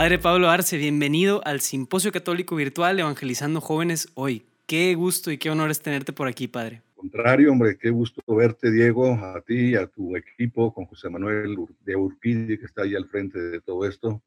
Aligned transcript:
Padre 0.00 0.18
Pablo 0.18 0.48
Arce, 0.48 0.78
bienvenido 0.78 1.42
al 1.44 1.60
Simposio 1.60 2.10
Católico 2.10 2.56
Virtual 2.56 2.98
Evangelizando 2.98 3.60
Jóvenes 3.60 4.08
hoy. 4.14 4.46
Qué 4.66 4.94
gusto 4.94 5.30
y 5.30 5.36
qué 5.36 5.50
honor 5.50 5.70
es 5.70 5.82
tenerte 5.82 6.14
por 6.14 6.26
aquí, 6.26 6.48
Padre. 6.48 6.80
Contrario, 6.94 7.52
hombre, 7.52 7.76
qué 7.76 7.90
gusto 7.90 8.22
verte, 8.34 8.70
Diego, 8.70 9.12
a 9.12 9.42
ti, 9.42 9.74
a 9.74 9.86
tu 9.86 10.16
equipo, 10.16 10.72
con 10.72 10.86
José 10.86 11.10
Manuel 11.10 11.54
de 11.84 11.96
Urquidi, 11.96 12.56
que 12.56 12.64
está 12.64 12.84
ahí 12.84 12.94
al 12.94 13.10
frente 13.10 13.38
de 13.38 13.60
todo 13.60 13.86
esto. 13.86 14.22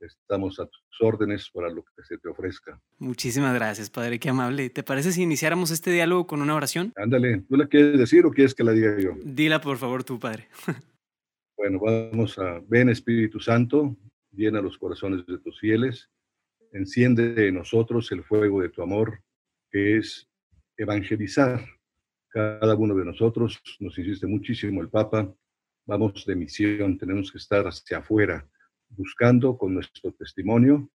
Estamos 0.00 0.58
a 0.60 0.64
tus 0.64 0.80
órdenes 1.02 1.50
para 1.50 1.68
lo 1.68 1.82
que 1.82 2.02
se 2.04 2.16
te 2.16 2.26
ofrezca. 2.26 2.80
Muchísimas 2.96 3.52
gracias, 3.52 3.90
Padre, 3.90 4.18
qué 4.18 4.30
amable. 4.30 4.70
¿Te 4.70 4.82
parece 4.82 5.12
si 5.12 5.24
iniciáramos 5.24 5.70
este 5.70 5.90
diálogo 5.90 6.26
con 6.26 6.40
una 6.40 6.54
oración? 6.54 6.94
Ándale, 6.96 7.42
¿tú 7.46 7.54
la 7.58 7.66
quieres 7.66 7.98
decir 7.98 8.24
o 8.24 8.30
quieres 8.30 8.54
que 8.54 8.64
la 8.64 8.72
diga 8.72 8.98
yo? 8.98 9.12
Dila, 9.22 9.60
por 9.60 9.76
favor, 9.76 10.04
tú, 10.04 10.18
Padre. 10.18 10.48
bueno, 11.58 11.80
vamos 11.80 12.38
a, 12.38 12.62
ven 12.66 12.88
Espíritu 12.88 13.40
Santo, 13.40 13.94
llena 14.38 14.62
los 14.62 14.78
corazones 14.78 15.26
de 15.26 15.38
tus 15.38 15.58
fieles, 15.58 16.08
enciende 16.72 17.48
en 17.48 17.56
nosotros 17.56 18.10
el 18.12 18.22
fuego 18.22 18.62
de 18.62 18.68
tu 18.68 18.82
amor, 18.82 19.20
que 19.70 19.98
es 19.98 20.30
evangelizar. 20.76 21.64
Cada 22.28 22.74
uno 22.76 22.94
de 22.94 23.04
nosotros, 23.04 23.60
nos 23.80 23.98
insiste 23.98 24.26
muchísimo 24.26 24.80
el 24.80 24.88
Papa, 24.88 25.34
vamos 25.86 26.24
de 26.24 26.36
misión, 26.36 26.96
tenemos 26.98 27.32
que 27.32 27.38
estar 27.38 27.66
hacia 27.66 27.98
afuera, 27.98 28.46
buscando 28.90 29.58
con 29.58 29.74
nuestro 29.74 30.12
testimonio 30.12 30.88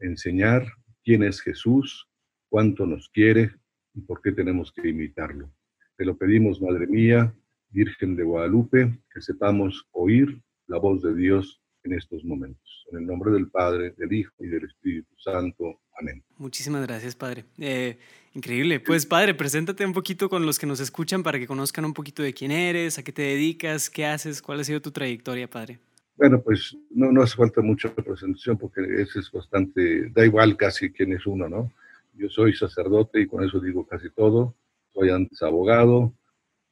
enseñar 0.00 0.66
quién 1.04 1.22
es 1.22 1.40
Jesús, 1.40 2.08
cuánto 2.48 2.84
nos 2.84 3.08
quiere 3.10 3.52
y 3.94 4.00
por 4.00 4.20
qué 4.22 4.32
tenemos 4.32 4.72
que 4.72 4.88
imitarlo. 4.88 5.52
Te 5.96 6.04
lo 6.04 6.16
pedimos, 6.16 6.60
Madre 6.60 6.86
mía, 6.86 7.32
Virgen 7.70 8.16
de 8.16 8.24
Guadalupe, 8.24 8.98
que 9.12 9.20
sepamos 9.20 9.86
oír 9.92 10.40
la 10.66 10.78
voz 10.78 11.02
de 11.02 11.14
Dios 11.14 11.60
en 11.88 11.98
estos 11.98 12.24
momentos. 12.24 12.86
En 12.92 12.98
el 12.98 13.06
nombre 13.06 13.32
del 13.32 13.48
Padre, 13.48 13.94
del 13.96 14.12
Hijo 14.12 14.32
y 14.40 14.46
del 14.46 14.64
Espíritu 14.64 15.14
Santo. 15.18 15.80
Amén. 15.98 16.22
Muchísimas 16.36 16.86
gracias, 16.86 17.16
Padre. 17.16 17.44
Eh, 17.58 17.98
increíble. 18.34 18.80
Pues, 18.80 19.06
Padre, 19.06 19.34
preséntate 19.34 19.84
un 19.84 19.92
poquito 19.92 20.28
con 20.28 20.46
los 20.46 20.58
que 20.58 20.66
nos 20.66 20.80
escuchan 20.80 21.22
para 21.22 21.38
que 21.38 21.46
conozcan 21.46 21.84
un 21.84 21.94
poquito 21.94 22.22
de 22.22 22.32
quién 22.32 22.50
eres, 22.50 22.98
a 22.98 23.02
qué 23.02 23.12
te 23.12 23.22
dedicas, 23.22 23.90
qué 23.90 24.06
haces, 24.06 24.40
cuál 24.40 24.60
ha 24.60 24.64
sido 24.64 24.80
tu 24.80 24.90
trayectoria, 24.90 25.48
Padre. 25.48 25.78
Bueno, 26.16 26.40
pues 26.40 26.76
no, 26.90 27.10
no 27.12 27.22
hace 27.22 27.36
falta 27.36 27.60
mucha 27.60 27.94
presentación 27.94 28.58
porque 28.58 28.80
ese 29.00 29.20
es 29.20 29.30
bastante, 29.30 30.10
da 30.10 30.24
igual 30.24 30.56
casi 30.56 30.90
quién 30.90 31.12
es 31.12 31.26
uno, 31.26 31.48
¿no? 31.48 31.72
Yo 32.14 32.28
soy 32.28 32.54
sacerdote 32.54 33.20
y 33.20 33.26
con 33.26 33.44
eso 33.44 33.60
digo 33.60 33.86
casi 33.86 34.10
todo. 34.10 34.54
Soy 34.92 35.10
antes 35.10 35.40
abogado, 35.42 36.12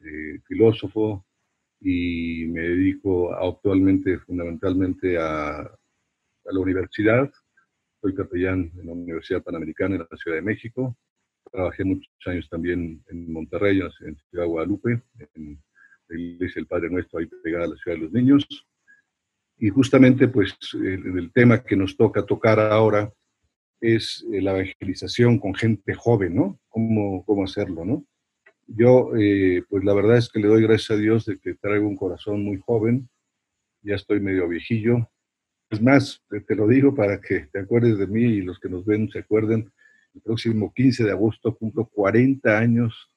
eh, 0.00 0.40
filósofo 0.48 1.25
y 1.80 2.46
me 2.46 2.62
dedico 2.62 3.34
actualmente 3.34 4.18
fundamentalmente 4.20 5.18
a, 5.18 5.60
a, 5.60 5.78
la 6.44 6.60
universidad. 6.60 7.30
Soy 8.00 8.14
capellán 8.14 8.72
en 8.78 8.86
la 8.86 8.92
Universidad 8.92 9.42
Panamericana 9.42 9.96
en 9.96 10.06
la 10.10 10.16
Ciudad 10.16 10.36
de 10.36 10.42
México. 10.42 10.96
Trabajé 11.50 11.84
muchos 11.84 12.10
años 12.26 12.48
también 12.48 13.02
en 13.08 13.32
Monterrey, 13.32 13.80
en 14.00 14.16
Ciudad 14.30 14.46
Guadalupe, 14.46 15.02
en 15.34 15.62
la 16.08 16.20
iglesia 16.20 16.60
del 16.60 16.66
Padre 16.66 16.90
Nuestro, 16.90 17.18
ahí 17.18 17.26
pegada 17.42 17.64
a 17.64 17.68
la 17.68 17.76
Ciudad 17.76 17.96
de 17.96 18.02
los 18.02 18.12
Niños 18.12 18.46
y 19.58 19.70
justamente, 19.70 20.28
pues, 20.28 20.54
el, 20.74 21.18
el, 21.18 21.32
tema 21.32 21.62
que 21.62 21.76
nos 21.76 21.96
toca 21.96 22.24
tocar 22.26 22.60
ahora 22.60 23.10
es 23.80 24.24
eh, 24.32 24.42
la 24.42 24.52
evangelización 24.52 25.38
con 25.38 25.54
gente 25.54 25.94
joven, 25.94 26.36
¿no? 26.36 26.60
¿Cómo, 26.68 27.24
cómo 27.24 27.44
hacerlo, 27.44 27.84
no? 27.84 28.04
Yo, 28.66 29.10
eh, 29.16 29.62
pues, 29.68 29.84
la 29.84 29.94
verdad 29.94 30.16
es 30.16 30.28
que 30.28 30.40
le 30.40 30.48
doy 30.48 30.62
gracias 30.62 30.90
a 30.90 31.00
Dios 31.00 31.26
de 31.26 31.38
que 31.38 31.54
traigo 31.54 31.86
un 31.86 31.96
corazón 31.96 32.44
muy 32.44 32.58
joven, 32.58 33.08
ya 33.82 33.94
estoy 33.94 34.20
medio 34.20 34.48
viejillo. 34.48 35.08
Es 35.70 35.80
más, 35.80 36.22
te, 36.28 36.54
lo 36.54 36.66
digo 36.66 36.94
para 36.94 37.20
que 37.20 37.46
te 37.52 37.60
acuerdes 37.60 37.98
de 37.98 38.06
mí 38.06 38.22
y 38.22 38.42
los 38.42 38.58
que 38.58 38.68
nos 38.68 38.84
ven 38.84 39.08
se 39.10 39.20
acuerden, 39.20 39.72
el 40.14 40.20
próximo 40.20 40.72
15 40.72 41.04
de 41.04 41.10
agosto 41.10 41.56
cumplo 41.56 41.86
40 41.86 42.58
años 42.58 43.10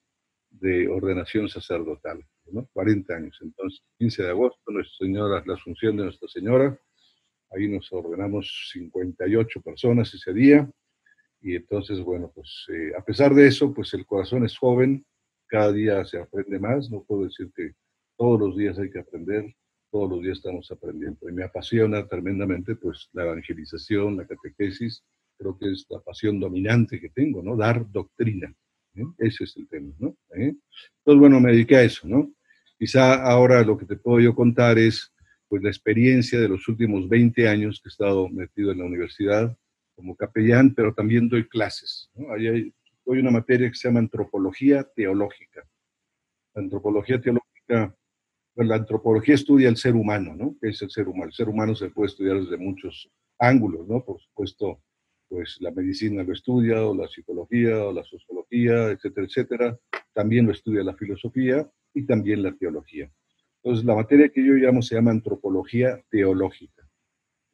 de 0.49 0.87
ordenación 0.87 1.47
sacerdotal. 1.47 2.25
40 2.73 3.15
años. 3.15 3.37
Entonces, 3.41 3.81
15 3.97 4.23
de 4.23 4.29
agosto, 4.29 4.71
Nuestra 4.71 5.05
Señora, 5.05 5.43
la 5.45 5.53
Asunción 5.53 5.97
de 5.97 6.03
Nuestra 6.03 6.27
Señora, 6.27 6.79
ahí 7.51 7.67
nos 7.67 7.91
ordenamos 7.91 8.69
58 8.73 9.61
personas 9.61 10.13
ese 10.13 10.33
día. 10.33 10.69
Y 11.41 11.55
entonces, 11.55 11.99
bueno, 12.01 12.31
pues 12.33 12.65
eh, 12.69 12.91
a 12.97 13.03
pesar 13.03 13.33
de 13.33 13.47
eso, 13.47 13.73
pues 13.73 13.93
el 13.93 14.05
corazón 14.05 14.45
es 14.45 14.57
joven, 14.57 15.05
cada 15.49 15.71
día 15.71 16.05
se 16.05 16.19
aprende 16.19 16.59
más, 16.59 16.89
no 16.89 17.03
puedo 17.03 17.25
decir 17.25 17.51
que 17.55 17.73
todos 18.17 18.39
los 18.39 18.57
días 18.57 18.77
hay 18.77 18.89
que 18.89 18.99
aprender, 18.99 19.53
todos 19.91 20.09
los 20.09 20.21
días 20.21 20.37
estamos 20.37 20.69
aprendiendo. 20.71 21.27
Y 21.27 21.33
me 21.33 21.43
apasiona 21.43 22.07
tremendamente, 22.07 22.75
pues, 22.75 23.09
la 23.13 23.23
evangelización, 23.23 24.17
la 24.17 24.27
catequesis, 24.27 25.03
creo 25.37 25.57
que 25.57 25.71
es 25.71 25.85
la 25.89 25.99
pasión 25.99 26.39
dominante 26.39 26.99
que 26.99 27.09
tengo, 27.09 27.41
¿no? 27.41 27.55
Dar 27.55 27.89
doctrina. 27.89 28.53
¿eh? 28.95 29.03
Ese 29.17 29.45
es 29.45 29.57
el 29.57 29.67
tema, 29.67 29.93
¿no? 29.97 30.15
¿Eh? 30.35 30.53
Entonces, 30.99 31.19
bueno, 31.19 31.39
me 31.39 31.51
dediqué 31.51 31.77
a 31.77 31.83
eso, 31.83 32.07
¿no? 32.07 32.31
Quizá 32.77 33.23
ahora 33.23 33.63
lo 33.63 33.77
que 33.77 33.85
te 33.85 33.95
puedo 33.95 34.19
yo 34.19 34.35
contar 34.35 34.77
es 34.77 35.13
pues 35.47 35.63
la 35.63 35.69
experiencia 35.69 36.39
de 36.39 36.47
los 36.47 36.67
últimos 36.67 37.09
20 37.09 37.47
años 37.47 37.81
que 37.81 37.89
he 37.89 37.91
estado 37.91 38.29
metido 38.29 38.71
en 38.71 38.77
la 38.77 38.85
universidad 38.85 39.57
como 39.95 40.15
capellán, 40.15 40.73
pero 40.75 40.93
también 40.93 41.27
doy 41.27 41.47
clases. 41.47 42.09
¿no? 42.13 42.31
Ahí 42.31 42.47
hay, 42.47 42.73
doy 43.09 43.19
una 43.21 43.31
materia 43.31 43.67
que 43.67 43.75
se 43.75 43.87
llama 43.87 44.01
antropología 44.01 44.83
teológica. 44.83 45.67
La 46.53 46.61
antropología 46.61 47.19
teológica, 47.19 47.95
pues 48.53 48.67
la 48.67 48.75
antropología 48.75 49.33
estudia 49.33 49.67
el 49.67 49.77
ser 49.77 49.95
humano, 49.95 50.35
¿no? 50.35 50.55
¿Qué 50.61 50.69
es 50.69 50.81
el 50.83 50.91
ser 50.91 51.07
humano? 51.07 51.25
El 51.25 51.33
ser 51.33 51.49
humano 51.49 51.73
se 51.73 51.89
puede 51.89 52.09
estudiar 52.09 52.39
desde 52.39 52.57
muchos 52.57 53.09
ángulos, 53.39 53.87
¿no? 53.87 54.05
Por 54.05 54.21
supuesto, 54.21 54.83
pues 55.27 55.57
la 55.59 55.71
medicina 55.71 56.21
lo 56.21 56.33
estudia, 56.33 56.85
o 56.85 56.93
la 56.93 57.07
psicología, 57.07 57.83
o 57.83 57.91
la 57.91 58.03
sociología, 58.03 58.91
etcétera, 58.91 59.25
etcétera. 59.25 59.79
También 60.13 60.45
lo 60.45 60.51
estudia 60.51 60.83
la 60.83 60.93
filosofía 60.93 61.67
y 61.95 62.05
también 62.05 62.43
la 62.43 62.53
teología. 62.53 63.11
Entonces, 63.63 63.85
la 63.85 63.95
materia 63.95 64.29
que 64.29 64.45
yo 64.45 64.53
llamo 64.53 64.83
se 64.83 64.93
llama 64.93 65.09
antropología 65.09 65.99
teológica. 66.11 66.87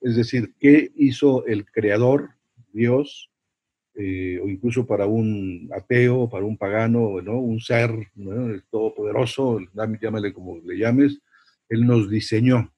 Es 0.02 0.18
decir, 0.18 0.54
¿qué 0.60 0.92
hizo 0.96 1.46
el 1.46 1.66
creador, 1.66 2.32
Dios, 2.74 3.32
eh, 3.98 4.40
o 4.44 4.50
incluso 4.50 4.86
para 4.86 5.06
un 5.06 5.70
ateo, 5.74 6.30
para 6.30 6.46
un 6.46 6.58
pagano, 6.58 7.22
¿no? 7.22 7.40
un 7.40 7.62
ser 7.62 7.92
¿no? 8.16 8.48
el 8.48 8.64
todopoderoso, 8.64 9.60
como 10.34 10.58
le 10.60 10.78
llames, 10.78 11.22
Él 11.70 11.86
nos 11.86 12.10
diseñó. 12.10 12.74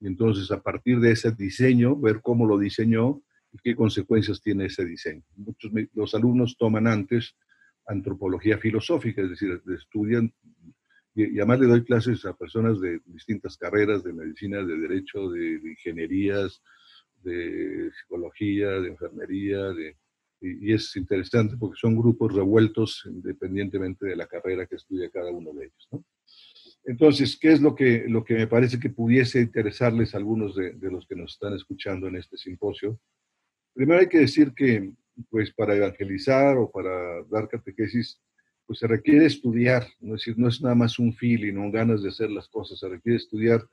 Y 0.00 0.06
entonces, 0.06 0.50
a 0.50 0.62
partir 0.62 1.00
de 1.00 1.12
ese 1.12 1.30
diseño, 1.32 1.96
ver 1.96 2.20
cómo 2.22 2.46
lo 2.46 2.58
diseñó 2.58 3.22
y 3.52 3.58
qué 3.58 3.74
consecuencias 3.74 4.42
tiene 4.42 4.66
ese 4.66 4.84
diseño. 4.84 5.22
Muchos, 5.36 5.72
los 5.94 6.14
alumnos 6.14 6.56
toman 6.58 6.86
antes 6.86 7.34
antropología 7.86 8.58
filosófica, 8.58 9.22
es 9.22 9.30
decir, 9.30 9.60
estudian 9.74 10.32
y, 11.14 11.38
además 11.38 11.60
le 11.60 11.66
doy 11.66 11.84
clases 11.84 12.24
a 12.24 12.34
personas 12.34 12.80
de 12.80 13.00
distintas 13.06 13.56
carreras, 13.56 14.04
de 14.04 14.12
medicina, 14.12 14.62
de 14.62 14.76
derecho, 14.76 15.30
de, 15.30 15.58
de 15.58 15.70
ingenierías, 15.70 16.62
de 17.22 17.90
psicología, 17.98 18.68
de 18.80 18.88
enfermería, 18.88 19.70
de, 19.70 19.96
y, 20.40 20.72
es 20.72 20.96
interesante 20.96 21.56
porque 21.56 21.78
son 21.78 21.96
grupos 21.96 22.34
revueltos 22.34 23.02
independientemente 23.06 24.06
de 24.06 24.16
la 24.16 24.26
carrera 24.26 24.66
que 24.66 24.76
estudia 24.76 25.10
cada 25.10 25.30
uno 25.30 25.52
de 25.52 25.66
ellos. 25.66 25.88
¿no? 25.92 26.04
Entonces, 26.84 27.38
¿qué 27.38 27.52
es 27.52 27.60
lo 27.60 27.74
que, 27.74 28.04
lo 28.08 28.24
que 28.24 28.34
me 28.34 28.46
parece 28.46 28.78
que 28.78 28.90
pudiese 28.90 29.40
interesarles 29.40 30.14
a 30.14 30.18
algunos 30.18 30.56
de, 30.56 30.72
de, 30.72 30.90
los 30.90 31.06
que 31.06 31.14
nos 31.14 31.32
están 31.32 31.54
escuchando 31.54 32.08
en 32.08 32.16
este 32.16 32.38
simposio? 32.38 32.98
Primero 33.74 34.00
hay 34.00 34.08
que 34.08 34.18
decir 34.18 34.52
que, 34.54 34.92
pues, 35.28 35.52
para 35.52 35.76
evangelizar 35.76 36.56
o 36.56 36.70
para 36.70 37.22
dar 37.30 37.48
catequesis, 37.48 38.18
pues 38.66 38.78
se 38.78 38.86
requiere 38.86 39.26
estudiar, 39.26 39.86
¿no? 40.00 40.14
es 40.14 40.20
decir, 40.20 40.38
no 40.38 40.48
es 40.48 40.62
nada 40.62 40.76
más 40.76 40.98
un 40.98 41.12
feeling 41.12 41.56
o 41.56 41.70
ganas 41.72 42.02
de 42.02 42.08
hacer 42.08 42.30
las 42.30 42.48
cosas, 42.48 42.78
se 42.78 42.88
requiere 42.88 43.16
estudiar 43.16 43.68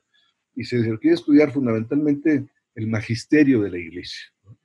y 0.56 0.64
se 0.64 0.82
requiere 0.82 1.14
estudiar 1.14 1.52
fundamentalmente 1.52 2.48
el 2.74 2.88
magisterio 2.88 3.62
de 3.62 3.70
la 3.70 3.78
iglesia. 3.78 4.26
¿no? 4.44 4.58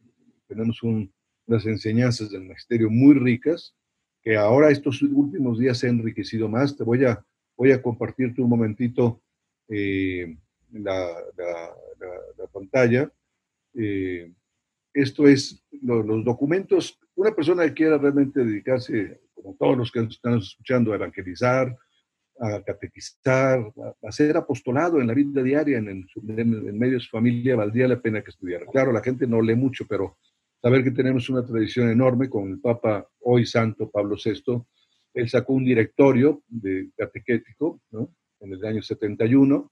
Tenemos 0.48 0.82
un, 0.82 1.12
unas 1.47 1.67
enseñanzas 1.67 2.31
del 2.31 2.44
magisterio 2.44 2.91
muy 2.91 3.15
ricas 3.15 3.75
que 4.23 4.37
ahora 4.37 4.71
estos 4.71 5.03
últimos 5.03 5.59
días 5.59 5.79
se 5.79 5.89
han 5.89 5.99
enriquecido 5.99 6.49
más. 6.49 6.77
Te 6.77 6.85
voy 6.85 7.05
a, 7.05 7.25
voy 7.56 7.73
a 7.73 7.83
compartirte 7.83 8.41
un 8.41 8.49
momentito 8.49 9.21
eh, 9.69 10.37
la, 10.73 11.09
la, 11.37 11.75
la, 11.99 12.11
la, 12.39 12.47
pantalla. 12.47 13.11
Eh, 13.75 14.33
esto 14.94 15.27
es 15.27 15.62
lo, 15.83 16.03
los 16.03 16.25
documentos. 16.25 16.99
Una 17.17 17.35
persona 17.35 17.65
que 17.65 17.75
quiera 17.75 17.99
realmente 17.99 18.44
dedicarse 18.44 19.21
como 19.35 19.56
todos 19.56 19.77
los 19.77 19.91
que 19.91 20.00
están 20.00 20.39
escuchando, 20.39 20.93
a 20.93 20.97
evangelizar, 20.97 21.77
a 22.39 22.62
catequizar, 22.62 23.59
a, 23.59 24.09
hacer 24.09 24.37
apostolado 24.37 25.00
en 25.00 25.09
la 25.09 25.15
vida 25.15 25.43
diaria, 25.43 25.79
en, 25.79 25.89
en, 25.89 26.06
en, 26.27 26.79
medio 26.79 26.94
de 26.94 27.00
su 27.00 27.11
familia, 27.11 27.56
valdría 27.56 27.89
la 27.89 28.00
pena 28.00 28.23
que 28.23 28.31
estudiara. 28.31 28.67
Claro, 28.67 28.93
la 28.93 29.03
gente 29.03 29.27
no 29.27 29.43
lee 29.43 29.56
mucho, 29.56 29.87
pero 29.89 30.19
saber 30.62 30.85
que 30.85 30.93
tenemos 30.93 31.29
una 31.29 31.44
tradición 31.44 31.91
enorme 31.91 32.31
con 32.31 32.50
el 32.50 32.61
Papa 32.61 33.06
hoy 33.20 33.44
Santo 33.44 33.91
Pablo 33.91 34.17
VI, 34.23 34.62
él 35.14 35.29
sacó 35.29 35.55
un 35.55 35.64
directorio 35.64 36.43
de 36.47 36.91
catequético 36.97 37.81
¿no? 37.91 38.14
en 38.41 38.53
el 38.53 38.64
año 38.64 38.82
71 38.82 39.70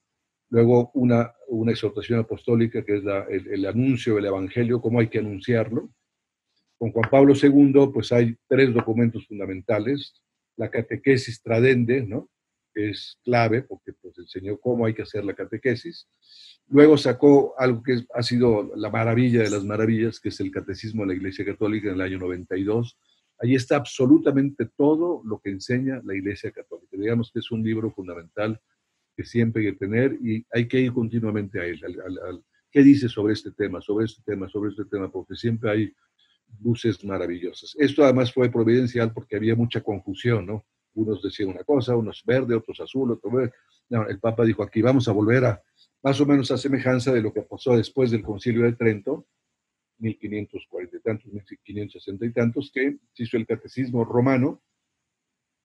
luego 0.51 0.91
una, 0.95 1.33
una 1.49 1.71
exhortación 1.71 2.19
apostólica, 2.19 2.85
que 2.85 2.97
es 2.97 3.05
el, 3.29 3.47
el, 3.55 3.67
anuncio 3.67 4.17
del 4.17 4.27
Evangelio, 4.27 4.81
cómo 4.81 5.01
hay 5.01 5.09
que 5.09 5.21
anunciarlo. 5.21 5.91
Con 6.77 6.93
Juan 6.93 7.09
Pablo 7.11 7.35
II, 7.41 7.91
pues 7.93 8.11
hay 8.13 8.37
tres 8.49 8.75
documentos 8.75 9.27
fundamentales. 9.27 10.21
La 10.57 10.69
catequesis 10.69 11.41
tradende, 11.43 12.05
¿no? 12.05 12.29
Es 12.89 13.19
clave 13.25 13.63
porque 13.63 13.93
pues, 13.93 14.19
enseñó 14.19 14.59
cómo 14.59 14.87
hay 14.87 14.95
que 14.95 15.03
hacer 15.03 15.25
la 15.25 15.35
catequesis. 15.35 16.09
Luego 16.69 16.97
sacó 16.97 17.55
algo 17.59 17.83
que 17.83 18.05
ha 18.15 18.23
sido 18.23 18.73
la 18.77 18.91
maravilla 18.91 19.43
de 19.43 19.51
las 19.51 19.65
maravillas, 19.65 20.21
que 20.21 20.29
es 20.29 20.41
el 20.41 20.51
Catecismo 20.51 21.03
de 21.03 21.09
la 21.09 21.15
Iglesia 21.15 21.45
Católica 21.45 21.89
en 21.89 21.95
el 21.95 22.01
año 22.01 22.19
92. 22.19 22.97
Allí 23.39 23.55
está 23.55 23.77
absolutamente 23.77 24.69
todo 24.77 25.23
lo 25.25 25.41
que 25.41 25.51
enseña 25.51 26.01
la 26.05 26.15
Iglesia 26.15 26.53
Católica. 26.53 26.97
Digamos 26.97 27.31
que 27.33 27.41
es 27.41 27.51
un 27.51 27.63
libro 27.63 27.91
fundamental 27.91 28.61
que 29.17 29.25
siempre 29.25 29.67
hay 29.67 29.73
que 29.73 29.79
tener 29.79 30.19
y 30.23 30.47
hay 30.53 30.69
que 30.69 30.81
ir 30.81 30.93
continuamente 30.93 31.61
a 31.61 31.65
él. 31.65 31.81
¿Qué 32.71 32.83
dice 32.83 33.09
sobre 33.09 33.33
este 33.33 33.51
tema, 33.51 33.81
sobre 33.81 34.05
este 34.05 34.23
tema, 34.25 34.49
sobre 34.49 34.71
este 34.71 34.85
tema? 34.85 35.11
Porque 35.11 35.35
siempre 35.35 35.71
hay 35.71 35.93
luces 36.63 37.05
maravillosas. 37.05 37.75
Esto 37.79 38.05
además 38.05 38.33
fue 38.33 38.51
providencial 38.51 39.13
porque 39.13 39.37
había 39.37 39.57
mucha 39.57 39.81
confusión, 39.81 40.47
¿no? 40.47 40.65
Unos 40.95 41.23
decían 41.23 41.51
una 41.51 41.65
cosa, 41.65 41.97
unos 41.97 42.23
verde, 42.25 42.55
otros 42.55 42.81
azul, 42.81 43.13
otros 43.13 43.33
verde. 43.33 43.53
No, 43.89 44.09
el 44.09 44.19
Papa 44.21 44.45
dijo 44.45 44.63
aquí, 44.63 44.83
vamos 44.83 45.09
a 45.09 45.13
volver 45.13 45.45
a 45.45 45.63
más 46.03 46.21
o 46.21 46.27
menos 46.27 46.51
a 46.51 46.59
semejanza 46.59 47.13
de 47.13 47.21
lo 47.21 47.33
que 47.33 47.43
pasó 47.43 47.77
después 47.77 48.11
del 48.11 48.23
Concilio 48.23 48.63
de 48.63 48.73
Trento, 48.73 49.27
1540 49.99 50.97
y 50.97 51.01
tantos, 51.01 51.33
1560 51.33 52.27
y 52.27 52.33
tantos, 52.33 52.71
que 52.73 52.99
se 53.13 53.23
hizo 53.23 53.37
el 53.37 53.47
catecismo 53.47 54.05
romano, 54.05 54.63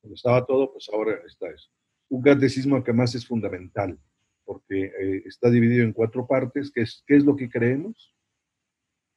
donde 0.02 0.16
estaba 0.16 0.46
todo, 0.46 0.72
pues 0.72 0.90
ahora 0.92 1.20
está 1.26 1.50
eso. 1.50 1.70
Un 2.10 2.22
catecismo 2.22 2.84
que 2.84 2.94
más 2.94 3.16
es 3.16 3.26
fundamental, 3.26 3.98
porque 4.44 4.86
eh, 4.86 5.24
está 5.26 5.50
dividido 5.50 5.84
en 5.84 5.94
cuatro 5.94 6.28
partes, 6.28 6.72
que 6.72 6.82
es 6.82 7.04
qué 7.08 7.16
es 7.16 7.24
lo 7.24 7.36
que 7.36 7.50
creemos, 7.50 8.14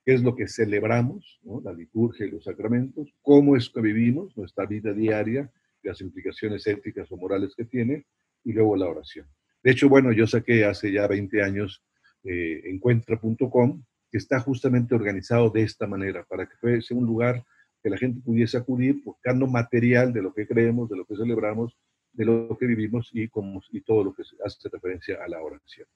qué 0.04 0.14
es 0.14 0.22
lo 0.22 0.34
que 0.34 0.49
celebramos, 0.49 1.40
la 1.64 1.72
liturgia 1.72 2.25
y 2.25 2.31
los 2.31 2.44
sacramentos, 2.44 3.12
cómo 3.20 3.56
es 3.56 3.69
que 3.69 3.81
vivimos 3.81 4.34
nuestra 4.37 4.64
vida 4.64 4.93
diaria, 4.94 5.52
las 5.82 6.00
implicaciones 6.00 6.66
éticas 6.66 7.10
o 7.10 7.16
morales 7.16 7.54
que 7.56 7.64
tiene, 7.64 8.06
y 8.44 8.52
luego 8.52 8.76
la 8.76 8.86
oración. 8.86 9.26
De 9.62 9.72
hecho, 9.72 9.88
bueno, 9.88 10.12
yo 10.12 10.26
saqué 10.26 10.64
hace 10.64 10.92
ya 10.92 11.06
20 11.06 11.42
años 11.42 11.82
eh, 12.25 12.62
encuentra.com, 12.64 13.82
que 14.10 14.19
está 14.19 14.40
justamente 14.40 14.94
organizado 14.94 15.50
de 15.50 15.62
esta 15.62 15.86
manera, 15.86 16.25
para 16.25 16.48
que 16.48 16.56
fuese 16.56 16.94
un 16.94 17.06
lugar 17.06 17.44
que 17.82 17.90
la 17.90 17.98
gente 17.98 18.20
pudiese 18.20 18.56
acudir 18.56 19.02
buscando 19.04 19.46
material 19.46 20.12
de 20.12 20.22
lo 20.22 20.32
que 20.32 20.46
creemos, 20.46 20.88
de 20.88 20.96
lo 20.96 21.04
que 21.04 21.16
celebramos, 21.16 21.76
de 22.12 22.25
lo 22.25 22.56
que 22.58 22.66
vivimos 22.66 23.10
y, 23.12 23.28
todo 23.28 24.04
lo 24.04 24.14
que 24.14 24.22
hace 24.44 24.69
referencia 24.69 25.22
a 25.22 25.28
la 25.28 25.40
oración. 25.40 25.86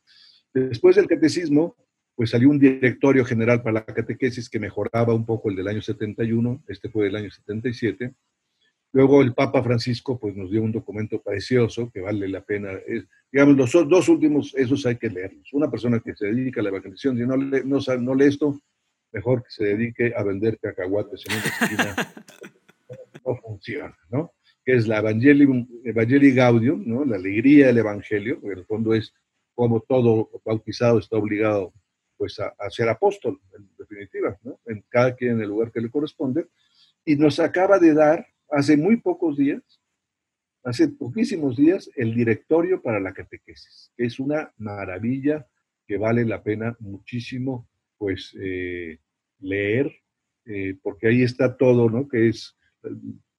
Después 0.54 0.96
del 0.96 1.06
catecismo, 1.06 1.76
pues 2.14 2.30
salió 2.30 2.50
un 2.50 2.58
directorio 2.58 3.24
general 3.24 3.62
para 3.62 3.74
la 3.74 3.84
catequesis 3.84 4.48
que 4.48 4.60
mejoraba 4.60 5.14
un 5.14 5.24
poco 5.24 5.50
el 5.50 5.56
del 5.56 5.68
año 5.68 5.82
71, 5.82 6.62
este 6.68 6.88
fue 6.90 7.06
del 7.06 7.16
año 7.16 7.30
77, 7.30 8.14
Luego 8.92 9.22
el 9.22 9.32
Papa 9.32 9.62
Francisco 9.62 10.18
pues, 10.18 10.36
nos 10.36 10.50
dio 10.50 10.62
un 10.62 10.70
documento 10.70 11.20
precioso 11.20 11.90
que 11.90 12.02
vale 12.02 12.28
la 12.28 12.42
pena. 12.42 12.72
digamos, 13.32 13.56
los 13.56 13.88
dos 13.88 14.08
últimos, 14.10 14.54
esos 14.54 14.84
hay 14.84 14.96
que 14.96 15.08
leerlos. 15.08 15.50
Una 15.54 15.70
persona 15.70 15.98
que 16.00 16.14
se 16.14 16.26
dedica 16.26 16.60
a 16.60 16.64
la 16.64 16.68
evangelización, 16.68 17.16
si 17.16 17.26
no 17.26 17.36
lee, 17.36 17.62
no, 17.64 17.78
no 18.00 18.14
lee 18.14 18.26
esto, 18.26 18.60
mejor 19.10 19.42
que 19.44 19.50
se 19.50 19.64
dedique 19.64 20.12
a 20.14 20.22
vender 20.22 20.58
cacahuates 20.58 21.24
en 21.26 21.36
una 21.36 21.44
esquina. 21.44 22.14
no 23.26 23.36
funciona, 23.36 23.98
¿no? 24.10 24.34
Que 24.64 24.74
es 24.74 24.86
la 24.86 24.98
Evangelii, 24.98 25.68
Evangelii 25.84 26.34
Gaudium, 26.34 26.82
¿no? 26.86 27.04
La 27.06 27.16
alegría 27.16 27.68
del 27.68 27.78
Evangelio, 27.78 28.40
que 28.40 28.48
en 28.48 28.58
el 28.58 28.66
fondo 28.66 28.94
es 28.94 29.14
como 29.54 29.80
todo 29.80 30.30
bautizado 30.44 30.98
está 30.98 31.16
obligado 31.16 31.72
pues 32.16 32.38
a, 32.40 32.54
a 32.58 32.70
ser 32.70 32.88
apóstol, 32.88 33.40
en 33.56 33.68
definitiva, 33.78 34.38
¿no? 34.42 34.60
En 34.66 34.84
cada 34.88 35.14
quien 35.16 35.32
en 35.32 35.42
el 35.42 35.48
lugar 35.48 35.72
que 35.72 35.80
le 35.80 35.90
corresponde. 35.90 36.46
Y 37.04 37.16
nos 37.16 37.40
acaba 37.40 37.78
de 37.78 37.94
dar 37.94 38.26
hace 38.52 38.76
muy 38.76 38.98
pocos 38.98 39.36
días, 39.36 39.62
hace 40.62 40.88
poquísimos 40.88 41.56
días, 41.56 41.90
el 41.96 42.14
directorio 42.14 42.80
para 42.82 43.00
la 43.00 43.12
catequesis, 43.12 43.90
que 43.96 44.04
es 44.04 44.20
una 44.20 44.52
maravilla 44.58 45.46
que 45.86 45.96
vale 45.96 46.24
la 46.24 46.42
pena 46.42 46.76
muchísimo, 46.78 47.68
pues, 47.98 48.36
eh, 48.40 48.98
leer, 49.40 49.92
eh, 50.44 50.76
porque 50.82 51.08
ahí 51.08 51.22
está 51.22 51.56
todo, 51.56 51.90
¿no? 51.90 52.08
Que 52.08 52.28
es 52.28 52.56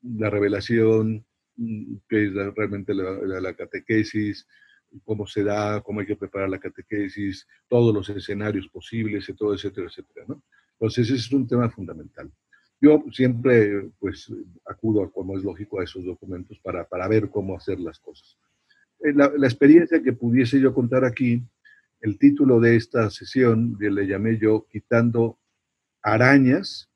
la 0.02 0.30
revelación, 0.30 1.26
que 2.10 2.26
es 2.26 2.34
realmente 2.56 2.94
la, 2.94 3.54
catequesis, 3.54 4.48
cómo 5.04 5.28
se 5.28 5.44
da, 5.44 5.82
cómo 5.82 6.00
hay 6.00 6.08
que 6.08 6.16
preparar 6.16 6.50
la 6.50 6.60
catequesis, 6.60 7.48
todos 7.68 7.94
los 7.94 8.10
escenarios 8.10 8.68
posibles, 8.70 9.30
etcétera, 9.30 9.88
etcétera, 9.88 10.26
¿no? 10.28 10.44
Entonces, 10.74 11.10
ese 11.10 11.16
es 11.16 11.32
un 11.32 11.48
tema 11.48 11.70
fundamental. 11.70 12.32
Yo 12.84 13.02
siempre 13.14 13.92
pues 13.98 14.30
acudo, 14.66 15.10
como 15.10 15.38
es 15.38 15.44
lógico, 15.46 15.80
a 15.80 15.86
esos 15.86 16.04
documentos 16.04 16.60
para, 16.60 16.84
para 16.84 17.08
ver 17.08 17.30
cómo 17.30 17.56
hacer 17.56 17.80
las 17.80 17.98
cosas. 17.98 18.38
Eh, 19.00 19.14
la, 19.16 19.32
la, 19.38 19.48
experiencia 19.48 20.04
que 20.04 20.12
pudiese 20.12 20.60
yo 20.60 20.74
contar 20.74 21.06
aquí, 21.06 21.42
el 22.02 22.18
título 22.18 22.60
de 22.60 22.76
esta 22.76 23.10
sesión 23.10 23.78
le 23.80 24.06
llamé 24.06 24.38
yo 24.38 24.68
Quitando 24.70 25.40
arañas 26.02 26.90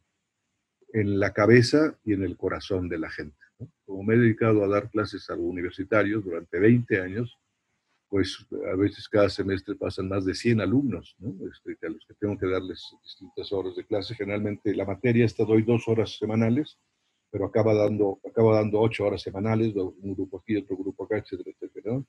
en 0.91 1.21
la 1.21 1.31
cabeza 1.31 1.97
y 2.03 2.11
en 2.11 2.23
el 2.23 2.35
corazón 2.35 2.89
de 2.89 2.99
la 2.99 3.09
gente. 3.09 3.37
Como 3.85 4.03
me 4.03 4.15
he 4.15 4.17
dedicado 4.17 4.65
a 4.65 4.67
dar 4.67 4.89
clases 4.89 5.29
a 5.29 5.35
universitarios 5.35 6.21
durante 6.21 6.59
20 6.59 6.99
años, 6.99 7.37
pues 8.09 8.45
a 8.71 8.75
veces 8.75 9.07
cada 9.09 9.30
semestre 9.30 9.75
pasan 9.75 10.07
más 10.07 10.25
de 10.25 10.33
100 10.33 10.62
alumnos, 10.62 11.15
¿no? 11.19 11.33
Este, 11.51 11.86
a 11.86 11.89
los 11.89 12.06
que 12.06 12.13
tengo 12.13 12.38
que 12.38 12.48
darles 12.48 12.81
distintas 13.04 13.51
horas 13.51 13.75
de 13.75 13.86
clase. 13.86 14.15
Generalmente 14.15 14.74
la 14.75 14.86
materia 14.86 15.25
esta 15.25 15.44
doy 15.44 15.63
dos 15.63 15.88
horas 15.88 16.18
semanales, 16.18 16.78
pero 17.30 17.45
acaba 17.45 17.73
dando, 17.73 18.19
acaba 18.28 18.56
dando 18.56 18.80
ocho 18.80 19.06
horas 19.06 19.21
semanales, 19.21 19.76
un 19.76 20.14
grupo 20.14 20.40
aquí, 20.40 20.56
otro 20.56 20.78
grupo 20.78 21.04
acá, 21.04 21.18
etcétera, 21.18 21.52
etcétera. 21.59 22.02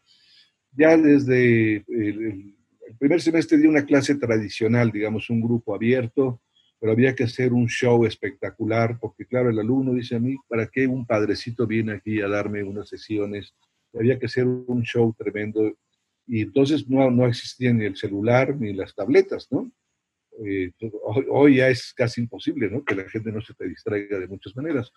Ya 0.72 0.96
desde 0.96 1.84
el, 1.88 2.54
el 2.86 2.96
primer 2.98 3.20
semestre 3.20 3.58
di 3.58 3.66
una 3.66 3.84
clase 3.84 4.14
tradicional, 4.14 4.92
digamos, 4.92 5.28
un 5.30 5.40
grupo 5.40 5.74
abierto, 5.74 6.40
pero 6.80 6.92
había 6.92 7.14
que 7.14 7.24
hacer 7.24 7.52
un 7.52 7.66
show 7.66 8.04
espectacular, 8.06 8.98
porque 9.00 9.26
claro, 9.26 9.50
el 9.50 9.58
alumno 9.58 9.92
dice 9.92 10.16
a 10.16 10.20
mí, 10.20 10.36
¿para 10.48 10.66
qué 10.68 10.86
un 10.86 11.06
padrecito 11.06 11.66
viene 11.66 11.92
aquí 11.92 12.20
a 12.20 12.28
darme 12.28 12.62
unas 12.62 12.88
sesiones? 12.88 13.54
Había 13.92 14.18
que 14.18 14.26
hacer 14.26 14.46
un 14.46 14.82
show 14.82 15.12
tremendo 15.18 15.76
y 16.28 16.42
entonces 16.42 16.88
no, 16.88 17.10
no 17.10 17.26
existía 17.26 17.72
ni 17.72 17.86
el 17.86 17.96
celular 17.96 18.54
ni 18.54 18.74
las 18.74 18.94
tabletas, 18.94 19.48
¿no? 19.50 19.72
Eh, 20.44 20.70
hoy, 21.30 21.56
ya 21.56 21.68
es 21.68 21.92
casi 21.94 22.20
imposible, 22.20 22.70
¿no? 22.70 22.84
Que 22.84 22.94
la 22.94 23.08
gente 23.08 23.32
no 23.32 23.40
se 23.40 23.54
te 23.54 23.66
distraiga 23.66 24.18
de 24.20 24.28
muchas 24.28 24.54
maneras. 24.54 24.92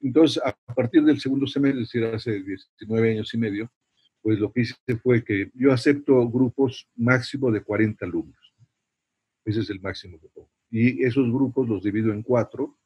Entonces, 0.00 0.40
a 0.44 0.54
partir 0.74 1.02
del 1.02 1.18
segundo 1.18 1.46
semestre, 1.46 1.82
es 1.82 1.88
decir, 1.88 2.04
hace 2.04 2.42
19 2.42 3.10
años 3.10 3.32
y 3.32 3.38
medio, 3.38 3.72
pues 4.20 4.38
lo 4.38 4.52
que 4.52 4.60
hice 4.60 4.76
fue 5.02 5.24
que 5.24 5.50
yo 5.54 5.72
acepto 5.72 6.28
grupos 6.28 6.86
máximo 6.94 7.50
de 7.50 7.62
40 7.62 8.04
alumnos. 8.04 8.54
Ese 9.44 9.60
es 9.60 9.70
el 9.70 9.80
máximo 9.80 10.20
que 10.20 10.28
pongo. 10.28 10.50
Y 10.70 11.04
esos 11.04 11.26
grupos 11.32 11.68
los 11.68 11.82
divido 11.82 12.12
en 12.12 12.22
cuatro. 12.22 12.78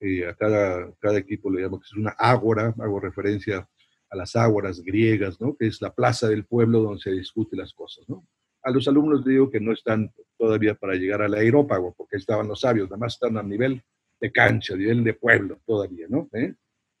Eh, 0.00 0.26
a 0.26 0.34
cada, 0.34 0.92
cada 0.98 1.18
equipo 1.18 1.50
le 1.50 1.62
llamo 1.62 1.80
que 1.80 1.86
es 1.86 1.94
una 1.94 2.10
ágora, 2.10 2.74
hago 2.78 3.00
referencia 3.00 3.68
a 4.12 4.16
las 4.16 4.36
ágoras 4.36 4.82
griegas, 4.82 5.40
¿no? 5.40 5.56
que 5.56 5.66
es 5.66 5.80
la 5.80 5.92
plaza 5.92 6.28
del 6.28 6.44
pueblo 6.44 6.80
donde 6.80 7.00
se 7.00 7.10
discuten 7.12 7.58
las 7.58 7.72
cosas. 7.72 8.06
¿no? 8.08 8.26
A 8.62 8.70
los 8.70 8.86
alumnos 8.86 9.24
digo 9.24 9.50
que 9.50 9.58
no 9.58 9.72
están 9.72 10.12
todavía 10.36 10.74
para 10.74 10.94
llegar 10.94 11.22
al 11.22 11.34
aerópago, 11.34 11.94
porque 11.96 12.18
estaban 12.18 12.46
los 12.46 12.60
sabios, 12.60 12.90
nada 12.90 12.98
más 12.98 13.14
están 13.14 13.38
a 13.38 13.42
nivel 13.42 13.82
de 14.20 14.30
cancha, 14.30 14.74
a 14.74 14.76
nivel 14.76 15.02
de 15.02 15.14
pueblo 15.14 15.60
todavía, 15.64 16.06
¿no? 16.08 16.28
¿Eh? 16.34 16.54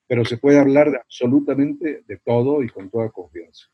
Pero 0.08 0.24
se 0.24 0.38
puede 0.38 0.58
hablar 0.58 0.90
de 0.90 0.96
absolutamente 0.96 2.02
de 2.06 2.16
todo 2.24 2.62
y 2.62 2.68
con 2.68 2.90
toda 2.90 3.10
confianza. 3.10 3.66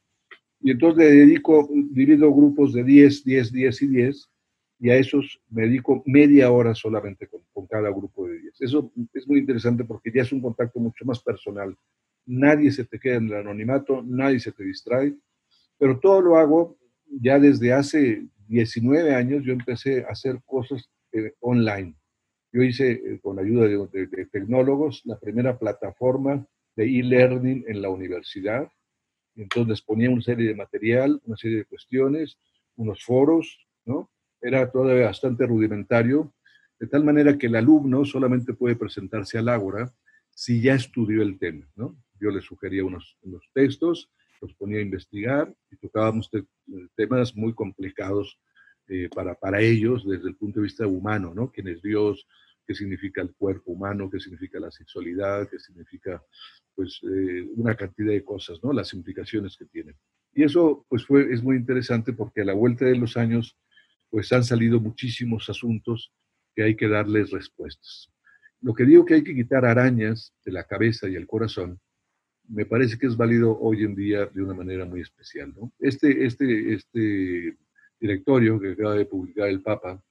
Y 0.60 0.72
entonces 0.72 0.98
le 0.98 1.10
dedico, 1.12 1.68
divido 1.72 2.34
grupos 2.34 2.74
de 2.74 2.82
10, 2.82 3.24
10, 3.24 3.52
10 3.52 3.82
y 3.82 3.86
10, 3.86 4.30
y 4.80 4.90
a 4.90 4.96
esos 4.96 5.40
me 5.48 5.62
dedico 5.62 6.02
media 6.06 6.50
hora 6.50 6.74
solamente 6.74 7.28
con, 7.28 7.40
con 7.52 7.66
cada 7.66 7.88
grupo 7.90 8.26
de 8.26 8.38
10. 8.40 8.60
Eso 8.60 8.92
es 9.14 9.28
muy 9.28 9.38
interesante 9.38 9.84
porque 9.84 10.10
ya 10.12 10.22
es 10.22 10.32
un 10.32 10.42
contacto 10.42 10.80
mucho 10.80 11.04
más 11.04 11.22
personal 11.22 11.76
nadie 12.28 12.70
se 12.70 12.84
te 12.84 13.00
queda 13.00 13.16
en 13.16 13.26
el 13.26 13.34
anonimato, 13.34 14.02
nadie 14.02 14.38
se 14.38 14.52
te 14.52 14.62
distrae, 14.62 15.14
pero 15.78 15.98
todo 15.98 16.20
lo 16.20 16.36
hago 16.36 16.76
ya 17.08 17.38
desde 17.38 17.72
hace 17.72 18.26
19 18.48 19.14
años, 19.14 19.42
yo 19.44 19.52
empecé 19.52 20.04
a 20.04 20.08
hacer 20.08 20.40
cosas 20.44 20.88
eh, 21.12 21.32
online. 21.40 21.94
Yo 22.52 22.62
hice, 22.62 22.92
eh, 22.92 23.18
con 23.22 23.36
la 23.36 23.42
ayuda 23.42 23.66
de, 23.90 24.26
tecnólogos, 24.26 25.02
la 25.04 25.18
primera 25.18 25.58
plataforma 25.58 26.46
de 26.76 26.84
e-learning 26.84 27.64
en 27.66 27.82
la 27.82 27.88
universidad. 27.88 28.68
Entonces 29.34 29.80
ponía 29.82 30.10
una 30.10 30.22
serie 30.22 30.48
de 30.48 30.54
material, 30.54 31.20
una 31.24 31.36
serie 31.36 31.58
de 31.58 31.64
cuestiones, 31.64 32.38
unos 32.76 33.04
foros, 33.04 33.66
¿no? 33.84 34.10
Era 34.40 34.70
todavía 34.70 35.06
bastante 35.06 35.46
rudimentario, 35.46 36.32
de 36.78 36.86
tal 36.86 37.04
manera 37.04 37.36
que 37.38 37.46
el 37.46 37.56
alumno 37.56 38.04
solamente 38.04 38.52
puede 38.54 38.76
presentarse 38.76 39.38
al 39.38 39.48
Ágora 39.48 39.92
si 40.38 40.60
ya 40.60 40.74
estudió 40.74 41.22
el 41.22 41.36
tema, 41.36 41.68
¿no? 41.74 42.00
yo 42.20 42.30
le 42.30 42.40
sugería 42.40 42.84
unos, 42.84 43.16
unos 43.22 43.42
textos 43.52 44.08
los 44.40 44.54
ponía 44.54 44.78
a 44.78 44.82
investigar 44.82 45.52
y 45.68 45.76
tocábamos 45.78 46.30
temas 46.94 47.34
muy 47.34 47.54
complicados 47.54 48.38
eh, 48.86 49.08
para, 49.12 49.34
para 49.34 49.60
ellos 49.60 50.06
desde 50.06 50.28
el 50.28 50.36
punto 50.36 50.60
de 50.60 50.64
vista 50.64 50.86
humano, 50.86 51.34
¿no? 51.34 51.50
¿Quién 51.50 51.66
es 51.66 51.82
Dios? 51.82 52.24
¿Qué 52.64 52.72
significa 52.72 53.20
el 53.20 53.34
cuerpo 53.34 53.72
humano? 53.72 54.08
¿Qué 54.08 54.20
significa 54.20 54.60
la 54.60 54.70
sexualidad? 54.70 55.48
¿Qué 55.50 55.58
significa, 55.58 56.22
pues, 56.72 57.00
eh, 57.02 57.48
una 57.56 57.74
cantidad 57.74 58.12
de 58.12 58.22
cosas, 58.22 58.60
¿no? 58.62 58.72
Las 58.72 58.94
implicaciones 58.94 59.56
que 59.56 59.64
tienen. 59.64 59.96
Y 60.32 60.44
eso, 60.44 60.86
pues, 60.88 61.04
fue, 61.04 61.32
es 61.34 61.42
muy 61.42 61.56
interesante 61.56 62.12
porque 62.12 62.42
a 62.42 62.44
la 62.44 62.54
vuelta 62.54 62.84
de 62.84 62.96
los 62.96 63.16
años, 63.16 63.58
pues, 64.08 64.32
han 64.32 64.44
salido 64.44 64.78
muchísimos 64.78 65.50
asuntos 65.50 66.12
que 66.54 66.62
hay 66.62 66.76
que 66.76 66.86
darles 66.86 67.32
respuestas. 67.32 68.12
Lo 68.60 68.74
que 68.74 68.84
digo 68.84 69.04
que 69.04 69.14
hay 69.14 69.22
que 69.22 69.34
quitar 69.34 69.64
arañas 69.64 70.34
de 70.44 70.52
la 70.52 70.64
cabeza 70.64 71.08
y 71.08 71.14
el 71.14 71.26
corazón, 71.26 71.80
me 72.48 72.64
parece 72.64 72.98
que 72.98 73.06
es 73.06 73.16
válido 73.16 73.58
hoy 73.58 73.84
en 73.84 73.94
día 73.94 74.26
de 74.26 74.42
una 74.42 74.54
manera 74.54 74.84
muy 74.84 75.00
especial. 75.00 75.54
Este, 75.78 76.24
este, 76.24 76.74
este 76.74 77.56
directorio 78.00 78.58
que 78.58 78.72
acaba 78.72 78.94
de 78.94 79.04
publicar 79.04 79.48
el 79.48 79.62
Papa, 79.62 80.02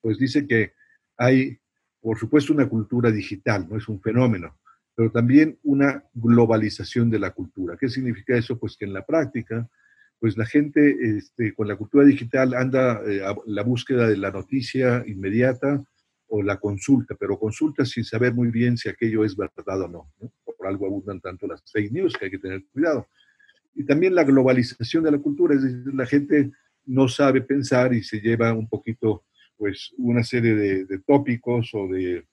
pues 0.00 0.18
dice 0.18 0.46
que 0.46 0.72
hay, 1.16 1.58
por 2.00 2.18
supuesto, 2.18 2.52
una 2.52 2.68
cultura 2.68 3.10
digital, 3.10 3.66
no 3.68 3.76
es 3.76 3.88
un 3.88 4.00
fenómeno, 4.00 4.58
pero 4.94 5.10
también 5.10 5.58
una 5.62 6.04
globalización 6.12 7.10
de 7.10 7.18
la 7.18 7.30
cultura. 7.32 7.76
¿Qué 7.78 7.88
significa 7.88 8.36
eso? 8.36 8.58
Pues 8.58 8.76
que 8.76 8.84
en 8.84 8.92
la 8.92 9.04
práctica, 9.04 9.68
pues 10.20 10.36
la 10.36 10.46
gente 10.46 10.96
este, 11.16 11.54
con 11.54 11.68
la 11.68 11.76
cultura 11.76 12.04
digital 12.04 12.54
anda 12.54 13.02
eh, 13.06 13.22
a 13.24 13.34
la 13.46 13.62
búsqueda 13.62 14.06
de 14.08 14.16
la 14.16 14.30
noticia 14.30 15.02
inmediata 15.06 15.82
o 16.36 16.42
la 16.42 16.58
consulta, 16.58 17.14
pero 17.14 17.38
consulta 17.38 17.84
sin 17.84 18.04
saber 18.04 18.34
muy 18.34 18.50
bien 18.50 18.76
si 18.76 18.88
aquello 18.88 19.24
es 19.24 19.36
verdad 19.36 19.82
o 19.82 19.88
no. 19.88 20.12
Por 20.44 20.66
algo 20.66 20.86
abundan 20.86 21.20
tanto 21.20 21.46
las 21.46 21.62
fake 21.70 21.92
news 21.92 22.16
que 22.16 22.24
hay 22.24 22.30
que 22.32 22.40
tener 22.40 22.64
cuidado. 22.72 23.06
Y 23.72 23.84
también 23.84 24.16
la 24.16 24.24
globalización 24.24 25.04
de 25.04 25.12
la 25.12 25.18
cultura, 25.18 25.54
es 25.54 25.62
decir, 25.62 25.94
la 25.94 26.06
gente 26.06 26.50
no 26.86 27.06
sabe 27.06 27.40
pensar 27.40 27.94
y 27.94 28.02
se 28.02 28.20
lleva 28.20 28.52
un 28.52 28.68
poquito, 28.68 29.24
pues, 29.56 29.94
una 29.96 30.24
serie 30.24 30.56
de, 30.56 30.84
de 30.86 30.98
tópicos 31.06 31.70
o 31.72 31.86
de 31.86 32.26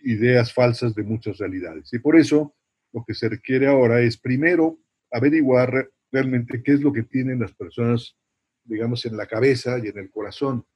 ideas 0.00 0.52
falsas 0.52 0.94
de 0.94 1.02
muchas 1.02 1.38
realidades. 1.38 1.90
Y 1.94 1.98
por 1.98 2.18
eso 2.18 2.54
lo 2.92 3.04
que 3.06 3.14
se 3.14 3.30
requiere 3.30 3.68
ahora 3.68 4.02
es 4.02 4.18
primero 4.18 4.78
averiguar 5.10 5.88
realmente 6.12 6.62
qué 6.62 6.72
es 6.72 6.82
lo 6.82 6.92
que 6.92 7.04
tienen 7.04 7.40
las 7.40 7.54
personas, 7.54 8.16
digamos, 8.64 9.06
en 9.06 9.16
la 9.16 9.24
cabeza 9.24 9.78
y 9.78 9.88
en 9.88 9.96
el 9.96 10.10
corazón 10.10 10.66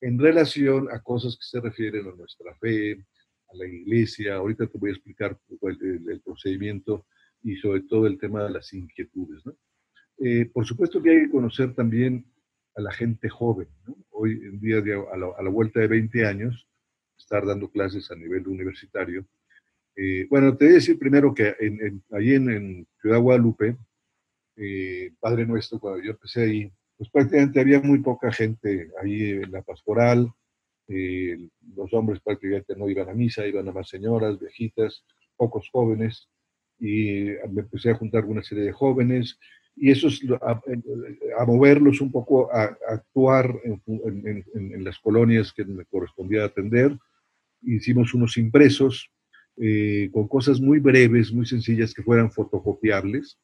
en 0.00 0.18
relación 0.18 0.88
a 0.92 1.00
cosas 1.00 1.36
que 1.36 1.44
se 1.44 1.60
refieren 1.60 2.06
a 2.06 2.14
nuestra 2.14 2.54
fe, 2.56 3.04
a 3.50 3.56
la 3.56 3.66
iglesia. 3.66 4.36
Ahorita 4.36 4.66
te 4.66 4.78
voy 4.78 4.90
a 4.90 4.92
explicar 4.94 5.38
el, 5.60 6.20
procedimiento 6.20 7.06
y 7.42 7.56
sobre 7.56 7.82
todo 7.82 8.06
el 8.06 8.18
tema 8.18 8.44
de 8.44 8.50
las 8.50 8.72
inquietudes. 8.72 9.42
Eh, 10.18 10.46
por 10.52 10.66
supuesto 10.66 11.02
que 11.02 11.10
hay 11.10 11.20
que 11.22 11.30
conocer 11.30 11.74
también 11.74 12.26
a 12.76 12.80
la 12.82 12.92
gente 12.92 13.28
joven. 13.28 13.68
Hoy 14.10 14.32
en 14.32 14.60
día, 14.60 14.78
a 14.78 15.42
la, 15.42 15.50
vuelta 15.50 15.80
de 15.80 15.88
20 15.88 16.26
años, 16.26 16.68
estar 17.16 17.44
dando 17.44 17.70
clases 17.70 18.10
a 18.10 18.16
nivel 18.16 18.46
universitario. 18.46 19.26
Eh, 19.96 20.26
bueno, 20.30 20.56
te 20.56 20.66
voy 20.66 20.72
a 20.72 20.76
decir 20.76 20.98
primero 20.98 21.34
que 21.34 21.56
en, 21.58 22.04
ahí 22.12 22.34
en, 22.34 22.86
Ciudad 23.00 23.20
Guadalupe, 23.20 23.76
eh, 24.56 25.12
Padre 25.18 25.46
Nuestro, 25.46 25.80
cuando 25.80 26.02
yo 26.02 26.12
empecé 26.12 26.42
ahí, 26.42 26.72
pues 26.98 27.10
prácticamente 27.10 27.60
había 27.60 27.80
muy 27.80 28.00
poca 28.00 28.32
gente 28.32 28.90
ahí 29.00 29.30
en 29.30 29.52
la 29.52 29.62
pastoral. 29.62 30.30
los 30.88 31.92
hombres 31.92 32.20
prácticamente 32.20 32.74
no 32.76 32.88
iban 32.88 33.08
a 33.08 33.14
misa, 33.14 33.46
iban 33.46 33.68
a 33.68 33.72
más 33.72 33.88
señoras, 33.88 34.38
viejitas, 34.38 35.04
pocos 35.36 35.68
jóvenes. 35.70 36.28
Y 36.80 37.30
me 37.50 37.62
empecé 37.62 37.90
a 37.90 37.94
juntar 37.94 38.24
una 38.24 38.42
serie 38.42 38.64
de 38.64 38.72
jóvenes 38.72 39.38
y 39.80 39.90
eso 39.90 40.08
es 40.08 40.20
a, 40.42 41.44
moverlos 41.46 42.00
un 42.00 42.10
poco 42.10 42.52
a, 42.52 42.76
actuar 42.88 43.54
en, 43.64 44.84
las 44.84 44.98
colonias 44.98 45.52
que 45.52 45.64
me 45.64 45.84
correspondía 45.84 46.44
atender. 46.44 46.96
Hicimos 47.62 48.12
unos 48.12 48.36
impresos 48.36 49.10
eh, 49.56 50.10
con 50.12 50.26
cosas 50.26 50.60
muy 50.60 50.80
breves, 50.80 51.32
muy 51.32 51.46
sencillas, 51.46 51.94
que 51.94 52.02
fueran 52.02 52.32
fotocopiables, 52.32 53.38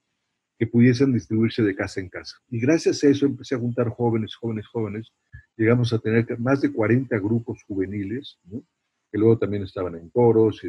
que 0.59 0.67
pudiesen 0.67 1.13
distribuirse 1.13 1.63
de 1.63 1.75
casa 1.75 2.01
en 2.01 2.09
casa. 2.09 2.37
Y 2.49 2.61
gracias 2.61 3.03
a 3.03 3.09
eso 3.09 3.27
empecé 3.27 3.55
a 3.55 3.59
juntar 3.59 3.89
jóvenes, 3.89 4.35
jóvenes, 4.37 4.67
jóvenes. 4.67 5.13
Llegamos 5.57 5.93
a 5.93 5.99
tener 5.99 6.39
más 6.39 6.61
de 6.61 6.73
40 6.73 7.19
grupos 7.19 7.63
juveniles, 7.67 8.39
que 9.11 9.19
luego 9.19 9.39
también 9.39 9.63
estaban 9.63 9.95
en 9.97 10.11
coros, 10.11 10.61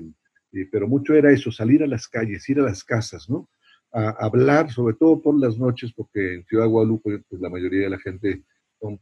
pero 0.72 0.88
mucho 0.88 1.13
era 1.13 1.32
eso, 1.32 1.51
salir 1.51 1.84
a 1.84 1.88
las 1.88 2.08
calles, 2.08 2.48
ir 2.50 2.60
a 2.60 2.63
las 2.63 2.84
casas, 2.84 3.30
¿no? 3.30 3.50
a 3.96 4.10
hablar, 4.25 4.70
sobre 4.72 4.96
todo 4.96 5.22
por 5.22 5.39
las 5.39 5.58
noches, 5.58 5.94
porque 5.96 6.36
en 6.36 6.46
Ciudad 6.46 6.68
Guadalupe 6.68 7.24
pues, 7.30 7.42
la 7.42 7.50
mayoría 7.50 7.84
de 7.84 7.89
la 7.89 8.00
gente 8.00 8.44
son 8.80 9.00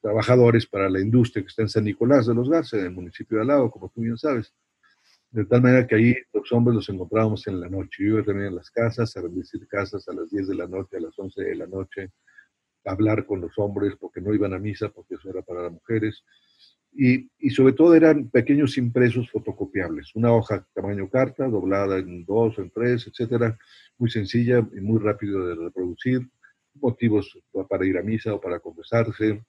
trabajadores 0.00 0.66
para 0.66 0.90
la 0.90 1.00
industria 1.00 1.42
que 1.42 1.48
está 1.48 1.62
en 1.62 1.68
San 1.68 1.84
Nicolás 1.84 2.26
de 2.26 2.34
los 2.34 2.50
Garza, 2.50 2.76
en 2.76 2.86
el 2.86 2.90
municipio 2.90 3.36
de 3.36 3.42
al 3.42 3.48
lado, 3.48 3.70
como 3.70 3.88
tú 3.88 4.00
bien 4.00 4.18
sabes. 4.18 4.52
De 5.36 5.44
tal 5.44 5.60
manera 5.60 5.86
que 5.86 5.96
ahí 5.96 6.16
los 6.32 6.50
hombres 6.50 6.76
los 6.76 6.88
encontrábamos 6.88 7.46
en 7.46 7.60
la 7.60 7.68
noche. 7.68 8.02
Yo 8.02 8.14
iba 8.14 8.22
también 8.22 8.48
en 8.48 8.56
las 8.56 8.70
casas, 8.70 9.14
a 9.18 9.20
bendecir 9.20 9.68
casas 9.68 10.08
a 10.08 10.14
las 10.14 10.30
10 10.30 10.48
de 10.48 10.54
la 10.54 10.66
noche, 10.66 10.96
a 10.96 11.00
las 11.00 11.18
11 11.18 11.42
de 11.44 11.54
la 11.54 11.66
noche, 11.66 12.10
a 12.86 12.92
hablar 12.92 13.26
con 13.26 13.42
los 13.42 13.52
hombres 13.58 13.96
porque 14.00 14.22
no 14.22 14.32
iban 14.32 14.54
a 14.54 14.58
misa, 14.58 14.88
porque 14.88 15.16
eso 15.16 15.28
era 15.28 15.42
para 15.42 15.64
las 15.64 15.72
mujeres. 15.72 16.24
Y, 16.90 17.30
y, 17.38 17.50
sobre 17.50 17.74
todo 17.74 17.94
eran 17.94 18.30
pequeños 18.30 18.78
impresos 18.78 19.30
fotocopiables, 19.30 20.14
una 20.14 20.32
hoja 20.32 20.66
tamaño 20.72 21.10
carta, 21.10 21.46
doblada 21.46 21.98
en 21.98 22.24
dos, 22.24 22.56
en 22.56 22.70
tres, 22.70 23.06
etcétera, 23.06 23.58
muy 23.98 24.08
sencilla 24.08 24.66
y 24.74 24.80
muy 24.80 24.98
rápido 25.00 25.48
de 25.48 25.54
reproducir, 25.54 26.26
motivos 26.80 27.38
para 27.68 27.84
ir 27.84 27.98
a 27.98 28.02
misa 28.02 28.32
o 28.32 28.40
para 28.40 28.58
confesarse, 28.58 29.44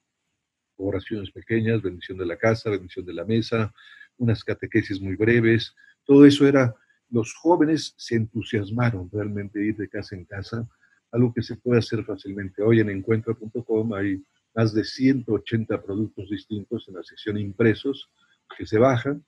oraciones 0.76 1.30
pequeñas, 1.30 1.80
bendición 1.80 2.18
de 2.18 2.26
la 2.26 2.36
casa, 2.36 2.68
bendición 2.68 3.06
de 3.06 3.14
la 3.14 3.24
mesa, 3.24 3.72
unas 4.18 4.44
catequesis 4.44 5.00
muy 5.00 5.16
breves, 5.16 5.74
todo 6.04 6.24
eso 6.26 6.46
era, 6.46 6.74
los 7.10 7.34
jóvenes 7.34 7.94
se 7.96 8.16
entusiasmaron 8.16 9.08
realmente 9.12 9.64
ir 9.64 9.76
de 9.76 9.88
casa 9.88 10.14
en 10.16 10.24
casa, 10.24 10.68
algo 11.10 11.32
que 11.32 11.42
se 11.42 11.56
puede 11.56 11.78
hacer 11.78 12.04
fácilmente. 12.04 12.62
Hoy 12.62 12.80
en 12.80 12.90
encuentro.com 12.90 13.94
hay 13.94 14.22
más 14.54 14.74
de 14.74 14.84
180 14.84 15.82
productos 15.82 16.28
distintos 16.30 16.86
en 16.88 16.94
la 16.94 17.02
sección 17.02 17.38
impresos 17.38 18.10
que 18.56 18.66
se 18.66 18.78
bajan, 18.78 19.24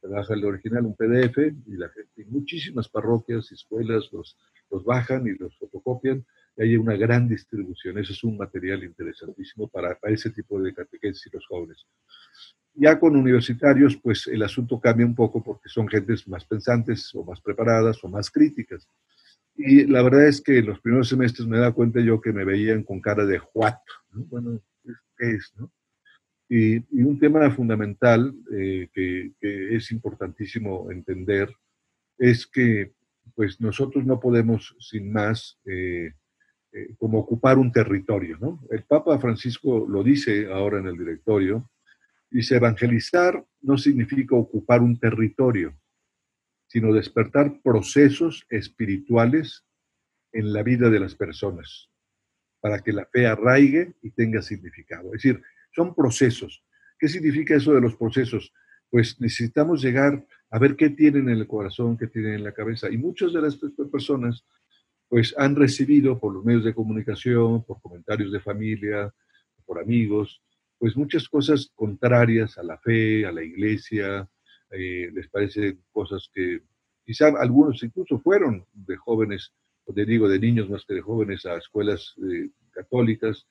se 0.00 0.06
baja 0.08 0.34
el 0.34 0.44
original, 0.44 0.86
un 0.86 0.96
PDF, 0.96 1.38
y 1.66 1.76
la 1.76 1.88
gente, 1.90 2.24
muchísimas 2.26 2.88
parroquias 2.88 3.50
y 3.50 3.54
escuelas 3.54 4.08
los, 4.12 4.38
los 4.70 4.84
bajan 4.84 5.26
y 5.26 5.36
los 5.36 5.56
fotocopian, 5.58 6.24
y 6.56 6.62
hay 6.62 6.76
una 6.76 6.96
gran 6.96 7.28
distribución. 7.28 7.98
Eso 7.98 8.12
es 8.12 8.24
un 8.24 8.38
material 8.38 8.82
interesantísimo 8.82 9.68
para, 9.68 9.98
para 9.98 10.14
ese 10.14 10.30
tipo 10.30 10.60
de 10.60 10.72
catequesis 10.72 11.26
y 11.26 11.30
los 11.36 11.46
jóvenes. 11.46 11.86
Ya 12.74 12.98
con 12.98 13.16
universitarios, 13.16 13.96
pues 13.96 14.26
el 14.26 14.42
asunto 14.42 14.80
cambia 14.80 15.06
un 15.06 15.14
poco 15.14 15.42
porque 15.42 15.68
son 15.68 15.88
gentes 15.88 16.26
más 16.28 16.44
pensantes 16.44 17.14
o 17.14 17.24
más 17.24 17.40
preparadas 17.40 18.02
o 18.04 18.08
más 18.08 18.30
críticas. 18.30 18.88
Y 19.56 19.86
la 19.86 20.02
verdad 20.02 20.26
es 20.26 20.40
que 20.40 20.58
en 20.58 20.66
los 20.66 20.80
primeros 20.80 21.08
semestres 21.08 21.46
me 21.46 21.58
da 21.58 21.72
cuenta 21.72 22.00
yo 22.00 22.20
que 22.20 22.32
me 22.32 22.44
veían 22.44 22.82
con 22.82 23.00
cara 23.00 23.26
de 23.26 23.40
what, 23.52 23.74
Bueno, 24.12 24.60
¿qué 25.18 25.32
es, 25.32 25.52
no? 25.56 25.70
Y, 26.52 26.78
un 27.04 27.18
tema 27.20 27.48
fundamental 27.52 28.34
eh, 28.52 28.88
que, 28.92 29.32
es 29.40 29.92
importantísimo 29.92 30.90
entender 30.90 31.48
es 32.18 32.44
que 32.46 32.92
pues 33.36 33.60
nosotros 33.60 34.04
no 34.04 34.18
podemos 34.18 34.74
sin 34.80 35.12
más 35.12 35.58
eh, 35.64 36.12
eh, 36.72 36.94
como 36.98 37.20
ocupar 37.20 37.56
un 37.56 37.70
territorio. 37.70 38.36
¿no? 38.40 38.60
El 38.70 38.82
Papa 38.82 39.18
Francisco 39.20 39.86
lo 39.88 40.02
dice 40.02 40.52
ahora 40.52 40.80
en 40.80 40.88
el 40.88 40.98
directorio, 40.98 41.70
dice, 42.30 42.56
evangelizar 42.56 43.44
no 43.60 43.76
significa 43.76 44.36
ocupar 44.36 44.80
un 44.80 44.98
territorio, 44.98 45.76
sino 46.66 46.92
despertar 46.92 47.60
procesos 47.62 48.46
espirituales 48.48 49.64
en 50.32 50.52
la 50.52 50.62
vida 50.62 50.88
de 50.90 51.00
las 51.00 51.14
personas, 51.14 51.90
para 52.60 52.78
que 52.78 52.92
la 52.92 53.06
fe 53.06 53.26
arraigue 53.26 53.94
y 54.02 54.10
tenga 54.10 54.42
significado. 54.42 55.06
Es 55.06 55.22
decir, 55.22 55.42
son 55.74 55.94
procesos. 55.94 56.64
¿Qué 56.98 57.08
significa 57.08 57.56
eso 57.56 57.72
de 57.72 57.80
los 57.80 57.96
procesos? 57.96 58.52
Pues 58.88 59.20
necesitamos 59.20 59.82
llegar 59.82 60.24
a 60.50 60.58
ver 60.58 60.76
qué 60.76 60.90
tienen 60.90 61.28
en 61.28 61.38
el 61.38 61.46
corazón, 61.46 61.96
qué 61.96 62.06
tienen 62.06 62.34
en 62.34 62.44
la 62.44 62.52
cabeza. 62.52 62.90
Y 62.90 62.98
muchas 62.98 63.32
de 63.32 63.42
las 63.42 63.56
personas 63.90 64.44
pues 65.08 65.34
han 65.36 65.56
recibido 65.56 66.20
por 66.20 66.32
los 66.32 66.44
medios 66.44 66.64
de 66.64 66.74
comunicación, 66.74 67.64
por 67.64 67.80
comentarios 67.80 68.30
de 68.30 68.38
familia, 68.38 69.12
por 69.66 69.80
amigos, 69.80 70.40
pues 70.80 70.96
muchas 70.96 71.28
cosas 71.28 71.70
contrarias 71.74 72.56
a 72.56 72.62
la 72.62 72.78
fe, 72.78 73.26
a 73.26 73.32
la 73.32 73.44
iglesia, 73.44 74.26
eh, 74.70 75.10
les 75.12 75.28
parecen 75.28 75.78
cosas 75.92 76.30
que 76.32 76.62
quizá 77.04 77.28
algunos 77.38 77.82
incluso 77.82 78.18
fueron 78.18 78.64
de 78.72 78.96
jóvenes, 78.96 79.52
o 79.84 79.92
de 79.92 80.06
digo, 80.06 80.26
de 80.26 80.38
niños 80.38 80.70
más 80.70 80.86
que 80.86 80.94
de 80.94 81.02
jóvenes 81.02 81.44
a 81.44 81.58
escuelas 81.58 82.14
eh, 82.26 82.48
católicas, 82.70 83.46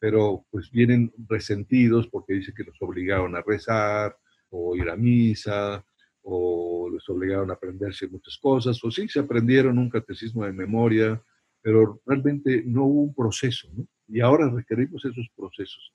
pero 0.00 0.44
pues 0.50 0.72
vienen 0.72 1.12
resentidos 1.28 2.08
porque 2.08 2.34
dicen 2.34 2.54
que 2.56 2.64
los 2.64 2.76
obligaron 2.82 3.36
a 3.36 3.42
rezar 3.42 4.18
o 4.50 4.74
ir 4.74 4.90
a 4.90 4.96
misa 4.96 5.86
o 6.22 6.90
les 6.92 7.08
obligaron 7.08 7.50
a 7.50 7.54
aprenderse 7.54 8.08
muchas 8.08 8.36
cosas, 8.38 8.82
o 8.82 8.90
sí, 8.90 9.08
se 9.08 9.20
aprendieron 9.20 9.78
un 9.78 9.88
catecismo 9.88 10.44
de 10.44 10.52
memoria, 10.52 11.22
pero 11.60 12.02
realmente 12.04 12.64
no 12.66 12.86
hubo 12.86 13.02
un 13.02 13.14
proceso. 13.14 13.68
Y 14.08 14.20
ahora 14.20 14.50
requerimos 14.50 15.04
esos 15.04 15.28
procesos. 15.36 15.92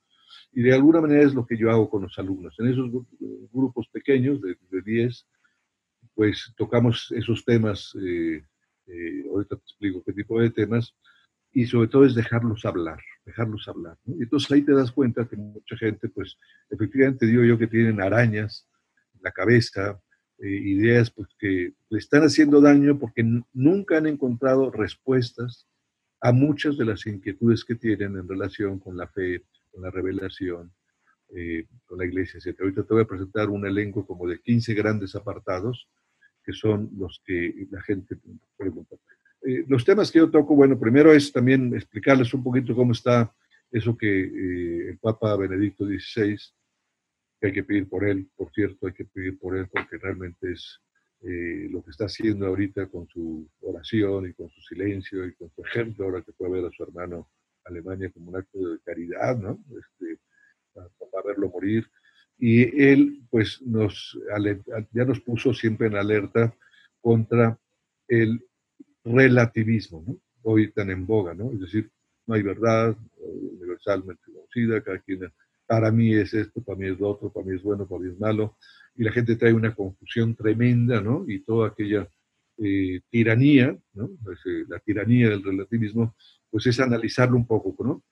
Y 0.54 0.64
de 0.64 0.74
alguna 0.74 1.02
manera 1.02 1.24
es 1.24 1.34
lo 1.34 1.46
que 1.46 1.58
yo 1.58 1.70
hago 1.70 1.90
con 1.90 2.04
los 2.04 2.18
alumnos. 2.18 2.56
En 2.60 2.68
esos 2.68 2.90
grupos 3.52 3.88
pequeños 3.90 4.42
de, 4.42 4.58
10, 4.84 5.28
pues 6.16 6.54
tocamos 6.58 7.12
esos 7.16 7.46
temas, 7.46 7.94
eh, 8.02 8.44
eh, 8.88 9.26
ahorita 9.30 9.56
te 9.56 9.62
explico 9.62 10.04
qué 10.04 10.14
tipo 10.14 10.40
de 10.40 10.50
temas, 10.50 10.96
y 11.52 11.66
sobre 11.66 11.88
todo 11.88 12.06
es 12.06 12.16
dejarlos 12.16 12.66
hablar, 12.66 13.00
dejarlos 13.26 13.68
hablar. 13.68 13.98
Y 14.06 14.24
entonces 14.24 14.52
ahí 14.52 14.62
te 14.62 14.74
das 14.74 14.92
cuenta 14.92 15.28
que 15.28 15.36
mucha 15.36 15.76
gente, 15.78 16.10
pues 16.10 16.38
efectivamente 16.70 17.26
digo 17.26 17.44
yo 17.44 17.58
que 17.58 17.68
tienen 17.68 18.02
arañas 18.02 18.68
en 19.16 19.22
la 19.24 19.32
cabeza, 19.32 20.00
eh, 20.40 20.50
ideas 20.50 21.10
pues, 21.10 21.30
que 21.40 21.74
le 21.90 21.98
están 21.98 22.22
haciendo 22.22 22.62
daño 22.62 23.00
porque 23.00 23.24
nunca 23.54 23.98
han 23.98 24.06
encontrado 24.06 24.70
respuestas 24.70 25.68
a 26.22 26.32
muchas 26.32 26.78
de 26.78 26.86
las 26.86 27.08
inquietudes 27.08 27.66
que 27.66 27.76
tienen 27.76 28.18
en 28.18 28.28
relación 28.28 28.80
con 28.80 28.98
la 28.98 29.08
fe, 29.08 29.44
con 29.78 29.84
la 29.84 29.92
revelación, 29.92 30.74
eh, 31.36 31.68
con 31.86 32.00
la 32.00 32.06
iglesia, 32.06 32.40
etc. 32.44 32.60
Ahorita 32.62 32.84
te 32.84 32.94
voy 32.96 33.04
a 33.04 33.08
presentar 33.08 33.48
un 33.50 33.64
elenco 33.68 34.08
como 34.08 34.28
de 34.28 34.40
15 34.42 34.74
grandes 34.74 35.16
apartados 35.16 35.88
que 36.44 36.52
son 36.52 36.90
los 36.98 37.22
que 37.24 37.68
la 37.70 37.82
gente 37.84 38.18
pregunta. 38.58 38.96
Eh, 39.44 39.66
los 39.68 39.86
temas 39.86 40.12
que 40.12 40.18
yo 40.18 40.32
toco, 40.32 40.56
bueno, 40.56 40.80
primero 40.80 41.14
es 41.14 41.32
también 41.32 41.76
explicarles 41.76 42.34
un 42.34 42.44
poquito 42.44 42.76
cómo 42.76 42.94
está 42.94 43.32
eso 43.70 43.96
que 43.96 44.90
el 44.90 44.98
Papa 44.98 45.36
Benedicto 45.36 45.86
XVI 45.86 46.38
que 47.40 47.48
hay 47.48 47.54
que 47.54 47.64
pedir 47.64 47.88
por 47.88 48.08
él, 48.08 48.28
por 48.36 48.52
cierto, 48.52 48.88
hay 48.88 48.94
que 48.94 49.06
pedir 49.06 49.38
por 49.38 49.56
él 49.56 49.68
porque 49.72 49.98
realmente 49.98 50.54
es 50.54 50.82
eh, 51.22 51.68
lo 51.70 51.84
que 51.84 51.92
está 51.92 52.06
haciendo 52.06 52.48
ahorita 52.48 52.88
con 52.88 53.08
su 53.10 53.48
oración 53.62 54.28
y 54.28 54.34
con 54.34 54.50
su 54.50 54.60
silencio 54.62 55.24
y 55.28 55.36
con 55.36 55.52
su 55.52 55.62
ejemplo, 55.62 56.06
ahora 56.06 56.24
que 56.24 56.32
puede 56.32 56.54
ver 56.54 56.66
a 56.66 56.72
su 56.72 56.82
hermano 56.82 57.30
Alemania 57.68 58.12
como 58.12 58.30
un 58.30 58.38
acto 58.38 58.58
de 58.58 58.80
caridad, 58.80 59.38
¿no? 59.38 59.60
Este, 59.78 60.20
para, 60.74 61.24
verlo 61.26 61.50
morir. 61.50 61.90
Y 62.38 62.84
él, 62.84 63.24
pues, 63.30 63.62
nos, 63.62 64.18
ya 64.92 65.06
nos 65.06 65.20
puso 65.22 65.54
siempre 65.54 65.88
en 65.88 65.96
alerta 65.96 66.56
contra 67.02 67.60
el 68.08 68.46
relativismo, 69.04 70.04
¿no? 70.06 70.18
Hoy 70.44 70.72
tan 70.72 70.90
en 70.92 71.06
boga, 71.06 71.34
¿no? 71.34 71.52
Es 71.52 71.60
decir, 71.60 71.92
no 72.26 72.36
hay 72.36 72.44
verdad 72.44 72.96
universalmente 73.18 74.22
conocida, 74.32 74.82
cada 74.82 75.00
quien 75.00 75.32
para 75.66 75.92
mí 75.92 76.14
es 76.14 76.34
esto, 76.34 76.62
para 76.62 76.78
mí 76.78 76.88
es 76.88 77.00
lo 77.00 77.10
otro, 77.10 77.32
para 77.32 77.46
mí 77.46 77.56
es 77.56 77.64
bueno, 77.64 77.88
para 77.88 78.02
mí 78.02 78.10
es 78.12 78.20
malo, 78.20 78.58
y 78.96 79.04
la 79.04 79.12
gente 79.12 79.36
trae 79.36 79.54
una 79.54 79.76
confusión 79.76 80.36
tremenda, 80.36 81.02
¿no? 81.02 81.26
Y 81.28 81.40
toda 81.40 81.70
aquella 81.70 82.08
eh, 82.58 83.02
tiranía, 83.10 83.78
¿no? 83.94 84.10
Pues, 84.24 84.40
eh, 84.46 84.66
la 84.68 84.80
tiranía 84.80 85.30
del 85.30 85.44
relativismo, 85.44 86.16
pues 86.50 86.68
es 86.68 86.80
analizarlo 86.80 87.38
un 87.38 87.46
poco, 87.46 87.76
¿no? 87.84 88.04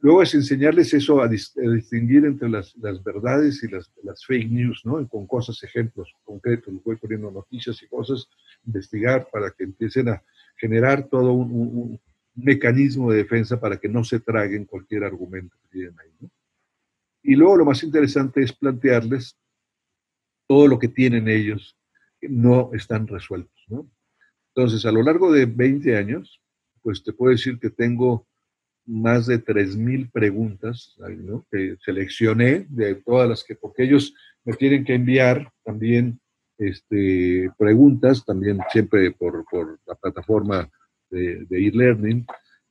Luego 0.00 0.22
es 0.22 0.34
enseñarles 0.34 0.92
eso 0.92 1.22
a, 1.22 1.28
distinguir 1.28 2.26
entre 2.26 2.48
las, 2.48 2.74
verdades 3.02 3.62
y 3.62 3.68
las, 3.68 3.90
fake 4.26 4.50
news, 4.50 4.82
¿no? 4.84 5.08
con 5.08 5.26
cosas, 5.26 5.62
ejemplos 5.62 6.12
concretos, 6.24 6.74
voy 6.84 6.96
poniendo 6.96 7.30
noticias 7.30 7.82
y 7.82 7.86
cosas, 7.86 8.28
investigar 8.66 9.28
para 9.32 9.50
que 9.50 9.64
empiecen 9.64 10.10
a 10.10 10.22
generar 10.56 11.08
todo 11.08 11.32
un, 11.32 11.50
un 11.50 12.00
mecanismo 12.34 13.12
de 13.12 13.18
defensa 13.18 13.58
para 13.58 13.78
que 13.78 13.88
no 13.88 14.04
se 14.04 14.20
traguen 14.20 14.66
cualquier 14.66 15.04
argumento 15.04 15.56
que 15.62 15.68
tienen 15.78 15.98
ahí, 15.98 16.10
¿no? 16.20 16.30
Y 17.22 17.36
luego 17.36 17.56
lo 17.56 17.64
más 17.64 17.82
interesante 17.82 18.42
es 18.42 18.52
plantearles 18.52 19.38
todo 20.46 20.68
lo 20.68 20.78
que 20.78 20.88
tienen 20.88 21.26
ellos 21.26 21.74
que 22.20 22.28
no 22.28 22.70
están 22.74 23.06
resueltos. 23.06 23.64
¿no? 23.68 23.90
Entonces, 24.54 24.84
a 24.86 24.92
lo 24.92 25.02
largo 25.02 25.32
de 25.32 25.46
20 25.46 25.96
años, 25.96 26.40
pues 26.82 27.02
te 27.02 27.12
puedo 27.12 27.32
decir 27.32 27.58
que 27.58 27.70
tengo 27.70 28.26
más 28.86 29.26
de 29.26 29.42
3.000 29.42 30.10
preguntas 30.12 30.94
¿no? 30.98 31.46
que 31.50 31.76
seleccioné 31.84 32.66
de 32.68 32.96
todas 32.96 33.28
las 33.28 33.42
que, 33.42 33.54
porque 33.54 33.84
ellos 33.84 34.14
me 34.44 34.52
tienen 34.54 34.84
que 34.84 34.94
enviar 34.94 35.50
también 35.64 36.20
este, 36.58 37.50
preguntas, 37.58 38.24
también 38.24 38.58
siempre 38.70 39.10
por, 39.12 39.44
por 39.50 39.80
la 39.86 39.94
plataforma 39.94 40.70
de, 41.10 41.46
de 41.46 41.66
e-learning, 41.66 42.26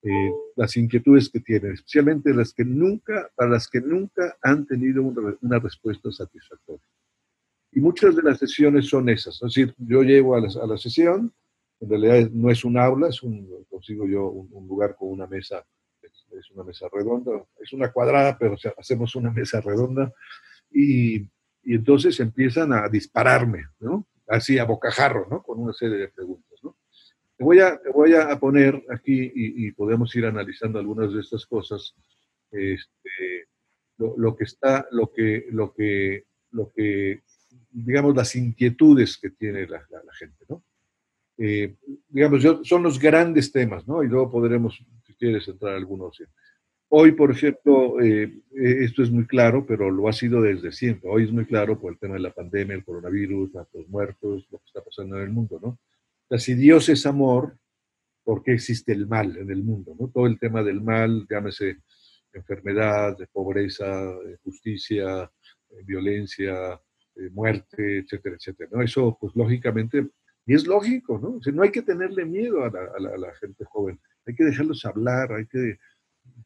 eh, 0.06 0.32
las 0.58 0.76
inquietudes 0.76 1.30
que 1.30 1.40
tienen, 1.40 1.72
especialmente 1.72 2.34
las 2.34 2.54
que 2.54 2.66
nunca, 2.66 3.32
para 3.36 3.52
las 3.52 3.70
que 3.70 3.80
nunca 3.80 4.36
han 4.42 4.66
tenido 4.66 5.02
una, 5.02 5.60
respuesta 5.60 6.12
satisfactoria. 6.12 6.86
Y 7.72 7.80
muchas 7.80 8.14
de 8.14 8.22
las 8.22 8.38
sesiones 8.38 8.88
son 8.90 9.08
esas, 9.08 9.36
es 9.36 9.42
decir, 9.42 9.74
yo 9.78 10.04
llego 10.04 10.36
a 10.36 10.42
la, 10.42 10.78
sesión, 10.78 11.34
en 11.84 11.90
realidad 11.90 12.30
no 12.32 12.50
es 12.50 12.64
un 12.64 12.78
aula, 12.78 13.10
es 13.10 13.22
un, 13.24 13.66
consigo 13.70 14.08
yo 14.08 14.28
un, 14.28 14.68
lugar 14.68 14.96
con 14.96 15.10
una 15.10 15.28
mesa, 15.28 15.66
es, 16.02 16.52
una 16.52 16.64
mesa 16.64 16.88
redonda, 16.92 17.44
es 17.60 17.74
una 17.74 17.92
cuadrada, 17.92 18.38
pero 18.38 18.56
hacemos 18.78 19.16
una 19.16 19.32
mesa 19.32 19.62
redonda, 19.62 20.12
y, 20.72 21.28
entonces 21.66 22.20
empiezan 22.20 22.74
a 22.74 22.90
dispararme, 22.90 23.68
¿no? 23.80 24.06
Así 24.28 24.60
a 24.60 24.66
bocajarro, 24.66 25.28
¿no? 25.30 25.42
Con 25.42 25.60
una 25.60 25.72
serie 25.72 25.96
de 25.96 26.10
preguntas 26.10 26.54
voy 27.44 27.60
a, 27.60 27.80
voy 27.94 28.14
a 28.14 28.40
poner 28.40 28.84
aquí 28.90 29.32
y, 29.34 29.72
podemos 29.72 30.16
ir 30.16 30.26
analizando 30.26 30.80
algunas 30.80 31.14
de 31.14 31.20
estas 31.20 31.46
cosas. 31.46 31.94
Este, 32.52 33.48
lo, 33.98 34.36
que 34.36 34.44
está, 34.44 34.88
lo 34.92 35.12
que, 35.12 35.48
lo 35.52 35.74
que, 35.74 36.26
lo 36.52 36.72
que, 36.72 37.22
digamos, 37.72 38.16
las 38.16 38.36
inquietudes 38.36 39.18
que 39.18 39.32
tiene 39.32 39.68
la, 39.68 39.86
gente, 40.18 40.46
¿no? 40.50 40.64
Eh, 41.38 41.76
digamos, 42.10 42.44
yo, 42.44 42.64
son 42.64 42.84
los 42.84 43.00
grandes 43.00 43.52
temas, 43.52 43.88
¿no? 43.88 44.04
Y 44.04 44.08
luego 44.08 44.32
podremos, 44.32 44.84
si 45.06 45.14
quieres, 45.16 45.48
entrar 45.48 45.74
a 45.74 45.78
algunos. 45.78 46.22
Hoy, 46.90 47.14
por 47.14 47.32
ejemplo, 47.32 48.00
eh, 48.02 48.32
esto 48.52 49.02
es 49.02 49.10
muy 49.10 49.26
claro, 49.26 49.66
pero 49.66 49.90
lo 49.90 50.08
ha 50.08 50.14
sido 50.14 50.42
desde 50.42 50.72
siempre. 50.72 51.10
Hoy 51.10 51.24
es 51.24 51.32
muy 51.32 51.46
claro 51.46 51.80
por 51.80 51.92
el 51.92 52.00
tema 52.00 52.16
de 52.16 52.20
la 52.20 52.34
pandemia, 52.34 52.76
el 52.76 52.86
coronavirus, 52.86 53.52
los 53.74 53.90
muertos, 53.90 54.48
lo 54.52 54.60
que 54.60 54.66
está 54.66 54.84
pasando 54.84 55.18
en 55.18 55.24
el 55.24 55.32
mundo, 55.32 55.60
¿no? 55.62 55.80
si 56.38 56.56
Dios 56.56 56.90
es 56.90 57.06
amor, 57.06 57.58
¿por 58.24 58.44
qué 58.44 58.54
existe 58.54 58.92
el 58.92 59.06
mal 59.08 59.38
en 59.38 59.52
el 59.52 59.64
mundo? 59.64 59.96
¿no? 60.00 60.08
Todo 60.08 60.26
el 60.26 60.40
tema 60.40 60.64
del 60.64 60.82
mal, 60.82 61.28
llámese 61.30 61.78
enfermedad, 62.32 63.18
pobreza, 63.32 64.16
justicia, 64.44 65.32
violencia, 65.86 66.80
muerte, 67.32 68.00
etcétera, 68.00 68.36
etcétera. 68.36 68.70
¿no? 68.74 68.82
Eso, 68.82 69.16
pues 69.20 69.36
lógicamente, 69.36 70.08
y 70.46 70.54
es 70.54 70.68
lógico, 70.68 71.20
¿no? 71.20 71.30
O 71.30 71.52
no 71.52 71.64
hay 71.64 71.72
que 71.72 71.82
tenerle 71.82 72.26
miedo 72.26 72.64
a 72.64 72.70
la, 72.70 73.34
gente 73.36 73.64
joven, 73.66 74.00
hay 74.26 74.36
que 74.36 74.44
dejarlos 74.44 74.86
hablar, 74.86 75.32
hay 75.34 75.46
que 75.46 75.78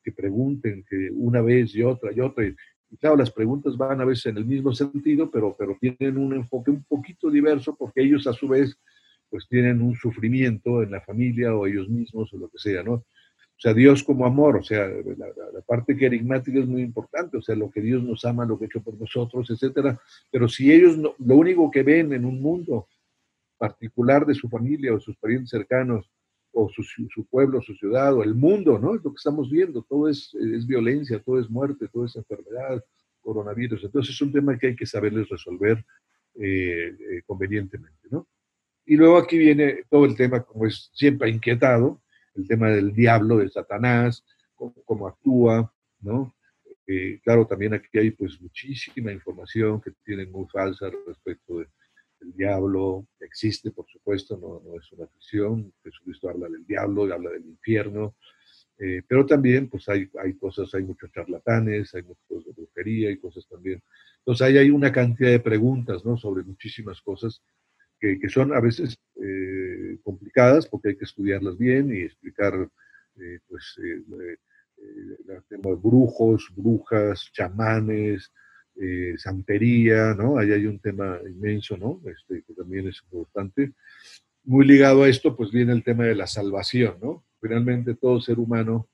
que 0.04 0.12
pregunten 0.12 0.84
que 0.90 1.10
una 1.12 1.42
vez 1.42 1.76
y 1.76 1.84
otra 1.84 2.12
y 2.12 2.20
otra. 2.20 2.46
Y, 2.46 2.56
claro, 2.98 3.16
las 3.16 3.32
preguntas 3.32 3.78
van 3.78 4.02
a 4.02 4.06
veces 4.06 4.28
en 4.28 4.38
el 4.38 4.46
mismo 4.46 4.74
sentido, 4.74 5.30
pero, 5.30 5.56
pero 5.58 5.78
tienen 5.80 6.18
un 6.18 6.34
enfoque 6.34 6.72
un 6.72 6.84
poquito 6.84 7.30
diverso 7.30 7.76
porque 7.76 8.02
ellos 8.02 8.28
a 8.28 8.34
su 8.34 8.48
vez 8.48 8.78
pues 9.30 9.46
tienen 9.50 9.82
un 9.82 9.94
sufrimiento 9.96 10.82
en 10.82 10.92
la 10.92 11.02
familia 11.02 11.54
o 11.54 11.68
ellos 11.68 11.90
mismos 11.90 12.34
o 12.34 12.38
lo 12.38 12.50
que 12.50 12.58
sea, 12.58 12.82
¿no? 12.82 12.94
O 12.94 13.60
sea, 13.60 13.74
Dios 13.74 14.04
como 14.04 14.26
amor, 14.26 14.58
o 14.58 14.64
sea, 14.64 14.88
la, 14.88 15.62
parte 15.66 15.98
querigmática 15.98 16.60
es 16.60 16.68
muy 16.68 16.84
importante, 16.84 17.38
o 17.38 17.42
sea, 17.42 17.56
lo 17.56 17.72
que 17.72 17.82
Dios 17.82 18.04
nos 18.04 18.24
ama, 18.24 18.46
lo 18.46 18.58
que 18.58 18.66
ha 18.66 18.68
hecho 18.68 18.84
por 18.84 18.98
nosotros, 18.98 19.50
etcétera. 19.50 20.00
Pero 20.32 20.48
si 20.48 20.72
ellos 20.72 20.96
lo 20.96 21.36
único 21.36 21.70
que 21.72 21.82
ven 21.82 22.14
en 22.14 22.24
un 22.24 22.40
mundo 22.40 22.88
particular 23.58 24.26
de 24.26 24.36
su 24.36 24.50
familia 24.50 24.94
o 24.94 25.00
sus 25.00 25.18
parientes 25.18 25.50
cercanos, 25.50 26.10
o 26.52 26.70
su, 26.70 26.84
su, 26.84 27.26
pueblo, 27.28 27.62
su 27.62 27.76
ciudad, 27.76 28.14
o 28.16 28.24
el 28.24 28.34
mundo, 28.34 28.80
¿no? 28.80 28.96
Es 28.96 29.04
lo 29.04 29.12
que 29.12 29.18
estamos 29.18 29.50
viendo, 29.50 29.84
todo 29.84 30.10
es, 30.10 30.34
es 30.34 30.66
violencia, 30.66 31.22
todo 31.24 31.40
es 31.40 31.50
muerte, 31.50 31.88
todo 31.88 32.06
es 32.06 32.16
enfermedad, 32.16 32.84
coronavirus. 33.22 33.84
Entonces 33.84 34.16
es 34.16 34.22
un 34.22 34.32
tema 34.32 34.58
que 34.58 34.68
hay 34.68 34.76
que 34.76 34.86
saberles 34.86 35.30
resolver 35.30 35.86
eh, 36.40 36.96
eh, 37.00 37.22
convenientemente, 37.26 38.08
¿no? 38.10 38.28
Y 38.86 38.96
luego 38.96 39.18
aquí 39.18 39.38
viene 39.38 39.84
todo 39.90 40.06
el 40.06 40.16
tema, 40.16 40.44
como 40.44 40.66
es 40.66 40.90
siempre 40.94 41.30
inquietado, 41.30 42.02
el 42.36 42.48
tema 42.48 42.70
del 42.70 42.94
diablo, 42.94 43.38
de 43.38 43.50
Satanás, 43.50 44.24
cómo, 44.56 45.08
actúa, 45.08 45.74
¿no? 46.00 46.34
Eh, 46.88 47.20
claro, 47.22 47.46
también 47.46 47.74
aquí 47.74 47.98
hay 47.98 48.12
pues 48.12 48.40
muchísima 48.40 49.12
información 49.12 49.82
que 49.82 49.92
tiene 50.06 50.26
muy 50.26 50.48
falsa 50.48 50.90
respecto 51.06 51.60
del 52.20 52.34
diablo, 52.34 53.08
existe 53.20 53.72
por 53.72 53.88
supuesto, 53.88 54.38
no, 54.38 54.62
no 54.66 54.80
es 54.80 54.92
una 54.92 55.08
ficción, 55.08 55.74
Jesucristo 55.84 56.30
habla 56.30 56.50
del 56.50 56.66
diablo, 56.66 57.04
habla 57.14 57.32
del 57.32 57.46
infierno, 57.46 58.16
eh, 58.80 59.02
pero 59.08 59.26
también 59.26 59.70
pues 59.70 59.90
hay, 59.90 60.10
hay 60.24 60.34
cosas, 60.36 60.74
hay 60.76 60.84
muchos 60.84 61.12
charlatanes, 61.12 61.94
hay 61.96 62.04
muchos 62.04 62.46
de 62.46 62.52
brujería 62.52 63.10
y 63.10 63.18
cosas 63.18 63.48
también. 63.48 63.82
Entonces 64.20 64.46
ahí 64.46 64.58
hay 64.58 64.70
una 64.70 64.92
cantidad 64.92 65.32
de 65.32 65.40
preguntas, 65.40 66.06
¿no? 66.06 66.18
Sobre 66.18 66.44
muchísimas 66.44 67.02
cosas 67.02 67.42
que, 68.00 68.30
son 68.30 68.54
a 68.54 68.60
veces 68.60 68.98
eh, 69.16 69.98
complicadas 70.04 70.68
porque 70.68 70.90
hay 70.90 70.98
que 70.98 71.06
estudiarlas 71.06 71.58
bien 71.58 71.94
y 71.94 72.02
explicar, 72.02 72.54
eh, 73.16 73.40
pues, 73.48 73.80
eh, 73.84 74.38
el 74.78 75.44
tema 75.50 75.72
de 75.72 75.76
brujos, 75.76 76.52
brujas, 76.56 77.32
chamanes, 77.34 78.32
santería, 79.18 80.14
¿no? 80.14 80.38
Ahí 80.38 80.52
hay 80.52 80.66
un 80.66 80.80
tema 80.80 81.20
inmenso, 81.28 81.78
¿no? 81.78 82.02
Este, 82.06 82.44
que 82.44 82.54
también 82.54 82.88
es 82.88 83.02
importante. 83.04 83.74
Muy 84.44 84.66
ligado 84.66 85.04
a 85.04 85.10
esto, 85.10 85.36
pues 85.36 85.52
viene 85.52 85.74
el 85.74 85.84
tema 85.84 86.06
de 86.06 86.16
la 86.16 86.28
salvación, 86.28 86.98
¿no? 87.02 87.26
finalmente 87.40 87.96
todo 87.96 88.20
ser 88.20 88.40
humano 88.40 88.90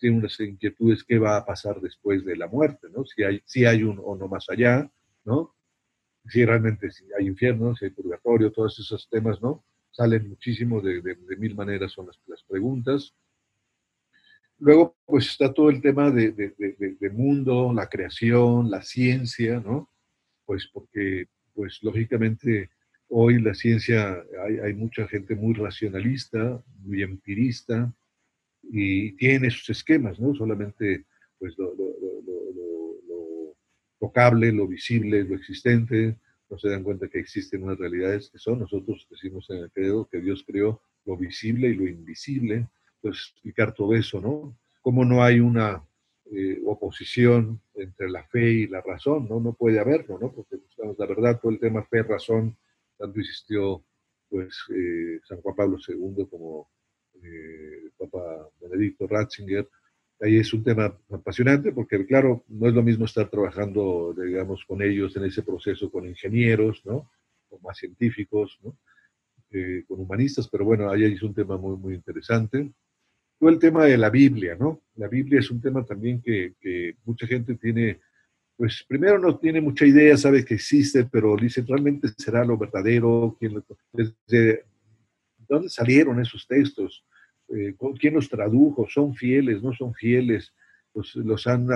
tiene 0.00 0.16
unas 0.16 0.40
inquietudes, 0.40 1.04
¿qué 1.04 1.18
va 1.18 1.36
a 1.36 1.44
pasar 1.44 1.80
después 1.80 2.24
de 2.24 2.34
la 2.34 2.48
muerte? 2.48 2.88
¿no? 2.90 3.04
Si, 3.04 3.22
hay, 3.22 3.42
si 3.44 3.66
hay 3.66 3.82
un 3.82 4.00
o 4.02 4.16
no 4.16 4.28
más 4.28 4.48
allá, 4.48 4.90
¿no? 5.24 5.54
si 6.26 6.44
realmente 6.44 6.90
si 6.90 7.04
hay 7.18 7.26
infierno, 7.26 7.76
si 7.76 7.84
hay 7.84 7.90
purgatorio, 7.90 8.50
todos 8.50 8.78
esos 8.78 9.08
temas, 9.10 9.40
¿no? 9.42 9.64
Salen 9.90 10.28
muchísimo 10.28 10.80
de, 10.80 11.02
mil 11.38 11.54
maneras, 11.54 11.92
son 11.92 12.06
las, 12.06 12.18
las, 12.26 12.42
preguntas. 12.44 13.14
Luego, 14.60 14.96
pues 15.06 15.26
está 15.28 15.52
todo 15.52 15.70
el 15.70 15.80
tema 15.80 16.10
de, 16.10 16.32
de, 16.32 17.10
mundo, 17.10 17.72
la 17.74 17.88
creación, 17.88 18.70
la 18.70 18.82
ciencia, 18.82 19.58
¿no? 19.58 19.90
Pues 20.44 20.68
porque, 20.72 21.28
pues 21.54 21.78
lógicamente, 21.82 22.70
hoy 23.08 23.40
la 23.40 23.54
ciencia, 23.54 24.22
hay, 24.44 24.58
hay 24.58 24.74
mucha 24.74 25.08
gente 25.08 25.34
muy 25.34 25.54
racionalista, 25.54 26.62
muy 26.80 27.02
empirista, 27.02 27.92
y 28.62 29.12
tiene 29.12 29.50
sus 29.50 29.70
esquemas, 29.70 30.20
¿no? 30.20 30.34
Solamente, 30.34 31.06
pues, 31.38 31.56
lo, 31.56 31.74
lo 31.74 32.00
tocable, 33.98 34.52
lo 34.52 34.66
visible, 34.66 35.24
lo 35.24 35.36
existente, 35.36 36.16
no 36.50 36.58
se 36.58 36.68
dan 36.68 36.82
cuenta 36.82 37.08
que 37.08 37.20
existen 37.20 37.62
unas 37.62 37.78
realidades 37.78 38.30
que 38.30 38.38
son, 38.38 38.58
nosotros 38.58 39.06
decimos 39.08 39.48
en 39.50 39.58
el 39.58 39.70
credo 39.70 40.08
que 40.08 40.20
Dios 40.20 40.42
creó 40.44 40.82
lo 41.04 41.16
visible 41.16 41.68
y 41.68 41.74
lo 41.74 41.86
invisible, 41.86 42.66
pues 43.00 43.32
explicar 43.32 43.72
todo 43.72 43.94
eso, 43.94 44.20
¿no? 44.20 44.56
Cómo 44.82 45.04
no 45.04 45.22
hay 45.22 45.40
una 45.40 45.82
eh, 46.32 46.62
oposición 46.64 47.60
entre 47.74 48.08
la 48.08 48.22
fe 48.22 48.52
y 48.52 48.66
la 48.68 48.80
razón, 48.80 49.26
¿no? 49.28 49.40
No 49.40 49.52
puede 49.52 49.80
haberlo, 49.80 50.16
¿no? 50.16 50.30
Porque, 50.32 50.58
pues, 50.58 50.96
la 50.96 51.06
verdad, 51.06 51.40
todo 51.40 51.50
el 51.50 51.58
tema 51.58 51.82
fe-razón, 51.82 52.56
tanto 52.96 53.18
existió, 53.18 53.82
pues, 54.28 54.56
eh, 54.72 55.18
San 55.24 55.40
Juan 55.40 55.56
Pablo 55.56 55.78
II 55.88 56.28
como 56.30 56.70
eh, 57.20 57.90
Papa 57.98 58.48
Benedicto 58.60 59.08
Ratzinger, 59.08 59.68
ahí 60.20 60.36
es 60.36 60.54
un 60.54 60.62
tema 60.62 60.96
apasionante 61.10 61.72
porque, 61.72 62.06
claro, 62.06 62.44
no 62.46 62.68
es 62.68 62.74
lo 62.74 62.82
mismo 62.84 63.06
estar 63.06 63.28
trabajando, 63.28 64.14
digamos, 64.16 64.64
con 64.64 64.82
ellos 64.82 65.16
en 65.16 65.24
ese 65.24 65.42
proceso 65.42 65.90
con 65.90 66.06
ingenieros, 66.06 66.86
¿no? 66.86 67.10
O 67.48 67.58
más 67.58 67.76
científicos, 67.76 68.56
¿no? 68.62 68.76
Con 69.88 69.98
humanistas, 69.98 70.48
pero 70.48 70.64
bueno, 70.64 70.88
ahí 70.88 71.02
es 71.02 71.22
un 71.24 71.34
tema 71.34 71.56
muy, 71.56 71.76
muy 71.76 71.94
interesante. 71.94 72.70
Todo 73.40 73.48
el 73.48 73.58
tema 73.58 73.86
de 73.86 73.96
la 73.96 74.10
Biblia, 74.10 74.54
¿no? 74.54 74.82
La 74.96 75.08
Biblia 75.08 75.40
es 75.40 75.50
un 75.50 75.62
tema 75.62 75.82
también 75.82 76.20
que, 76.20 76.94
mucha 77.06 77.26
gente 77.26 77.54
tiene, 77.54 77.98
pues 78.54 78.84
primero 78.86 79.18
no 79.18 79.38
tiene 79.38 79.62
mucha 79.62 79.86
idea, 79.86 80.14
sabe 80.18 80.44
que 80.44 80.54
existe, 80.54 81.08
pero 81.10 81.34
dice, 81.36 81.64
¿realmente 81.66 82.08
será 82.18 82.44
lo 82.44 82.58
verdadero? 82.58 83.34
¿Quién, 83.40 83.64
desde, 83.94 84.64
¿Dónde 85.48 85.70
salieron 85.70 86.20
esos 86.20 86.46
textos? 86.46 87.02
Eh, 87.48 87.74
quién 87.98 88.12
los 88.12 88.28
tradujo, 88.28 88.86
son 88.90 89.14
fieles, 89.14 89.62
no 89.62 89.72
son 89.72 89.94
fieles, 89.94 90.52
los, 90.92 91.16
los 91.16 91.46
han, 91.46 91.66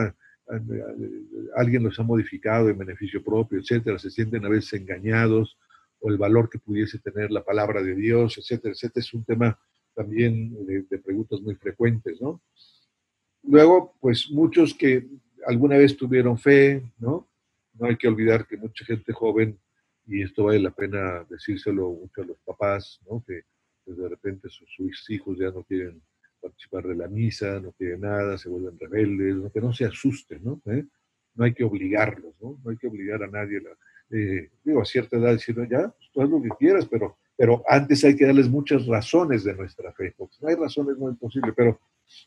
alguien 1.57 1.83
los 1.83 1.99
ha 1.99 2.03
modificado 2.03 2.69
en 2.69 2.77
beneficio 2.77 3.25
propio, 3.25 3.59
etcétera, 3.59 3.99
se 3.99 4.11
sienten 4.11 4.45
a 4.45 4.51
veces 4.51 4.75
engañados, 4.75 5.57
o 5.99 6.11
el 6.11 6.19
valor 6.19 6.51
que 6.51 6.59
pudiese 6.59 6.99
tener 6.99 7.31
la 7.31 7.43
palabra 7.43 7.83
de 7.83 7.95
Dios, 7.95 8.37
etcétera, 8.37 8.75
etcétera, 8.75 9.03
es 9.03 9.15
un 9.15 9.25
tema 9.25 9.59
también 9.95 10.67
de, 10.67 10.99
preguntas 10.99 11.41
muy 11.41 11.55
frecuentes, 11.55 12.21
¿no? 12.21 12.43
Luego, 13.43 13.95
pues 14.01 14.31
muchos 14.31 14.75
que 14.75 15.07
alguna 15.47 15.77
vez 15.77 15.97
tuvieron 15.97 16.39
fe, 16.39 16.83
¿no? 16.99 17.29
No 17.75 17.87
hay 17.87 17.97
que 17.97 18.09
olvidar 18.09 18.47
que 18.47 18.57
mucha 18.57 18.85
gente 18.85 19.13
joven, 19.13 19.59
y 20.07 20.23
esto 20.23 20.45
vale 20.45 20.61
la 20.61 20.71
pena 20.71 21.25
decírselo 21.29 21.91
mucho 21.91 22.23
a 22.23 22.27
los 22.27 22.39
papás, 22.41 23.01
¿no? 23.09 23.23
Que 23.27 23.43
pues 23.85 23.99
de 23.99 24.09
repente 24.09 24.49
sus, 24.49 25.11
hijos 25.11 25.39
ya 25.39 25.51
no 25.51 25.63
quieren 25.63 26.03
participar 26.41 26.87
de 26.87 26.95
la 26.95 27.09
misa, 27.09 27.61
no 27.61 27.73
quieren 27.73 28.01
nada, 28.01 28.39
se 28.39 28.49
vuelven 28.49 28.79
rebeldes, 28.79 29.53
que 29.53 29.61
no 29.61 29.73
se 29.73 29.85
asusten, 29.85 30.43
¿no? 30.43 30.63
¿Eh? 30.67 30.85
No 31.35 31.45
hay 31.45 31.53
que 31.53 31.65
obligarlos, 31.65 32.35
¿no? 32.41 32.59
No 32.63 32.71
hay 32.71 32.77
que 32.77 32.87
obligar 32.87 33.23
a 33.23 33.27
nadie. 33.27 33.63
Eh, 34.11 34.51
digo, 34.63 34.81
a 34.81 34.85
cierta 34.85 35.17
edad 35.17 35.33
decir, 35.33 35.57
ya, 35.69 35.89
pues, 35.89 36.11
haz 36.17 36.31
lo 36.31 36.41
que 36.43 36.51
quieras, 36.59 36.87
pero, 36.87 37.19
pero 37.37 37.63
antes 37.69 38.05
hay 38.05 38.17
que 38.17 38.27
darles 38.27 38.49
muchas 38.49 38.87
razones 38.87 39.45
de 39.45 39.55
nuestra 39.55 39.93
fe, 39.93 40.15
porque 40.17 40.37
no 40.41 40.49
hay 40.49 40.55
razones 40.55 40.97
no 40.99 41.11
es 41.11 41.19
posible, 41.19 41.53
pero 41.55 41.81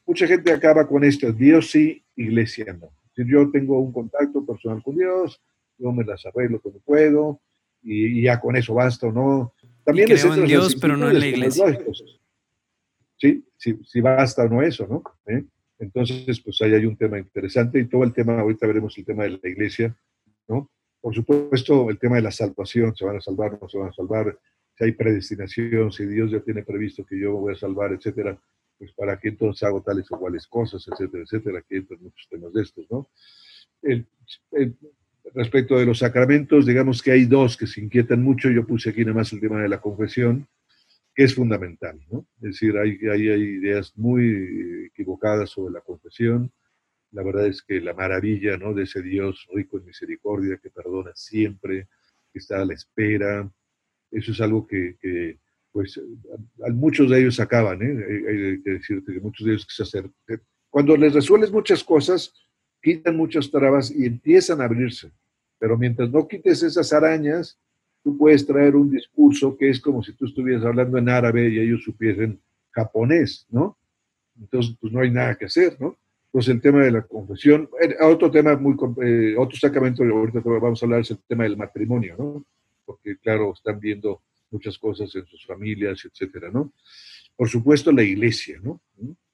mucha 0.05 0.27
gente 0.27 0.51
acaba 0.51 0.87
con 0.87 1.03
esto, 1.03 1.31
Dios 1.31 1.71
sí, 1.71 2.03
iglesia 2.15 2.73
no. 2.73 2.89
Si 3.15 3.23
yo 3.27 3.49
tengo 3.51 3.79
un 3.79 3.91
contacto 3.91 4.45
personal 4.45 4.83
con 4.83 4.95
Dios, 4.95 5.41
yo 5.77 5.91
me 5.91 6.03
las 6.03 6.25
arreglo 6.25 6.61
como 6.61 6.79
puedo, 6.79 7.41
y, 7.81 8.19
y 8.19 8.21
ya 8.23 8.39
con 8.39 8.55
eso 8.55 8.73
basta 8.73 9.07
o 9.07 9.11
no, 9.11 9.53
también 9.87 10.09
creo 10.09 10.33
en 10.33 10.45
Dios, 10.45 10.75
pero 10.75 10.97
no 10.97 11.09
en 11.09 11.17
la 11.17 11.27
iglesia. 11.27 11.79
Sí, 13.17 13.41
sí, 13.55 13.79
sí 13.85 14.01
basta 14.01 14.43
o 14.43 14.49
no 14.49 14.61
eso, 14.61 14.85
¿no? 14.85 15.01
¿Eh? 15.25 15.45
Entonces, 15.79 16.41
pues 16.41 16.61
ahí 16.61 16.73
hay 16.73 16.85
un 16.85 16.97
tema 16.97 17.17
interesante 17.17 17.79
y 17.79 17.85
todo 17.85 18.03
el 18.03 18.11
tema, 18.11 18.41
ahorita 18.41 18.67
veremos 18.67 18.97
el 18.97 19.05
tema 19.05 19.23
de 19.23 19.39
la 19.41 19.49
iglesia, 19.49 19.95
¿no? 20.49 20.69
Por 20.99 21.15
supuesto, 21.15 21.89
el 21.89 21.97
tema 21.97 22.17
de 22.17 22.23
la 22.23 22.31
salvación, 22.31 22.93
se 22.97 23.05
van 23.05 23.15
a 23.15 23.21
salvar, 23.21 23.57
no 23.61 23.69
se 23.69 23.77
van 23.77 23.89
a 23.89 23.93
salvar, 23.93 24.37
si 24.77 24.83
hay 24.83 24.91
predestinación, 24.91 25.91
si 25.91 26.05
Dios 26.05 26.31
ya 26.31 26.39
tiene 26.39 26.63
previsto 26.63 27.05
que 27.05 27.19
yo 27.19 27.33
voy 27.33 27.53
a 27.53 27.57
salvar, 27.57 27.93
etcétera, 27.93 28.39
pues 28.77 28.91
para 28.93 29.19
qué 29.19 29.29
entonces 29.29 29.63
hago 29.63 29.81
tales 29.81 30.05
o 30.11 30.19
cuales 30.19 30.45
cosas, 30.47 30.87
etcétera, 30.87 31.23
etcétera, 31.23 31.63
que 31.67 31.77
entran 31.77 32.01
muchos 32.03 32.27
temas 32.29 32.53
de 32.53 32.61
estos, 32.61 32.85
¿no? 32.91 33.09
respecto 35.33 35.77
de 35.77 35.85
los 35.85 35.99
sacramentos, 35.99 36.65
digamos 36.65 37.01
que 37.01 37.11
hay 37.11 37.25
dos 37.25 37.57
que 37.57 37.67
se 37.67 37.81
inquietan 37.81 38.23
mucho. 38.23 38.49
Yo 38.49 38.65
puse 38.65 38.91
aquí 38.91 39.01
nada 39.01 39.15
más 39.17 39.33
el 39.33 39.41
tema 39.41 39.61
de 39.61 39.69
la 39.69 39.81
confesión, 39.81 40.47
que 41.13 41.23
es 41.23 41.35
fundamental. 41.35 41.99
¿no? 42.09 42.25
Es 42.37 42.53
decir, 42.53 42.77
hay, 42.77 42.97
hay, 43.07 43.29
hay 43.29 43.41
ideas 43.41 43.97
muy 43.97 44.85
equivocadas 44.87 45.49
sobre 45.49 45.73
la 45.73 45.81
confesión. 45.81 46.51
La 47.11 47.23
verdad 47.23 47.47
es 47.47 47.61
que 47.61 47.81
la 47.81 47.93
maravilla 47.93 48.57
¿no? 48.57 48.73
de 48.73 48.83
ese 48.83 49.01
Dios 49.01 49.47
rico 49.53 49.77
en 49.77 49.85
misericordia, 49.85 50.59
que 50.61 50.69
perdona 50.69 51.11
siempre, 51.15 51.87
que 52.31 52.39
está 52.39 52.61
a 52.61 52.65
la 52.65 52.73
espera, 52.73 53.51
eso 54.11 54.31
es 54.31 54.41
algo 54.41 54.65
que, 54.65 55.37
pues, 55.71 55.99
a, 56.65 56.71
muchos 56.71 57.09
de 57.09 57.19
ellos 57.19 57.39
acaban. 57.39 57.81
¿eh? 57.81 58.05
Hay, 58.29 58.61
que 58.61 58.71
decirte 58.71 59.13
que 59.13 59.19
muchos 59.19 59.45
de 59.45 59.53
ellos 59.53 59.65
que 59.65 59.73
se 59.73 59.83
acercan. 59.83 60.13
Cuando 60.69 60.95
les 60.97 61.13
resuelves 61.13 61.51
muchas 61.51 61.83
cosas, 61.83 62.33
quitan 62.81 63.17
muchas 63.17 63.49
trabas 63.49 63.91
y 63.91 64.05
empiezan 64.05 64.61
a 64.61 64.65
abrirse. 64.65 65.11
Pero 65.59 65.77
mientras 65.77 66.09
no 66.11 66.27
quites 66.27 66.63
esas 66.63 66.93
arañas, 66.93 67.57
tú 68.03 68.17
puedes 68.17 68.45
traer 68.45 68.75
un 68.75 68.89
discurso 68.89 69.57
que 69.57 69.69
es 69.69 69.81
como 69.81 70.03
si 70.03 70.13
tú 70.13 70.25
estuvieras 70.25 70.63
hablando 70.65 70.97
en 70.97 71.09
árabe 71.09 71.49
y 71.49 71.59
ellos 71.59 71.83
supiesen 71.83 72.39
japonés, 72.71 73.45
¿no? 73.49 73.77
Entonces, 74.39 74.75
pues 74.79 74.93
no 74.93 75.01
hay 75.01 75.09
nada 75.09 75.35
que 75.35 75.45
hacer, 75.45 75.75
¿no? 75.79 75.97
Entonces, 76.27 76.53
el 76.53 76.61
tema 76.61 76.83
de 76.83 76.91
la 76.91 77.01
confesión, 77.01 77.69
eh, 77.81 77.95
otro 78.01 78.29
tema 78.29 78.55
muy, 78.55 78.75
eh, 79.03 79.35
otro 79.37 79.57
sacramento, 79.57 80.03
ahorita 80.03 80.41
vamos 80.43 80.81
a 80.81 80.85
hablar, 80.85 81.01
es 81.01 81.11
el 81.11 81.19
tema 81.27 81.43
del 81.43 81.57
matrimonio, 81.57 82.15
¿no? 82.17 82.45
Porque, 82.87 83.17
claro, 83.17 83.53
están 83.53 83.79
viendo 83.81 84.23
muchas 84.49 84.77
cosas 84.77 85.13
en 85.13 85.25
sus 85.27 85.45
familias, 85.45 86.05
etcétera, 86.05 86.49
¿no? 86.49 86.73
Por 87.35 87.49
supuesto, 87.49 87.91
la 87.91 88.03
iglesia, 88.03 88.59
¿no? 88.63 88.81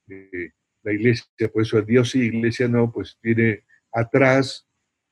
Eh, 0.09 0.49
la 0.81 0.91
iglesia, 0.91 1.27
por 1.51 1.61
eso 1.61 1.79
Dios 1.83 2.09
sí, 2.09 2.21
iglesia 2.21 2.67
no, 2.67 2.91
pues 2.91 3.17
tiene 3.21 3.63
atrás, 3.91 4.67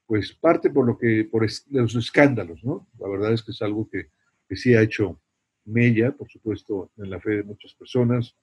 pues 0.07 0.33
parte 0.33 0.71
por 0.71 0.87
lo 0.87 0.97
que, 0.97 1.23
por 1.23 1.47
los 1.69 1.95
escándalos, 1.95 2.63
¿no? 2.63 2.87
La 2.99 3.07
verdad 3.07 3.31
es 3.33 3.43
que 3.43 3.51
es 3.51 3.61
algo 3.61 3.87
que, 3.87 4.07
que 4.49 4.55
sí 4.55 4.73
ha 4.73 4.81
hecho 4.81 5.21
mella, 5.65 6.11
por 6.11 6.29
supuesto, 6.29 6.91
en 6.97 7.11
la 7.11 7.21
fe 7.21 7.37
de 7.37 7.43
muchas 7.43 7.75
personas, 7.75 8.35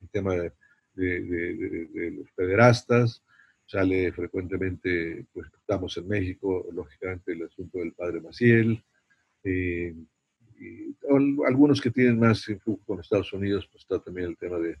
el 0.00 0.08
tema 0.10 0.34
de, 0.36 0.52
de, 0.94 2.10
los 2.12 2.30
pederastas, 2.32 3.22
sale 3.66 4.12
frecuentemente, 4.12 5.26
pues 5.32 5.48
estamos 5.58 5.96
en 5.96 6.08
México, 6.08 6.66
lógicamente 6.72 7.32
el 7.32 7.44
asunto 7.44 7.78
del 7.78 7.92
padre 7.92 8.20
Maciel, 8.20 8.84
eh, 9.44 9.94
y 10.58 10.96
algunos 11.46 11.80
que 11.80 11.90
tienen 11.90 12.18
más 12.18 12.48
influjo 12.48 12.80
con 12.86 13.00
Estados 13.00 13.32
Unidos, 13.32 13.68
pues 13.70 13.82
está 13.82 13.98
también 13.98 14.28
el 14.28 14.36
tema 14.36 14.58
de, 14.58 14.78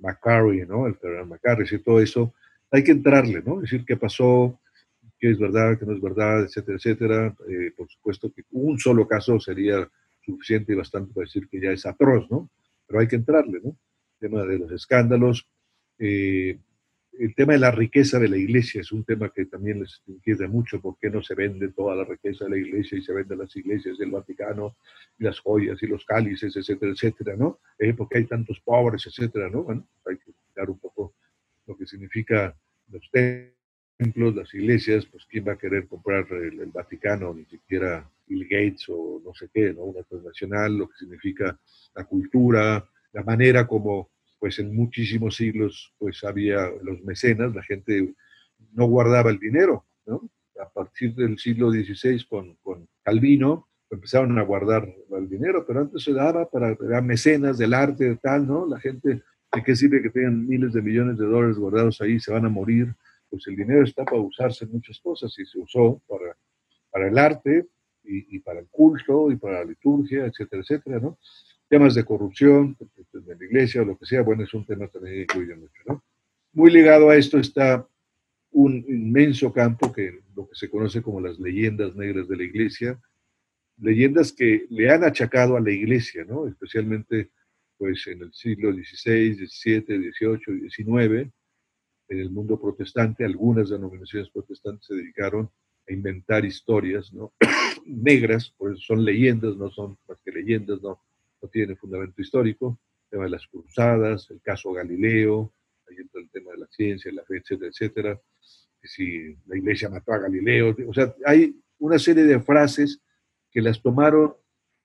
McCarry, 0.00 0.64
¿no? 0.64 0.86
El 0.86 0.94
federal 0.94 1.26
McCarry, 1.26 1.66
y 1.68 1.78
todo 1.78 2.00
eso, 2.00 2.32
hay 2.70 2.84
que 2.84 2.92
entrarle, 2.92 3.42
¿no? 3.44 3.60
Decir 3.60 3.84
qué 3.84 3.96
pasó, 3.96 4.60
qué 5.18 5.30
es 5.30 5.38
verdad, 5.40 5.76
qué 5.76 5.84
no 5.84 5.92
es 5.92 6.00
verdad, 6.00 6.44
etcétera, 6.44 6.76
etcétera. 6.76 7.36
Eh, 7.48 7.72
por 7.76 7.88
supuesto 7.88 8.32
que 8.32 8.44
un 8.52 8.78
solo 8.78 9.08
caso 9.08 9.40
sería 9.40 9.88
suficiente 10.24 10.72
y 10.72 10.76
bastante 10.76 11.12
para 11.12 11.24
decir 11.24 11.48
que 11.48 11.60
ya 11.60 11.72
es 11.72 11.84
atroz, 11.84 12.30
¿no? 12.30 12.48
Pero 12.86 13.00
hay 13.00 13.08
que 13.08 13.16
entrarle, 13.16 13.60
¿no? 13.60 13.70
El 14.20 14.30
tema 14.30 14.44
de 14.44 14.58
los 14.58 14.70
escándalos. 14.70 15.48
Eh, 15.98 16.58
el 17.18 17.34
tema 17.34 17.54
de 17.54 17.58
la 17.58 17.70
riqueza 17.70 18.18
de 18.18 18.28
la 18.28 18.36
iglesia 18.36 18.80
es 18.80 18.92
un 18.92 19.04
tema 19.04 19.30
que 19.30 19.46
también 19.46 19.80
les 19.80 20.02
inquieta 20.06 20.46
mucho, 20.46 20.80
¿por 20.80 20.96
qué 20.98 21.10
no 21.10 21.22
se 21.22 21.34
vende 21.34 21.68
toda 21.68 21.96
la 21.96 22.04
riqueza 22.04 22.44
de 22.44 22.50
la 22.50 22.58
iglesia 22.58 22.96
y 22.96 23.02
se 23.02 23.12
venden 23.12 23.38
las 23.38 23.54
iglesias 23.56 23.98
del 23.98 24.10
Vaticano, 24.10 24.76
las 25.18 25.40
joyas 25.40 25.82
y 25.82 25.86
los 25.86 26.04
cálices, 26.04 26.56
etcétera, 26.56 26.92
etcétera, 26.92 27.36
¿no? 27.36 27.58
Eh, 27.78 27.92
porque 27.94 28.18
hay 28.18 28.24
tantos 28.24 28.60
pobres, 28.60 29.04
etcétera, 29.06 29.50
¿no? 29.50 29.64
Bueno, 29.64 29.86
hay 30.06 30.16
que 30.16 30.30
explicar 30.30 30.70
un 30.70 30.78
poco 30.78 31.14
lo 31.66 31.76
que 31.76 31.86
significa 31.86 32.56
los 32.90 33.10
templos, 33.10 34.36
las 34.36 34.54
iglesias, 34.54 35.04
pues 35.06 35.26
quién 35.26 35.46
va 35.46 35.52
a 35.52 35.58
querer 35.58 35.88
comprar 35.88 36.26
el, 36.32 36.66
Vaticano, 36.66 37.34
ni 37.34 37.44
siquiera 37.46 38.08
Bill 38.28 38.44
Gates 38.44 38.86
o 38.90 39.20
no 39.24 39.34
sé 39.34 39.48
qué, 39.52 39.72
¿no? 39.72 39.82
Una 39.82 40.04
transnacional, 40.04 40.76
lo 40.76 40.88
que 40.88 40.98
significa 40.98 41.58
la 41.94 42.04
cultura, 42.04 42.88
la 43.12 43.22
manera 43.24 43.66
como 43.66 44.10
pues 44.38 44.58
en 44.58 44.74
muchísimos 44.74 45.36
siglos 45.36 45.94
pues 45.98 46.22
había 46.24 46.68
los 46.82 47.00
mecenas, 47.02 47.54
la 47.54 47.62
gente 47.62 48.14
no 48.72 48.86
guardaba 48.86 49.30
el 49.30 49.38
dinero, 49.38 49.86
¿no? 50.06 50.30
A 50.60 50.68
partir 50.68 51.14
del 51.14 51.38
siglo 51.38 51.70
XVI 51.70 52.24
con, 52.28 52.54
con 52.56 52.88
Calvino 53.02 53.68
empezaron 53.90 54.38
a 54.38 54.42
guardar 54.42 54.88
el 55.16 55.28
dinero, 55.28 55.64
pero 55.66 55.80
antes 55.80 56.02
se 56.02 56.12
daba 56.12 56.48
para, 56.48 56.74
para 56.76 57.00
mecenas 57.00 57.58
del 57.58 57.74
arte, 57.74 58.16
tal, 58.16 58.46
¿no? 58.46 58.66
La 58.66 58.78
gente, 58.80 59.22
¿de 59.52 59.62
qué 59.64 59.76
sirve 59.76 60.02
que 60.02 60.10
tengan 60.10 60.46
miles 60.46 60.72
de 60.72 60.82
millones 60.82 61.18
de 61.18 61.26
dólares 61.26 61.56
guardados 61.56 62.00
ahí? 62.00 62.20
Se 62.20 62.32
van 62.32 62.44
a 62.44 62.50
morir. 62.50 62.94
Pues 63.30 63.46
el 63.46 63.56
dinero 63.56 63.84
está 63.84 64.04
para 64.04 64.20
usarse 64.20 64.64
en 64.64 64.72
muchas 64.72 64.98
cosas 65.00 65.34
y 65.38 65.44
se 65.44 65.58
usó 65.58 66.00
para, 66.06 66.36
para 66.90 67.08
el 67.08 67.18
arte 67.18 67.66
y, 68.02 68.38
para 68.38 68.60
el 68.60 68.68
culto 68.68 69.30
y 69.30 69.36
para 69.36 69.58
la 69.58 69.64
liturgia, 69.64 70.24
etcétera, 70.24 70.62
etcétera, 70.62 70.98
¿no? 70.98 71.18
Temas 71.68 71.94
de 71.94 72.04
corrupción 72.04 72.74
iglesia 73.48 73.82
o 73.82 73.84
lo 73.84 73.98
que 73.98 74.06
sea, 74.06 74.22
bueno, 74.22 74.44
es 74.44 74.54
un 74.54 74.64
tema 74.64 74.88
también 74.88 75.14
que 75.14 75.22
incluye 75.22 75.54
mucho, 75.56 75.82
¿no? 75.86 76.04
Muy 76.52 76.70
ligado 76.70 77.10
a 77.10 77.16
esto 77.16 77.38
está 77.38 77.86
un 78.50 78.84
inmenso 78.88 79.52
campo 79.52 79.92
que 79.92 80.20
lo 80.34 80.48
que 80.48 80.54
se 80.54 80.70
conoce 80.70 81.02
como 81.02 81.20
las 81.20 81.38
leyendas 81.38 81.94
negras 81.94 82.28
de 82.28 82.36
la 82.36 82.44
iglesia, 82.44 83.00
leyendas 83.78 84.32
que 84.32 84.66
le 84.70 84.90
han 84.90 85.04
achacado 85.04 85.56
a 85.56 85.60
la 85.60 85.70
iglesia, 85.70 86.24
¿no? 86.24 86.46
Especialmente 86.46 87.30
pues 87.76 88.06
en 88.08 88.22
el 88.22 88.32
siglo 88.32 88.72
XVI, 88.72 89.46
XVII, 89.46 90.10
XVIII, 90.12 90.68
XIX, 90.68 91.30
en 92.08 92.18
el 92.18 92.30
mundo 92.30 92.60
protestante, 92.60 93.24
algunas 93.24 93.70
denominaciones 93.70 94.30
protestantes 94.30 94.86
se 94.86 94.94
dedicaron 94.94 95.50
a 95.88 95.92
inventar 95.92 96.44
historias 96.44 97.12
¿no? 97.12 97.32
negras, 97.86 98.50
por 98.56 98.72
eso 98.72 98.80
son 98.80 99.04
leyendas, 99.04 99.56
no 99.56 99.70
son 99.70 99.96
más 100.08 100.18
que 100.24 100.32
leyendas, 100.32 100.82
no, 100.82 101.00
no 101.40 101.48
tienen 101.48 101.76
fundamento 101.76 102.20
histórico, 102.20 102.80
el 103.08 103.10
tema 103.10 103.24
de 103.24 103.30
las 103.30 103.46
cruzadas, 103.46 104.30
el 104.30 104.40
caso 104.42 104.72
Galileo, 104.72 105.54
ahí 105.88 105.96
entra 105.98 106.20
el 106.20 106.30
tema 106.30 106.52
de 106.52 106.58
la 106.58 106.66
ciencia, 106.66 107.10
la 107.12 107.24
fe, 107.24 107.38
etcétera, 107.38 107.70
etcétera, 107.70 108.20
que 108.80 108.88
si 108.88 109.34
la 109.46 109.56
iglesia 109.56 109.88
mató 109.88 110.12
a 110.12 110.18
Galileo, 110.18 110.76
o 110.86 110.92
sea, 110.92 111.14
hay 111.24 111.58
una 111.78 111.98
serie 111.98 112.24
de 112.24 112.40
frases 112.40 113.00
que 113.50 113.62
las 113.62 113.80
tomaron 113.80 114.34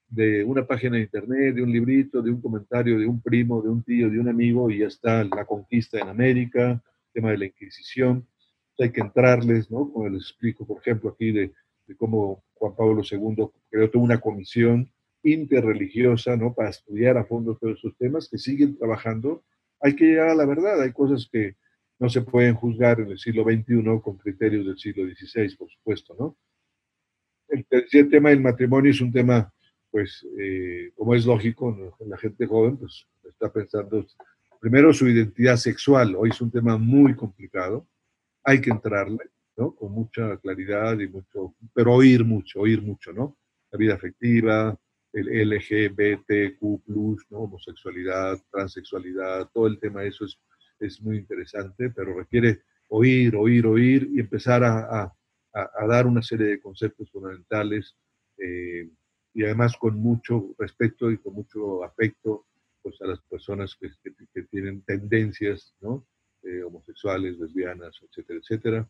de 0.07 0.43
una 0.43 0.65
página 0.65 0.95
de 0.95 1.03
internet, 1.03 1.55
de 1.55 1.63
un 1.63 1.71
librito, 1.71 2.21
de 2.21 2.31
un 2.31 2.41
comentario 2.41 2.97
de 2.97 3.07
un 3.07 3.21
primo, 3.21 3.61
de 3.61 3.69
un 3.69 3.83
tío, 3.83 4.09
de 4.09 4.19
un 4.19 4.29
amigo, 4.29 4.69
y 4.69 4.79
ya 4.79 4.87
está 4.87 5.23
la 5.23 5.45
conquista 5.45 5.99
en 5.99 6.07
América, 6.07 6.71
el 6.71 7.13
tema 7.13 7.31
de 7.31 7.39
la 7.39 7.45
Inquisición. 7.45 8.27
Hay 8.79 8.91
que 8.91 9.01
entrarles, 9.01 9.69
¿no? 9.69 9.91
Como 9.91 10.07
les 10.09 10.21
explico, 10.21 10.65
por 10.65 10.79
ejemplo, 10.79 11.09
aquí 11.09 11.31
de, 11.31 11.51
de 11.87 11.95
cómo 11.95 12.43
Juan 12.53 12.75
Pablo 12.75 13.01
II 13.09 13.47
creó 13.69 13.89
toda 13.89 14.03
una 14.03 14.21
comisión 14.21 14.91
interreligiosa, 15.23 16.35
¿no? 16.35 16.53
Para 16.53 16.69
estudiar 16.69 17.17
a 17.17 17.25
fondo 17.25 17.57
todos 17.59 17.77
esos 17.79 17.95
temas 17.97 18.29
que 18.29 18.37
siguen 18.37 18.77
trabajando. 18.77 19.43
Hay 19.79 19.95
que 19.95 20.05
llegar 20.05 20.29
a 20.29 20.35
la 20.35 20.45
verdad. 20.45 20.81
Hay 20.81 20.91
cosas 20.91 21.27
que 21.31 21.55
no 21.99 22.09
se 22.09 22.21
pueden 22.21 22.55
juzgar 22.55 22.99
en 22.99 23.11
el 23.11 23.17
siglo 23.17 23.43
XXI 23.43 24.01
con 24.03 24.17
criterios 24.17 24.65
del 24.65 24.77
siglo 24.77 25.05
XVI, 25.05 25.55
por 25.55 25.69
supuesto, 25.69 26.15
¿no? 26.19 26.37
El 27.47 27.65
tercer 27.65 28.09
tema 28.09 28.29
del 28.29 28.41
matrimonio 28.41 28.91
es 28.91 28.99
un 28.99 29.11
tema, 29.11 29.53
pues, 29.91 30.25
eh, 30.39 30.91
como 30.95 31.13
es 31.13 31.25
lógico, 31.25 31.95
la 32.05 32.17
gente 32.17 32.45
joven, 32.45 32.77
pues, 32.77 33.07
está 33.23 33.51
pensando 33.51 34.05
primero 34.59 34.93
su 34.93 35.07
identidad 35.07 35.57
sexual. 35.57 36.15
Hoy 36.17 36.29
es 36.29 36.41
un 36.41 36.51
tema 36.51 36.77
muy 36.77 37.15
complicado. 37.15 37.87
Hay 38.43 38.59
que 38.59 38.71
entrarle, 38.71 39.29
¿no? 39.55 39.75
Con 39.75 39.91
mucha 39.91 40.37
claridad 40.37 40.97
y 40.99 41.07
mucho, 41.07 41.55
pero 41.73 41.93
oír 41.93 42.25
mucho, 42.25 42.61
oír 42.61 42.81
mucho, 42.81 43.13
¿no? 43.13 43.37
La 43.71 43.77
vida 43.77 43.93
afectiva, 43.93 44.77
el 45.13 45.49
LGBTQ+, 45.49 46.59
¿no? 47.29 47.39
homosexualidad, 47.39 48.37
transexualidad, 48.51 49.49
todo 49.53 49.67
el 49.67 49.79
tema 49.79 50.01
de 50.01 50.09
eso 50.09 50.25
es, 50.25 50.39
es 50.79 51.01
muy 51.01 51.17
interesante, 51.17 51.91
pero 51.91 52.17
requiere 52.17 52.63
oír, 52.89 53.35
oír, 53.35 53.65
oír 53.65 54.09
y 54.11 54.19
empezar 54.19 54.63
a, 54.63 55.13
a, 55.53 55.87
dar 55.87 56.07
una 56.07 56.21
serie 56.21 56.47
de 56.47 56.61
conceptos 56.61 57.11
fundamentales 57.11 57.95
eh, 58.37 58.89
y 59.33 59.43
además 59.43 59.77
con 59.77 59.95
mucho 59.95 60.55
respeto 60.57 61.11
y 61.11 61.17
con 61.17 61.33
mucho 61.33 61.83
afecto 61.83 62.47
pues, 62.81 63.01
a 63.01 63.07
las 63.07 63.21
personas 63.21 63.75
que, 63.79 63.89
que, 64.33 64.43
tienen 64.43 64.81
tendencias 64.83 65.75
¿no? 65.81 66.05
Eh, 66.43 66.61
homosexuales, 66.63 67.37
lesbianas, 67.39 67.99
etcétera, 68.03 68.39
etcétera. 68.39 68.89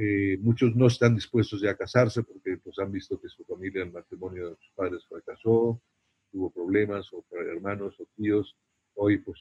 Eh, 0.00 0.38
muchos 0.40 0.76
no 0.76 0.86
están 0.86 1.16
dispuestos 1.16 1.60
ya 1.60 1.72
a 1.72 1.76
casarse 1.76 2.22
porque 2.22 2.56
pues, 2.58 2.78
han 2.78 2.92
visto 2.92 3.20
que 3.20 3.28
su 3.28 3.44
familia, 3.44 3.82
el 3.82 3.90
matrimonio 3.90 4.50
de 4.50 4.56
sus 4.56 4.70
padres 4.76 5.04
fracasó, 5.08 5.82
tuvo 6.30 6.50
problemas, 6.50 7.12
o 7.12 7.24
hermanos 7.32 7.98
o 7.98 8.06
tíos. 8.14 8.56
Hoy, 8.94 9.18
pues, 9.18 9.40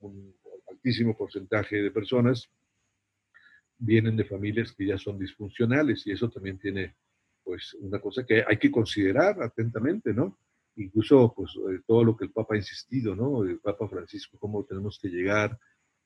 un 0.00 0.34
altísimo 0.68 1.16
porcentaje 1.16 1.76
de 1.80 1.92
personas 1.92 2.50
vienen 3.78 4.16
de 4.16 4.24
familias 4.24 4.72
que 4.72 4.84
ya 4.84 4.98
son 4.98 5.16
disfuncionales 5.16 6.04
y 6.08 6.10
eso 6.10 6.28
también 6.28 6.58
tiene, 6.58 6.96
pues, 7.44 7.74
una 7.74 8.00
cosa 8.00 8.26
que 8.26 8.42
hay 8.44 8.58
que 8.58 8.72
considerar 8.72 9.40
atentamente, 9.40 10.12
¿no? 10.12 10.40
Incluso, 10.74 11.32
pues, 11.36 11.52
eh, 11.70 11.82
todo 11.86 12.02
lo 12.02 12.16
que 12.16 12.24
el 12.24 12.32
Papa 12.32 12.54
ha 12.54 12.58
insistido, 12.58 13.14
¿no? 13.14 13.44
El 13.44 13.60
Papa 13.60 13.88
Francisco, 13.88 14.38
cómo 14.40 14.64
tenemos 14.64 14.98
que 15.00 15.08
llegar 15.08 15.52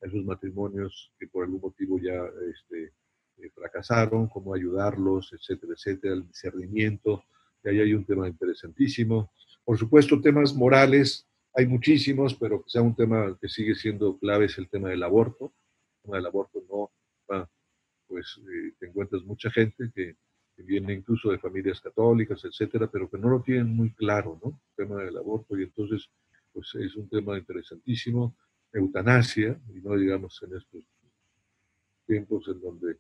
a 0.03 0.07
esos 0.07 0.23
matrimonios 0.27 1.11
que 1.19 1.27
por 1.27 1.45
algún 1.45 1.63
motivo 1.63 1.99
ya 1.99 2.23
este, 2.51 2.93
eh, 3.39 3.51
fracasaron, 3.55 4.29
cómo 4.29 4.55
ayudarlos, 4.55 5.33
etcétera, 5.33 5.73
etcétera, 5.75 6.15
el 6.15 6.27
discernimiento, 6.27 7.25
que 7.63 7.71
ahí 7.71 7.81
hay 7.81 7.95
un 7.95 8.05
tema 8.05 8.29
interesantísimo. 8.29 9.31
Por 9.65 9.79
supuesto, 9.79 10.21
temas 10.21 10.55
morales, 10.55 11.27
hay 11.55 11.67
muchísimos, 11.67 12.35
pero 12.35 12.65
sea 12.67 12.83
un 12.83 12.97
tema 12.97 13.37
que 13.41 13.49
sigue 13.49 13.75
siendo 13.75 14.19
clave 14.19 14.47
es 14.47 14.59
el 14.59 14.69
tema 14.69 14.89
del 14.89 15.03
aborto. 15.03 15.53
El 15.97 16.03
tema 16.03 16.17
del 16.17 16.27
aborto 16.27 16.65
no 16.69 16.91
pues 18.13 18.39
eh, 18.41 18.75
te 18.79 18.87
encuentras 18.89 19.23
mucha 19.25 19.51
gente 19.51 19.91
que, 19.95 20.17
viene 20.65 20.93
incluso 20.93 21.31
de 21.31 21.41
familias 21.41 21.81
católicas, 21.81 22.45
etcétera, 22.45 22.87
pero 22.87 23.11
que 23.11 23.19
no 23.19 23.29
lo 23.29 23.43
tienen 23.43 23.75
muy 23.75 23.91
claro, 23.95 24.39
¿no? 24.45 24.61
El 24.77 24.87
tema 24.87 25.03
del 25.03 25.17
aborto, 25.17 25.59
y 25.59 25.65
entonces, 25.65 26.09
pues 26.53 26.73
es 26.77 26.95
un 26.95 27.09
tema 27.09 27.37
interesantísimo. 27.37 28.37
Eutanasia, 28.73 29.61
y 29.75 29.81
no 29.81 29.97
digamos 29.97 30.41
en 30.45 30.57
estos 30.57 30.85
tiempos 32.07 32.47
en 32.47 32.61
donde 32.61 32.99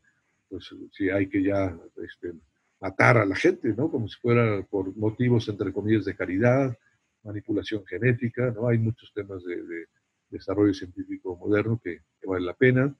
pues 0.52 0.68
si 0.92 1.08
hay 1.08 1.30
que 1.30 1.42
ya 1.42 1.74
este, 2.04 2.34
matar 2.78 3.16
a 3.16 3.24
la 3.24 3.34
gente, 3.34 3.72
¿no? 3.74 3.90
Como 3.90 4.06
si 4.06 4.20
fuera 4.20 4.62
por 4.68 4.94
motivos, 4.94 5.48
entre 5.48 5.72
comillas, 5.72 6.04
de 6.04 6.14
caridad, 6.14 6.76
manipulación 7.22 7.86
genética, 7.86 8.50
¿no? 8.50 8.68
Hay 8.68 8.76
muchos 8.76 9.10
temas 9.14 9.42
de, 9.44 9.86
desarrollo 10.28 10.74
científico 10.74 11.36
moderno 11.36 11.80
que, 11.82 12.00
vale 12.26 12.44
la 12.44 12.54
pena. 12.54 12.94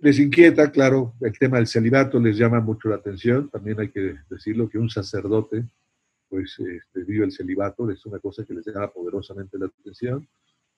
Les 0.00 0.20
inquieta, 0.20 0.70
claro, 0.70 1.14
el 1.20 1.36
tema 1.36 1.56
del 1.56 1.66
celibato 1.66 2.20
les 2.20 2.36
llama 2.36 2.60
mucho 2.60 2.88
la 2.88 2.96
atención, 2.96 3.48
también 3.48 3.80
hay 3.80 3.88
que 3.88 4.16
decirlo 4.30 4.68
que 4.68 4.78
un 4.78 4.88
sacerdote, 4.88 5.64
pues, 6.28 6.60
este, 6.60 7.02
vive 7.02 7.24
el 7.24 7.32
celibato, 7.32 7.90
es 7.90 8.06
una 8.06 8.20
cosa 8.20 8.44
que 8.44 8.54
les 8.54 8.64
llama 8.66 8.92
poderosamente 8.92 9.58
la 9.58 9.66
atención. 9.66 10.28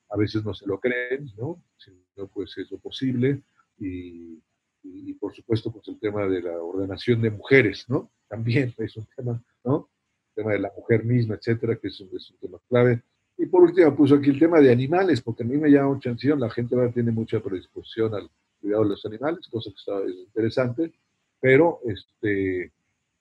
A 0.09 0.17
veces 0.17 0.45
no 0.45 0.55
se 0.55 0.67
lo 0.67 0.81
creen, 0.81 1.31
¿no? 1.37 1.63
Si 1.77 1.91
no, 2.17 2.27
pues 2.27 2.57
es 2.57 2.71
lo 2.71 2.79
posible. 2.79 3.43
Y 3.79 4.39
y, 4.83 5.13
por 5.15 5.35
supuesto 5.35 5.71
pues 5.71 5.87
el 5.89 5.99
tema 5.99 6.27
de 6.27 6.43
la 6.43 6.59
ordenación 6.59 7.21
de 7.23 7.31
mujeres, 7.31 7.85
¿no? 7.89 8.11
También 8.29 8.75
es 8.79 8.97
un 8.97 9.07
tema, 9.17 9.43
¿no? 9.65 9.89
El 10.31 10.43
tema 10.43 10.53
de 10.53 10.59
la 10.61 10.73
mujer 10.77 11.05
misma, 11.05 11.35
etcétera, 11.35 11.77
que 11.77 11.89
es 11.89 12.01
un, 12.01 12.11
tema 12.41 12.59
clave. 12.69 13.03
Y 13.37 13.47
por 13.47 13.63
último 13.63 13.95
puso 13.95 14.17
aquí 14.17 14.31
el 14.31 14.39
tema 14.39 14.61
de 14.61 14.71
animales, 14.71 15.21
porque 15.21 15.43
a 15.43 15.47
mí 15.47 15.57
me 15.57 15.71
llama 15.71 15.95
mucha 15.95 16.11
atención, 16.11 16.41
la 16.41 16.51
gente 16.51 16.75
ahora 16.75 16.93
tiene 16.93 17.11
mucha 17.11 17.41
predisposición 17.41 18.15
al 18.15 18.31
cuidado 18.61 18.85
de 18.85 18.91
los 18.91 19.07
animales, 19.07 19.49
cosa 19.49 19.71
que 19.71 19.77
está, 19.77 19.99
es 20.05 20.27
interesante, 20.27 20.93
pero 21.41 21.81
este, 21.87 22.71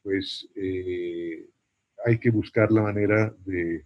pues 0.04 0.48
eh, 0.56 1.46
hay 2.06 2.18
que 2.18 2.30
buscar 2.30 2.72
la 2.72 2.82
manera 2.82 3.34
de, 3.46 3.86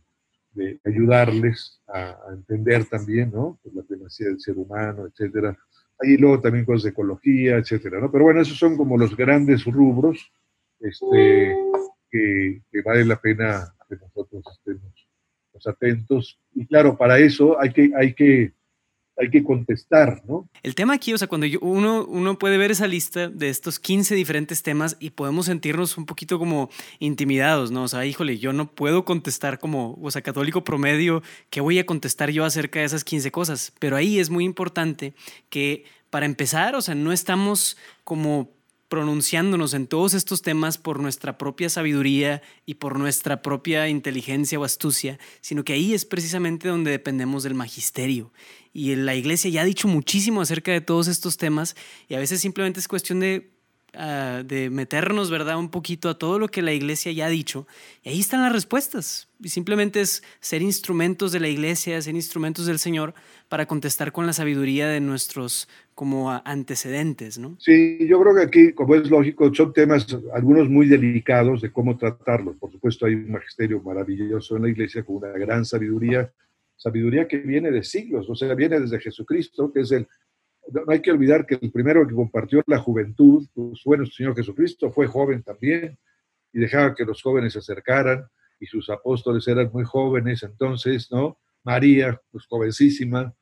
ayudarles 0.86 1.82
a, 1.88 2.16
entender 2.32 2.86
también, 2.86 3.32
¿no? 3.32 3.58
Pues 3.64 3.74
la 3.74 3.82
primacía 3.82 4.28
del 4.28 4.40
ser 4.40 4.56
humano, 4.58 5.08
etcétera, 5.08 5.58
y 6.02 6.18
luego 6.18 6.42
también 6.42 6.66
cosas 6.66 6.84
de 6.84 6.90
ecología, 6.90 7.58
etcétera, 7.58 8.00
¿no? 8.00 8.12
Pero 8.12 8.26
bueno, 8.26 8.42
esos 8.42 8.58
son 8.58 8.76
como 8.78 8.98
los 8.98 9.16
grandes 9.16 9.64
rubros 9.66 10.32
este, 10.80 11.56
que, 12.10 12.62
vale 12.84 13.06
la 13.06 13.20
pena 13.20 13.74
que 13.88 13.96
nosotros 13.96 14.44
estemos 14.58 15.68
atentos. 15.68 16.40
Y 16.54 16.66
claro, 16.66 16.98
para 16.98 17.20
eso 17.20 17.60
hay 17.60 17.72
que, 17.72 17.92
hay 17.96 18.14
que 18.14 18.54
hay 19.18 19.30
que 19.30 19.44
contestar, 19.44 20.24
¿no? 20.28 20.50
El 20.64 20.76
tema 20.76 20.94
aquí, 20.94 21.14
o 21.14 21.18
sea, 21.18 21.28
cuando 21.28 21.48
uno, 21.62 22.06
uno 22.06 22.38
puede 22.40 22.58
ver 22.58 22.72
esa 22.72 22.88
lista 22.88 23.30
de 23.30 23.50
estos 23.50 23.80
15 23.80 24.16
diferentes 24.16 24.64
temas 24.64 24.98
y 25.00 25.12
podemos 25.12 25.46
sentirnos 25.46 25.98
un 25.98 26.06
poquito 26.06 26.40
como 26.40 26.70
intimidados, 27.00 27.72
¿no? 27.72 27.84
O 27.84 27.88
sea, 27.88 28.06
híjole, 28.06 28.40
yo 28.40 28.54
no 28.54 28.72
puedo 28.72 29.06
contestar 29.06 29.60
como, 29.60 29.98
o 30.02 30.12
sea, 30.12 30.22
católico 30.22 30.64
promedio, 30.64 31.22
¿qué 31.50 31.62
voy 31.62 31.80
a 31.80 31.86
contestar 31.86 32.32
yo 32.32 32.44
acerca 32.46 32.80
de 32.80 32.86
esas 32.86 33.04
15 33.04 33.32
cosas? 33.32 33.74
Pero 33.80 33.96
ahí 33.96 34.20
es 34.20 34.30
muy 34.30 34.46
importante 34.46 35.14
que, 35.50 35.86
para 36.10 36.26
empezar, 36.26 36.76
o 36.76 36.82
sea, 36.82 36.96
no 36.96 37.12
estamos 37.12 37.78
como 38.04 38.52
pronunciándonos 38.94 39.74
en 39.74 39.88
todos 39.88 40.14
estos 40.14 40.44
temas 40.44 40.78
por 40.78 41.00
nuestra 41.00 41.40
propia 41.40 41.68
sabiduría 41.68 42.44
y 42.68 42.76
por 42.76 43.00
nuestra 43.00 43.42
propia 43.42 43.90
inteligencia 43.90 44.60
o 44.60 44.64
astucia, 44.64 45.18
sino 45.42 45.64
que 45.64 45.74
ahí 45.74 45.96
es 45.96 46.06
precisamente 46.06 46.68
donde 46.68 46.92
dependemos 46.92 47.42
del 47.42 47.56
magisterio. 47.56 48.32
Y 48.72 48.96
la 48.96 49.16
iglesia 49.16 49.50
ya 49.50 49.62
ha 49.62 49.66
dicho 49.66 49.88
muchísimo 49.88 50.42
acerca 50.42 50.72
de 50.72 50.80
todos 50.80 51.08
estos 51.08 51.38
temas 51.38 51.76
y 52.08 52.14
a 52.14 52.20
veces 52.20 52.40
simplemente 52.40 52.80
es 52.80 52.88
cuestión 52.88 53.20
de 53.20 53.50
Ah, 53.96 54.42
de 54.44 54.72
meternos, 54.72 55.30
¿verdad? 55.30 55.60
Un 55.60 55.70
poquito 55.70 56.10
a 56.10 56.18
todo 56.18 56.40
lo 56.40 56.48
que 56.48 56.64
la 56.64 56.74
iglesia 56.74 57.12
ya 57.12 57.28
ha 57.28 57.30
dicho. 57.30 57.68
Y 58.02 58.10
ahí 58.10 58.20
están 58.20 58.42
las 58.42 58.52
respuestas. 58.52 59.30
Y 59.40 59.50
simplemente 59.50 60.02
es 60.02 60.24
ser 60.40 60.64
instrumentos 60.64 61.32
de 61.32 61.40
la 61.40 61.48
iglesia, 61.48 62.02
ser 62.02 62.16
instrumentos 62.16 62.66
del 62.66 62.80
Señor 62.80 63.14
para 63.50 63.68
contestar 63.68 64.12
con 64.12 64.26
la 64.26 64.34
sabiduría 64.34 64.88
de 64.88 65.00
nuestros 65.00 65.70
como 65.94 66.32
antecedentes, 66.32 67.38
¿no? 67.38 67.56
Sí, 67.60 68.00
yo 68.08 68.20
creo 68.20 68.34
que 68.36 68.42
aquí, 68.42 68.74
como 68.74 68.96
es 68.96 69.08
lógico, 69.12 69.54
son 69.54 69.72
temas, 69.74 70.08
algunos 70.34 70.68
muy 70.70 70.88
delicados 70.88 71.62
de 71.62 71.72
cómo 71.72 71.96
tratarlos. 71.96 72.58
Por 72.58 72.72
supuesto, 72.72 73.06
hay 73.06 73.14
un 73.14 73.32
magisterio 73.32 73.80
maravilloso 73.84 74.56
en 74.56 74.64
la 74.64 74.70
iglesia 74.70 75.04
con 75.04 75.18
una 75.18 75.34
gran 75.34 75.66
sabiduría, 75.66 76.34
sabiduría 76.78 77.28
que 77.28 77.38
viene 77.38 77.70
de 77.70 77.84
siglos, 77.84 78.28
o 78.28 78.34
sea, 78.36 78.56
viene 78.56 78.80
desde 78.80 79.00
Jesucristo, 79.00 79.72
que 79.72 79.82
es 79.82 79.92
el 79.92 80.08
no 80.72 80.92
hay 80.92 81.02
que 81.02 81.12
olvidar 81.12 81.46
que 81.46 81.56
el 81.62 81.72
primero 81.72 82.08
que 82.08 82.16
compartió 82.16 82.64
la 82.68 82.80
juventud 82.80 83.48
pues, 83.54 83.86
nuestro 83.86 84.16
Señor 84.16 84.36
Jesucristo, 84.36 84.92
fue 84.92 85.08
joven 85.08 85.44
también, 85.44 85.98
y 86.52 86.60
dejaba 86.60 86.96
que 86.96 87.06
los 87.06 87.22
jóvenes 87.22 87.54
se 87.54 87.60
acercaran, 87.60 88.26
y 88.60 88.66
sus 88.66 88.90
apóstoles 88.90 89.48
eran 89.48 89.70
muy 89.74 89.84
jóvenes, 89.84 90.44
entonces, 90.44 91.12
¿no? 91.12 91.38
María, 91.64 92.22
pues 92.32 92.46
jovencísima, 92.46 93.34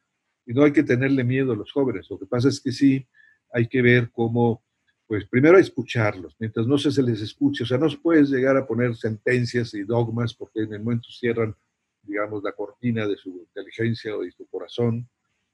y 0.46 0.54
no 0.54 0.64
hay 0.64 0.72
que 0.72 0.84
tenerle 0.84 1.24
miedo 1.24 1.54
a 1.54 1.56
los 1.56 1.72
jóvenes, 1.72 2.08
lo 2.10 2.18
que 2.18 2.26
pasa 2.26 2.50
es 2.50 2.60
que 2.60 2.72
sí, 2.72 3.08
hay 3.52 3.68
que 3.68 3.82
ver 3.82 4.10
cómo, 4.12 4.64
pues 5.06 5.28
primero 5.28 5.58
escucharlos, 5.60 6.36
mientras 6.40 6.66
no 6.66 6.78
se, 6.78 6.92
se 6.92 7.04
les 7.04 7.22
escuche, 7.22 7.64
o 7.64 7.68
sea, 7.68 7.78
no 7.78 7.90
se 7.90 7.98
puede 7.98 8.24
llegar 8.24 8.58
a 8.58 8.66
poner 8.66 8.96
sentencias 8.96 9.74
y 9.74 9.84
dogmas 9.84 10.34
porque 10.34 10.62
en 10.62 10.74
el 10.74 10.82
momento 10.82 11.10
cierran, 11.12 11.56
digamos, 12.02 12.42
la 12.44 12.54
cortina 12.54 13.06
de 13.06 13.18
su 13.18 13.30
inteligencia 13.30 14.16
o 14.16 14.22
de 14.22 14.32
su 14.32 14.48
corazón, 14.48 15.08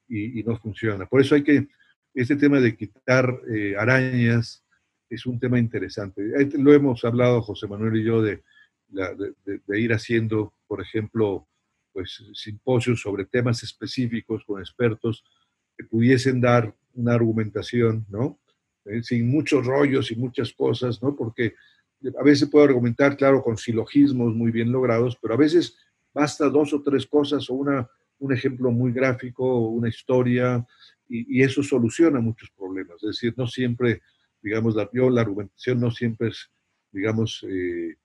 y, 0.07 0.43
no 0.43 0.57
funciona. 0.57 1.05
Por 1.05 1.21
eso 1.21 1.35
hay 1.35 1.43
que, 1.43 1.67
este 2.13 2.35
tema 2.35 2.59
de 2.59 2.75
quitar 2.75 3.41
eh, 3.53 3.75
arañas 3.77 4.63
es 5.09 5.25
un 5.25 5.39
tema 5.39 5.59
interesante. 5.59 6.21
Lo 6.57 6.73
hemos 6.73 7.03
hablado 7.05 7.41
José 7.41 7.67
Manuel 7.67 7.97
y 7.97 8.03
yo 8.03 8.21
de, 8.21 8.43
de, 8.89 9.79
ir 9.79 9.93
haciendo, 9.93 10.53
por 10.67 10.81
ejemplo, 10.81 11.47
pues 11.93 12.23
simposios 12.33 13.01
sobre 13.01 13.25
temas 13.25 13.63
específicos 13.63 14.43
con 14.45 14.59
expertos 14.59 15.23
que 15.77 15.85
pudiesen 15.85 16.41
dar 16.41 16.73
una 16.93 17.13
argumentación, 17.13 18.05
¿no? 18.09 18.39
Eh, 18.85 19.03
sin 19.03 19.29
muchos 19.29 19.65
rollos 19.65 20.11
y 20.11 20.15
muchas 20.15 20.53
cosas, 20.53 21.01
¿no? 21.01 21.15
Porque 21.15 21.55
a 22.19 22.23
veces 22.23 22.49
puedo 22.49 22.65
argumentar, 22.65 23.17
claro, 23.17 23.43
con 23.43 23.57
silogismos 23.57 24.33
muy 24.33 24.51
bien 24.51 24.71
logrados, 24.71 25.17
pero 25.21 25.33
a 25.33 25.37
veces 25.37 25.77
basta 26.13 26.49
dos 26.49 26.73
o 26.73 26.81
tres 26.81 27.05
cosas 27.05 27.49
o 27.49 27.55
una 27.55 27.89
un 28.19 28.33
ejemplo 28.33 28.71
muy 28.71 28.91
gráfico, 28.91 29.67
una 29.69 29.89
historia, 29.89 30.65
y, 31.09 31.41
eso 31.41 31.63
soluciona 31.63 32.19
muchos 32.19 32.49
problemas. 32.51 32.95
Es 33.03 33.07
decir, 33.07 33.33
no 33.37 33.47
siempre, 33.47 34.01
digamos, 34.41 34.75
la, 34.75 34.89
la 34.91 35.21
argumentación 35.21 35.79
no 35.79 35.91
siempre 35.91 36.29
es, 36.29 36.49
digamos, 36.91 37.45
eh, 37.47 37.95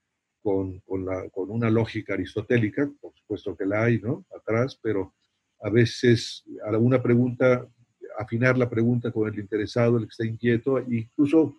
con, 0.43 0.81
con, 0.81 1.05
la, 1.05 1.29
con, 1.31 1.51
una 1.51 1.71
lógica 1.71 2.15
aristotélica, 2.15 2.91
por 3.01 3.13
supuesto 3.15 3.57
que 3.57 3.67
la 3.67 3.85
hay, 3.85 4.01
¿no? 4.01 4.25
Atrás, 4.37 4.79
pero 4.81 5.15
a 5.61 5.71
veces 5.71 6.45
a 6.65 6.71
alguna 6.71 7.03
pregunta, 7.03 7.67
afinar 8.19 8.59
la 8.59 8.69
pregunta 8.69 9.11
con 9.11 9.33
el 9.33 9.39
interesado, 9.39 9.97
el 9.97 10.05
que 10.05 10.11
está 10.11 10.27
inquieto, 10.27 10.79
incluso 10.81 11.57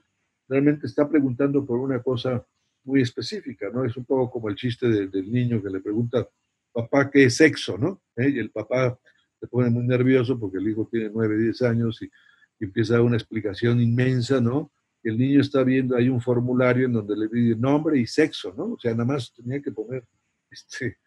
realmente 0.48 0.88
está 0.88 1.10
preguntando 1.10 1.66
por 1.66 1.80
una 1.80 2.02
cosa 2.02 2.46
muy 2.84 3.02
específica, 3.02 3.70
¿no? 3.74 3.86
Es 3.86 3.96
un 3.96 4.06
poco 4.06 4.30
como 4.30 4.50
el 4.50 4.56
chiste 4.56 4.88
del 4.88 5.32
niño 5.32 5.62
que 5.64 5.70
le 5.70 5.80
pregunta, 5.80 6.28
papá, 6.74 7.10
¿qué 7.10 7.26
es 7.26 7.38
sexo? 7.38 7.78
¿no? 7.78 8.02
¿Eh? 8.16 8.30
Y 8.30 8.40
el 8.40 8.52
papá 8.52 9.00
se 9.40 9.48
pone 9.48 9.70
muy 9.70 9.84
nervioso 9.84 10.40
porque 10.40 10.58
el 10.58 10.68
hijo 10.68 10.88
tiene 10.92 11.10
9, 11.14 11.38
10 11.38 11.62
años 11.64 12.02
y, 12.02 12.10
empieza 12.60 12.94
a 12.94 12.98
dar 12.98 13.06
una 13.06 13.18
explicación 13.18 13.82
inmensa, 13.82 14.40
¿no? 14.40 14.72
el 15.04 15.18
niño 15.18 15.42
está 15.42 15.64
viendo, 15.64 15.98
hay 15.98 16.08
un 16.08 16.22
formulario 16.22 16.86
en 16.86 16.94
donde 16.94 17.18
le 17.18 17.28
pide 17.28 17.56
nombre 17.56 18.00
y 18.00 18.08
sexo, 18.08 18.54
¿no? 18.58 18.74
O 18.74 18.80
sea, 18.80 18.92
nada 18.92 19.06
más 19.06 19.34
tenía 19.34 19.62
que 19.62 19.72
poner, 19.72 20.06
este, 20.50 20.98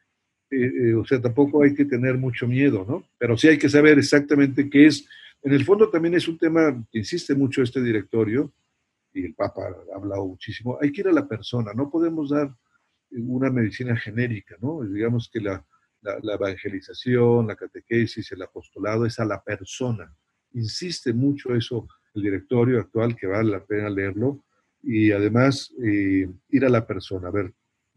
eh, 0.51 0.73
eh, 0.91 0.95
o 0.95 1.05
sea, 1.05 1.21
tampoco 1.21 1.63
hay 1.63 1.75
que 1.75 1.87
tener 1.87 2.19
mucho 2.19 2.47
miedo, 2.47 2.85
¿no? 2.87 3.09
Pero 3.17 3.37
sí 3.39 3.49
hay 3.49 3.59
que 3.59 3.71
saber 3.71 3.99
exactamente 3.99 4.69
qué 4.69 4.87
es. 4.87 5.09
En 5.43 5.53
el 5.53 5.65
fondo 5.65 5.89
también 5.89 6.15
es 6.15 6.29
un 6.29 6.37
tema 6.37 6.85
que 6.93 6.99
insiste 6.99 7.35
mucho 7.35 7.63
este 7.63 7.83
directorio, 7.83 8.53
y 9.15 9.25
el 9.25 9.35
Papa 9.35 9.63
ha 9.65 9.97
hablado 9.97 10.27
muchísimo, 10.27 10.79
hay 10.81 10.93
que 10.93 11.01
ir 11.01 11.09
a 11.09 11.13
la 11.13 11.27
persona, 11.27 11.73
no 11.73 11.91
podemos 11.91 12.29
dar 12.29 12.55
una 13.11 13.51
medicina 13.51 13.97
genérica, 13.97 14.57
¿no? 14.61 14.83
Digamos 14.83 15.31
que 15.33 15.41
la, 15.41 15.65
evangelización, 16.03 17.49
la 17.49 17.57
catequesis, 17.57 18.31
el 18.33 18.43
apostolado 18.43 19.07
es 19.07 19.19
a 19.19 19.25
la 19.25 19.43
persona. 19.43 20.15
Insiste 20.53 21.13
mucho 21.13 21.55
eso 21.55 21.89
el 22.15 22.23
directorio 22.23 22.81
actual, 22.81 23.17
que 23.17 23.27
vale 23.27 23.51
la 23.51 23.65
pena 23.65 23.91
leerlo, 23.91 24.45
y 24.83 25.11
además 25.11 25.75
eh, 25.83 26.29
ir 26.49 26.65
a 26.65 26.69
la 26.69 26.87
persona, 26.87 27.29
a 27.29 27.33
ver 27.33 27.53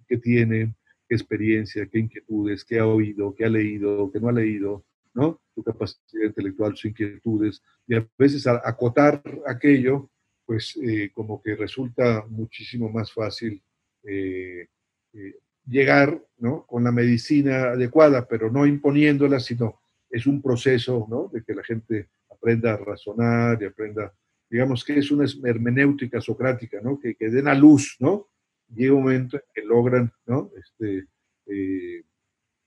qué 0.08 0.18
tiene, 0.18 0.76
qué 1.08 1.16
experiencia, 1.16 1.86
qué 1.88 2.00
inquietudes, 2.00 2.66
qué 2.66 2.80
ha 2.80 2.88
oído, 2.88 3.34
qué 3.36 3.46
ha 3.46 3.50
leído, 3.50 4.12
qué 4.12 4.20
no 4.20 4.30
ha 4.30 4.34
leído, 4.34 4.86
¿no? 5.14 5.42
Su 5.54 5.64
capacidad 5.64 6.24
intelectual, 6.26 6.76
sus 6.76 6.86
inquietudes, 6.86 7.62
y 7.88 7.96
a 7.96 8.08
veces 8.18 8.48
acotar 8.48 9.22
aquello, 9.46 10.10
pues 10.46 10.78
eh, 10.82 11.12
como 11.14 11.42
que 11.42 11.56
resulta 11.56 12.26
muchísimo 12.28 12.90
más 12.90 13.12
fácil 13.12 13.62
eh, 14.04 14.68
eh, 15.14 15.36
llegar 15.68 16.22
¿no? 16.38 16.66
con 16.66 16.84
la 16.84 16.92
medicina 16.92 17.72
adecuada, 17.72 18.28
pero 18.28 18.52
no 18.52 18.66
imponiéndola, 18.66 19.40
sino 19.40 19.80
es 20.10 20.26
un 20.26 20.42
proceso 20.42 21.06
¿no? 21.10 21.30
de 21.32 21.44
que 21.44 21.54
la 21.54 21.64
gente 21.64 22.10
aprenda 22.30 22.74
a 22.74 22.78
razonar 22.78 23.62
y 23.62 23.66
aprenda, 23.66 24.14
digamos 24.50 24.84
que 24.84 24.98
es 24.98 25.12
una 25.12 25.26
hermenéutica 25.44 26.22
socrática, 26.22 26.80
¿no? 26.82 27.00
que, 27.00 27.16
den 27.20 27.48
a 27.48 27.54
luz, 27.54 27.98
¿no? 28.00 28.28
llega 28.74 28.94
un 28.94 29.04
momento 29.04 29.38
en 29.38 29.44
que 29.54 29.64
logran 29.64 30.12
¿no? 30.26 30.52
este, 30.58 31.08
eh, 31.48 32.04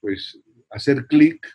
pues, 0.00 0.40
hacer 0.70 1.06
clic 1.06 1.46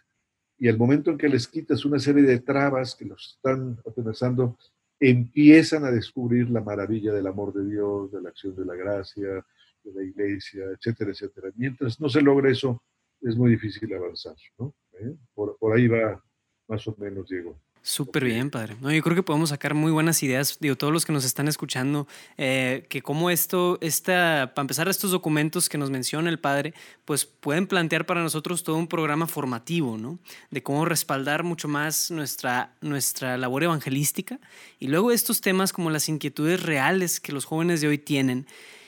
y 0.57 0.67
al 0.67 0.77
momento 0.77 1.11
en 1.11 1.17
que 1.17 1.29
les 1.29 1.47
quitas 1.47 1.85
una 1.85 1.99
serie 1.99 2.23
de 2.23 2.39
trabas 2.39 2.95
que 2.95 3.05
los 3.05 3.35
están 3.35 3.77
amenazando, 3.85 4.57
empiezan 4.99 5.85
a 5.85 5.91
descubrir 5.91 6.49
la 6.49 6.61
maravilla 6.61 7.13
del 7.13 7.27
amor 7.27 7.53
de 7.53 7.69
Dios, 7.69 8.11
de 8.11 8.21
la 8.21 8.29
acción 8.29 8.55
de 8.55 8.65
la 8.65 8.75
gracia, 8.75 9.45
de 9.87 10.01
la 10.01 10.03
iglesia, 10.03 10.65
etcétera, 10.75 11.11
etcétera. 11.11 11.51
Mientras 11.55 11.99
no 11.99 12.09
se 12.09 12.21
logre 12.21 12.51
eso, 12.51 12.81
es 13.21 13.35
muy 13.35 13.51
difícil 13.51 13.93
avanzar, 13.93 14.35
¿no? 14.57 14.73
¿Eh? 14.99 15.15
Por, 15.33 15.57
por, 15.57 15.75
ahí 15.75 15.87
va 15.87 16.21
más 16.67 16.87
o 16.87 16.95
menos, 16.97 17.27
Diego. 17.29 17.59
Súper 17.81 18.25
bien, 18.25 18.49
padre. 18.49 18.75
No, 18.81 18.91
yo 18.91 19.01
creo 19.01 19.15
que 19.15 19.23
podemos 19.23 19.49
sacar 19.49 19.73
muy 19.73 19.93
buenas 19.93 20.21
ideas, 20.21 20.57
digo, 20.59 20.75
todos 20.75 20.91
los 20.91 21.05
que 21.05 21.13
nos 21.13 21.23
están 21.23 21.47
escuchando, 21.47 22.05
eh, 22.37 22.85
que 22.89 23.01
como 23.01 23.29
esto, 23.29 23.77
esta, 23.79 24.51
para 24.53 24.63
empezar, 24.63 24.89
estos 24.89 25.11
documentos 25.11 25.69
que 25.69 25.77
nos 25.77 25.89
menciona 25.89 26.29
el 26.29 26.37
padre, 26.37 26.73
pues 27.05 27.25
pueden 27.25 27.65
plantear 27.65 28.05
para 28.05 28.21
nosotros 28.21 28.63
todo 28.63 28.75
un 28.75 28.89
programa 28.89 29.25
formativo, 29.25 29.97
¿no? 29.97 30.19
De 30.51 30.61
cómo 30.61 30.83
respaldar 30.83 31.43
mucho 31.43 31.69
más 31.69 32.11
nuestra, 32.11 32.75
nuestra 32.81 33.37
labor 33.37 33.63
evangelística 33.63 34.37
y 34.79 34.89
luego 34.89 35.13
estos 35.13 35.39
temas 35.39 35.71
como 35.71 35.89
las 35.89 36.09
inquietudes 36.09 36.61
reales 36.63 37.21
que 37.21 37.31
los 37.31 37.45
jóvenes 37.45 37.79
de 37.79 37.87
hoy 37.87 37.97
tienen 37.97 38.47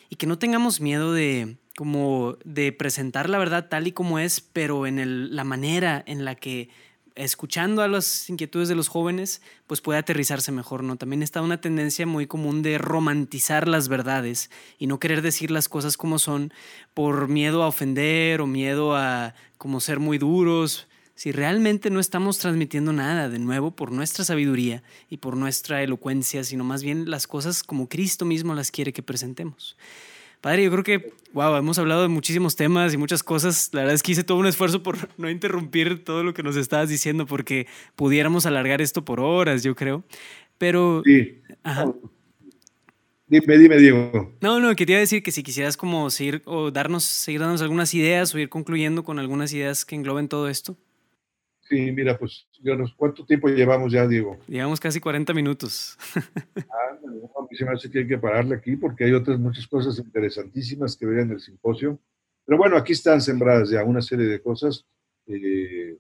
y 0.10 0.16
que 0.16 0.28
no 0.28 0.38
tengamos 0.38 0.82
miedo 0.82 1.14
de 1.14 1.58
como 1.78 2.38
de 2.44 2.74
presentar 2.74 3.30
la 3.30 3.38
verdad 3.38 3.70
tal 3.70 3.88
y 3.88 3.94
como 3.94 4.20
es, 4.20 4.42
pero 4.42 4.86
en 4.86 5.34
la 5.34 5.46
manera 5.46 6.04
en 6.06 6.26
la 6.26 6.36
que 6.36 6.70
escuchando 7.16 7.82
a 7.82 7.88
las 7.88 8.30
inquietudes 8.30 8.68
de 8.68 8.76
los 8.76 8.88
jóvenes, 8.90 9.42
pues 9.66 9.80
puede 9.80 10.00
aterrizarse 10.00 10.52
mejor, 10.52 10.84
¿no? 10.84 10.98
También 10.98 11.24
está 11.24 11.42
una 11.42 11.62
tendencia 11.62 12.06
muy 12.06 12.28
común 12.28 12.64
de 12.64 12.78
romantizar 12.78 13.68
las 13.68 13.88
verdades 13.88 14.50
y 14.78 14.88
no 14.88 15.00
querer 15.00 15.22
decir 15.22 15.52
las 15.52 15.70
cosas 15.70 15.96
como 15.96 16.20
son 16.20 16.54
por 16.94 17.30
miedo 17.30 17.64
a 17.64 17.68
ofender 17.68 18.42
o 18.42 18.48
miedo 18.48 18.96
a 18.96 19.36
como 19.58 19.80
ser 19.80 20.00
muy 20.00 20.18
duros, 20.18 20.89
si 21.20 21.34
realmente 21.34 21.90
no 21.90 22.00
estamos 22.00 22.38
transmitiendo 22.38 22.94
nada 22.94 23.28
de 23.28 23.40
nuevo 23.40 23.72
por 23.72 23.92
nuestra 23.92 24.24
sabiduría 24.24 24.84
y 25.10 25.18
por 25.18 25.36
nuestra 25.36 25.84
elocuencia, 25.84 26.46
sino 26.46 26.64
más 26.64 26.82
bien 26.82 27.12
las 27.12 27.28
cosas 27.28 27.62
como 27.62 27.90
Cristo 27.90 28.24
mismo 28.24 28.56
las 28.56 28.72
quiere 28.72 28.94
que 28.94 29.04
presentemos. 29.04 29.76
Padre, 30.40 30.64
yo 30.64 30.72
creo 30.72 30.84
que, 30.86 31.12
wow, 31.34 31.58
hemos 31.58 31.78
hablado 31.78 32.04
de 32.04 32.08
muchísimos 32.08 32.56
temas 32.56 32.94
y 32.94 32.98
muchas 32.98 33.22
cosas. 33.22 33.70
La 33.74 33.82
verdad 33.82 33.96
es 33.96 34.02
que 34.02 34.14
hice 34.14 34.24
todo 34.24 34.38
un 34.38 34.48
esfuerzo 34.48 34.82
por 34.82 34.96
no 35.18 35.30
interrumpir 35.30 36.06
todo 36.06 36.24
lo 36.24 36.34
que 36.34 36.42
nos 36.42 36.56
estabas 36.56 36.88
diciendo 36.88 37.26
porque 37.26 37.68
pudiéramos 37.98 38.46
alargar 38.46 38.82
esto 38.82 39.04
por 39.04 39.20
horas, 39.20 39.62
yo 39.62 39.76
creo. 39.76 40.06
Pero... 40.58 41.04
Sí. 41.04 41.42
Ajá. 41.64 41.92
Dime, 43.28 43.58
dime, 43.58 43.78
Diego. 43.78 44.38
No, 44.40 44.62
no, 44.62 44.74
quería 44.74 45.00
decir 45.00 45.22
que 45.22 45.34
si 45.34 45.44
quisieras 45.44 45.76
como 45.76 46.10
seguir 46.12 46.44
o 46.46 46.72
darnos, 46.72 47.04
seguir 47.04 47.42
dándonos 47.42 47.62
algunas 47.62 47.94
ideas 47.94 48.34
o 48.34 48.40
ir 48.40 48.48
concluyendo 48.48 49.04
con 49.04 49.20
algunas 49.20 49.52
ideas 49.52 49.84
que 49.84 49.96
engloben 49.96 50.30
todo 50.30 50.48
esto. 50.48 50.78
Sí, 51.70 51.92
mira, 51.92 52.18
pues, 52.18 52.48
¿cuánto 52.98 53.24
tiempo 53.24 53.48
llevamos 53.48 53.92
ya, 53.92 54.08
Diego? 54.08 54.40
Llevamos 54.48 54.80
casi 54.80 55.00
40 55.00 55.36
minutos. 55.36 56.00
ah, 56.16 56.98
a 56.98 57.42
mí 57.48 57.56
se 57.56 57.64
me 57.64 57.72
hace 57.72 57.92
que 57.92 58.00
hay 58.00 58.08
que 58.08 58.18
pararle 58.18 58.56
aquí 58.56 58.76
porque 58.76 59.04
hay 59.04 59.14
otras 59.14 59.38
muchas 59.38 59.68
cosas 59.68 60.00
interesantísimas 60.00 60.98
que 60.98 61.06
ver 61.06 61.20
en 61.20 61.32
el 61.32 61.40
simposio. 61.40 62.00
Pero 62.44 62.58
bueno, 62.58 62.76
aquí 62.76 62.94
están 62.94 63.22
sembradas 63.22 63.70
ya 63.70 63.84
una 63.84 64.02
serie 64.02 64.26
de 64.26 64.42
cosas 64.42 64.84
eh, 65.28 66.00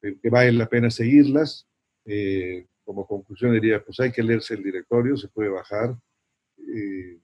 que 0.00 0.30
vale 0.30 0.52
la 0.52 0.68
pena 0.68 0.90
seguirlas. 0.90 1.66
Eh, 2.04 2.68
como 2.84 3.04
conclusión 3.04 3.52
diría, 3.52 3.82
pues 3.84 3.98
hay 3.98 4.12
que 4.12 4.22
leerse 4.22 4.54
el 4.54 4.62
directorio, 4.62 5.16
se 5.16 5.26
puede 5.26 5.48
bajar. 5.48 5.96
Eh, 6.56 7.18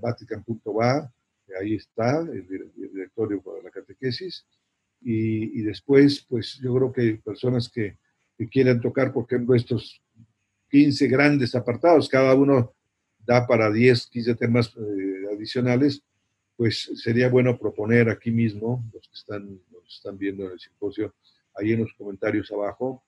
vatican.va, 0.00 1.12
ahí 1.60 1.74
está 1.74 2.20
el, 2.20 2.46
directorio 2.76 3.42
para 3.42 3.60
la 3.60 3.70
catequesis. 3.72 4.46
Y, 5.04 5.60
y, 5.60 5.62
después, 5.62 6.24
pues 6.28 6.58
yo 6.62 6.74
creo 6.74 6.92
que 6.92 7.20
personas 7.24 7.68
que, 7.68 7.96
que 8.38 8.48
quieran 8.48 8.80
tocar, 8.80 9.12
por 9.12 9.24
ejemplo, 9.24 9.54
estos 9.54 10.00
15 10.70 11.06
grandes 11.08 11.54
apartados, 11.54 12.08
cada 12.08 12.34
uno 12.34 12.72
da 13.26 13.46
para 13.46 13.70
10, 13.70 14.06
15 14.06 14.34
temas 14.34 14.74
eh, 14.76 15.34
adicionales, 15.34 16.02
pues 16.56 16.90
sería 16.96 17.28
bueno 17.28 17.58
proponer 17.58 18.08
aquí 18.08 18.30
mismo, 18.30 18.84
los 18.92 19.06
que 19.08 19.14
están, 19.14 19.60
los 19.72 19.94
están 19.94 20.18
viendo 20.18 20.46
en 20.46 20.52
el 20.52 20.60
simposio, 20.60 21.14
ahí 21.54 21.72
en 21.72 21.80
los 21.80 21.92
comentarios 21.94 22.50
abajo. 22.52 23.02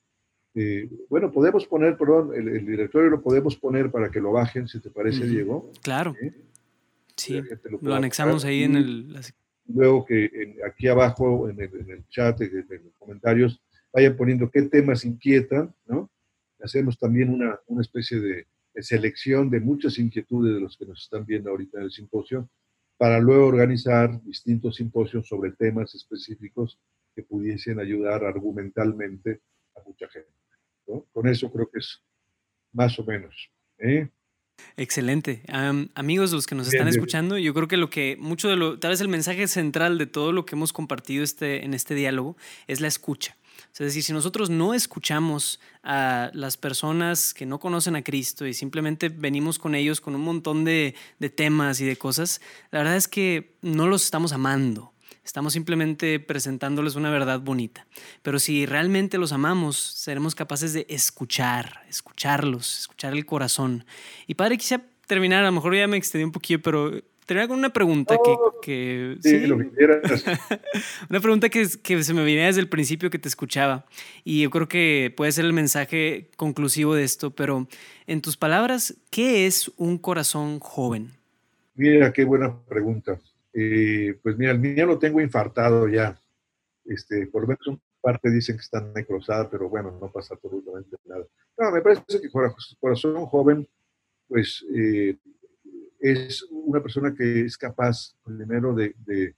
Eh, 0.55 0.89
bueno, 1.09 1.33
podemos 1.33 1.67
poner, 1.67 1.97
perdón, 1.97 2.33
el, 2.35 2.65
directorio 2.67 3.11
lo 3.11 3.23
podemos 3.23 3.57
poner 3.57 3.91
para 3.91 4.11
que 4.11 4.21
lo 4.21 4.33
bajen, 4.33 4.69
si 4.69 4.81
te 4.81 4.91
parece, 4.91 5.27
Diego. 5.27 5.73
Claro. 5.83 6.15
Sí, 7.17 7.41
lo, 7.81 7.95
anexamos 7.95 8.45
ahí 8.45 8.65
en 8.65 8.77
el... 8.77 9.21
Luego 9.67 10.05
que 10.05 10.57
aquí 10.67 10.89
abajo, 10.89 11.49
en 11.49 11.61
el, 11.61 12.07
chat, 12.09 12.41
en, 12.41 12.67
los 12.85 12.95
comentarios, 12.99 13.63
vayan 13.93 14.17
poniendo 14.17 14.51
qué 14.51 14.63
temas 14.63 15.05
inquietan, 15.05 15.75
¿no? 15.87 16.11
Hacemos 16.61 16.99
también 16.99 17.31
una, 17.31 17.59
una 17.67 17.83
especie 17.83 18.21
de, 18.21 18.47
de 18.75 18.83
selección 18.83 19.51
de 19.51 19.61
muchas 19.61 19.99
inquietudes 19.99 20.55
de 20.55 20.61
los 20.61 20.77
que 20.77 20.87
nos 20.87 21.03
están 21.03 21.25
viendo 21.25 21.51
ahorita 21.51 21.79
en 21.79 21.85
el 21.85 21.91
simposio, 21.91 22.49
para 22.97 23.19
luego 23.21 23.47
organizar 23.47 24.23
distintos 24.23 24.77
simposios 24.77 25.27
sobre 25.27 25.53
temas 25.53 25.95
específicos 25.95 26.79
que 27.15 27.23
pudiesen 27.23 27.79
ayudar 27.79 28.25
argumentalmente 28.25 29.41
a 29.77 29.83
mucha 29.87 30.09
gente. 30.09 30.31
Con 31.13 31.29
eso 31.29 31.51
creo 31.51 31.71
que 31.71 31.79
es 31.79 32.03
más 32.73 32.99
o 32.99 33.05
menos. 33.05 33.51
¿eh? 33.79 34.09
Excelente. 34.77 35.43
amigos, 35.95 36.33
los 36.33 36.47
que 36.47 36.55
nos 36.55 36.67
están 36.69 36.89
escuchando, 36.89 37.39
yo 37.39 37.55
creo 37.55 37.69
que 37.69 37.77
lo 37.77 37.91
que 37.91 38.17
mucho 38.19 38.49
de 38.49 38.57
lo, 38.57 38.79
tal 38.79 38.91
vez 38.91 39.01
el 39.01 39.09
mensaje 39.09 39.47
central 39.47 39.99
de 39.99 40.07
todo 40.07 40.33
lo 40.33 40.47
que 40.47 40.57
hemos 40.57 40.73
compartido 40.73 41.23
este, 41.23 41.65
en 41.65 41.75
este 41.75 41.95
diálogo 41.95 42.37
es 42.67 42.81
la 42.81 42.89
escucha. 42.89 43.37
Es 43.73 43.79
decir, 43.79 44.03
si 44.03 44.13
nosotros 44.13 44.51
no 44.51 44.73
escuchamos 44.73 45.61
a 45.83 46.31
las 46.33 46.57
personas 46.57 47.35
que 47.35 47.47
no 47.47 47.59
conocen 47.59 47.97
a 47.97 48.03
Cristo 48.03 48.47
y 48.47 48.55
simplemente 48.55 49.09
venimos 49.09 49.59
con 49.59 49.75
ellos 49.75 50.01
con 50.01 50.15
un 50.15 50.23
montón 50.23 50.65
de, 50.65 50.95
de 51.19 51.31
temas 51.31 51.81
y 51.81 51.85
de 51.85 51.97
cosas, 51.97 52.41
la 52.71 52.81
verdad 52.81 52.97
es 52.97 53.09
que 53.09 53.57
no 53.63 53.89
los 53.89 54.05
estamos 54.05 54.33
amando. 54.33 54.94
Estamos 55.25 55.55
simplemente 55.55 56.21
presentándoles 56.21 56.97
una 56.97 57.11
verdad 57.11 57.41
bonita. 57.41 57.87
Pero 58.23 58.39
si 58.39 58.67
realmente 58.67 59.17
los 59.17 59.33
amamos, 59.33 59.77
seremos 59.77 60.35
capaces 60.35 60.75
de 60.75 60.87
escuchar, 60.89 61.81
escucharlos, 61.89 62.81
escuchar 62.81 63.15
el 63.15 63.25
corazón. 63.25 63.87
Y 64.27 64.35
padre, 64.35 64.59
quisiera 64.59 64.85
terminar, 65.07 65.43
a 65.43 65.47
lo 65.47 65.53
mejor 65.53 65.75
ya 65.75 65.87
me 65.87 65.97
extendí 65.97 66.25
un 66.25 66.33
poquillo, 66.33 66.61
pero 66.61 67.03
terminar 67.25 67.49
con 67.49 67.59
una 67.59 67.73
pregunta 67.73 68.17
que... 68.63 69.17
sí, 69.23 69.47
lo 69.47 69.57
que 69.57 69.71
quieras. 69.71 70.25
una 71.09 71.21
pregunta 71.21 71.49
que, 71.49 71.69
que 71.83 72.03
se 72.03 72.13
me 72.13 72.23
venía 72.23 72.47
desde 72.47 72.61
el 72.61 72.69
principio 72.69 73.09
que 73.09 73.19
te 73.19 73.29
escuchaba. 73.29 73.87
Y 74.25 74.43
yo 74.43 74.51
creo 74.51 74.69
que 74.69 75.13
puede 75.17 75.33
ser 75.33 75.47
el 75.47 75.55
mensaje 75.55 76.31
conclusivo 76.37 76.95
de 76.95 77.05
esto, 77.05 77.31
pero 77.31 77.67
en 78.07 78.21
tus 78.21 78.37
palabras, 78.37 78.95
¿qué 79.11 79.47
es 79.47 79.73
un 79.77 79.97
corazón 79.97 80.61
joven? 80.61 81.13
Mira, 81.75 82.13
qué 82.13 82.25
buena 82.25 82.55
pregunta. 82.69 83.19
Eh, 83.55 84.19
pues 84.23 84.37
mira, 84.37 84.51
el 84.53 84.59
mío 84.59 84.85
lo 84.85 84.99
tengo 84.99 85.21
infartado 85.21 85.89
ya. 85.89 86.19
Este, 86.85 87.27
por 87.29 87.43
lo 87.43 87.49
menos 87.49 87.81
parte 88.01 88.31
dicen 88.31 88.57
que 88.57 88.63
está 88.63 88.81
necrosada, 88.95 89.49
pero 89.49 89.69
bueno, 89.71 89.97
no 89.99 90.13
pasa 90.13 90.35
absolutamente 90.35 90.97
nada. 91.07 91.25
No, 91.57 91.71
me 91.71 91.81
parece 91.81 92.03
que 92.21 92.29
corazón 92.79 93.25
joven, 93.27 93.67
pues 94.29 94.65
eh, 94.75 95.17
es 96.01 96.43
una 96.51 96.83
persona 96.83 97.15
que 97.15 97.43
es 97.43 97.57
capaz, 97.57 98.15
primero, 98.23 98.75
de, 98.75 98.95
de, 99.07 99.35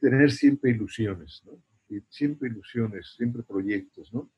tener 0.00 0.30
siempre 0.30 0.70
ilusiones, 0.70 1.42
¿no? 1.44 1.60
Siempre 2.08 2.48
ilusiones, 2.48 3.14
siempre 3.16 3.42
proyectos, 3.42 4.12
¿no? 4.12 4.30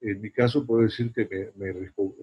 En 0.00 0.20
mi 0.22 0.30
caso 0.30 0.66
puedo 0.66 0.82
decir 0.82 1.12
que 1.12 1.52
me 1.56 1.72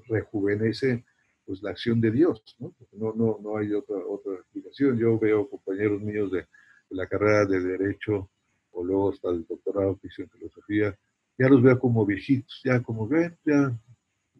rejuvenece 0.07 1.05
pues 1.47 1.63
la 1.63 1.71
acción 1.71 2.01
de 2.01 2.11
Dios, 2.11 2.43
¿no? 2.59 2.75
no, 2.91 3.13
no, 3.13 3.39
no 3.41 3.57
hay 3.57 3.71
otra, 3.73 3.95
otra 4.05 4.33
explicación. 4.33 4.97
Yo 4.97 5.17
veo 5.17 5.49
compañeros 5.49 6.01
míos 6.01 6.29
de, 6.29 6.45
la 6.89 7.07
carrera 7.07 7.45
de 7.45 7.59
Derecho 7.59 8.29
o 8.71 8.83
luego 8.83 9.09
hasta 9.11 9.29
el 9.29 9.45
doctorado 9.47 9.99
que 9.99 10.09
en 10.21 10.29
Filosofía, 10.29 10.97
ya 11.37 11.49
los 11.49 11.61
veo 11.61 11.79
como 11.79 12.05
viejitos, 12.05 12.61
ya 12.63 12.81
como, 12.81 13.07
ven, 13.07 13.35
ya, 13.45 13.75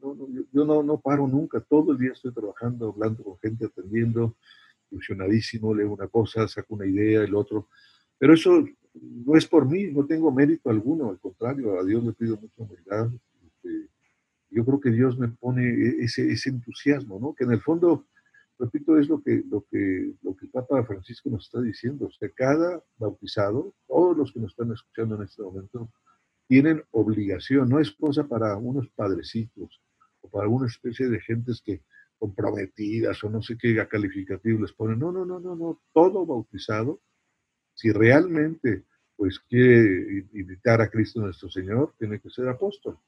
no, 0.02 0.16
yo, 0.52 0.66
no, 0.66 0.84
no 0.84 1.00
paro 1.00 1.28
nunca, 1.28 1.60
todo 1.60 1.92
el 1.92 1.98
día 1.98 2.12
estoy 2.12 2.34
trabajando, 2.34 2.90
hablando 2.90 3.24
con 3.24 3.40
gente, 3.40 3.66
atendiendo, 3.66 4.36
ilusionadísimo, 4.92 5.74
leo 5.74 5.92
una 5.92 6.08
cosa, 6.08 6.48
saco 6.48 6.76
una 6.76 6.86
idea, 6.86 7.24
el 7.24 7.36
otro, 7.36 7.68
pero 8.18 8.34
eso 8.34 8.64
no 8.94 9.36
es 9.36 9.48
por 9.48 9.68
mí, 9.68 9.86
no 9.86 10.06
tengo 10.06 10.32
mérito 10.32 10.70
alguno, 10.70 11.10
al 11.10 11.20
contrario, 11.20 11.80
a 11.80 11.84
Dios 11.84 12.04
le 12.04 12.14
pido 12.14 12.38
mucha 12.38 12.62
humildad, 12.62 13.10
este, 13.46 13.90
yo 14.50 14.66
creo 14.66 14.80
que 14.80 14.92
Dios 14.92 15.18
me 15.18 15.28
pone 15.28 15.64
e-, 15.64 16.04
ese, 16.04 16.32
ese 16.32 16.50
entusiasmo, 16.50 17.20
¿no? 17.20 17.34
Que 17.34 17.44
en 17.44 17.52
el 17.52 17.62
fondo, 17.62 18.08
repito, 18.60 18.98
es 18.98 19.08
lo 19.08 19.22
que, 19.22 19.44
lo, 19.50 19.66
que, 19.70 20.14
lo 20.22 20.36
que 20.36 20.46
el 20.46 20.52
Papa 20.52 20.84
Francisco 20.84 21.30
nos 21.30 21.46
está 21.46 21.62
diciendo. 21.62 22.08
O 22.08 22.12
sea, 22.12 22.30
cada 22.30 22.84
bautizado, 22.98 23.74
todos 23.88 24.18
los 24.18 24.32
que 24.32 24.40
nos 24.40 24.52
están 24.52 24.72
escuchando 24.72 25.16
en 25.16 25.24
este 25.24 25.42
momento, 25.42 25.92
tienen 26.48 26.84
obligación, 26.92 27.70
no 27.70 27.80
es 27.80 27.92
cosa 27.92 28.28
para 28.28 28.56
unos 28.58 28.88
padrecitos 28.90 29.82
o 30.22 30.30
para 30.30 30.48
una 30.48 30.68
especie 30.68 31.10
de 31.10 31.20
gentes 31.20 31.62
que 31.62 31.82
comprometidas 32.18 33.24
o 33.24 33.30
no 33.30 33.42
sé 33.42 33.58
qué 33.58 33.76
calificativo 33.88 34.62
les 34.62 34.74
ponen. 34.74 35.00
No, 35.00 35.12
no, 35.12 35.26
no, 35.26 35.40
no, 35.40 35.56
no. 35.56 35.82
Todo 35.94 36.26
bautizado, 36.26 37.02
si 37.74 37.92
realmente 37.92 38.86
pues 39.16 39.40
quiere 39.40 40.28
invitar 40.34 40.80
a 40.80 40.90
Cristo 40.90 41.20
nuestro 41.20 41.50
Señor, 41.50 41.94
tiene 41.98 42.20
que 42.20 42.30
ser 42.30 42.48
apóstol. 42.48 43.00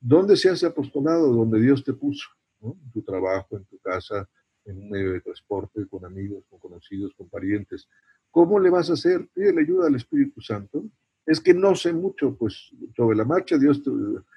¿Dónde 0.00 0.34
se 0.36 0.48
hace 0.48 0.66
apostolado? 0.66 1.30
Donde 1.32 1.60
Dios 1.60 1.84
te 1.84 1.92
puso, 1.92 2.26
en 2.62 2.90
tu 2.90 3.02
trabajo, 3.02 3.58
en 3.58 3.66
tu 3.66 3.78
casa, 3.78 4.26
en 4.64 4.78
un 4.78 4.90
medio 4.90 5.12
de 5.12 5.20
transporte, 5.20 5.86
con 5.88 6.04
amigos, 6.06 6.44
con 6.48 6.58
conocidos, 6.58 7.12
con 7.14 7.28
parientes. 7.28 7.86
¿Cómo 8.30 8.58
le 8.58 8.70
vas 8.70 8.88
a 8.88 8.94
hacer? 8.94 9.28
Pídele 9.34 9.60
ayuda 9.60 9.88
al 9.88 9.96
Espíritu 9.96 10.40
Santo. 10.40 10.84
Es 11.26 11.38
que 11.38 11.52
no 11.52 11.74
sé 11.74 11.92
mucho, 11.92 12.34
pues 12.34 12.70
sobre 12.96 13.16
la 13.16 13.24
marcha 13.24 13.58
Dios, 13.58 13.82
te, 13.82 13.90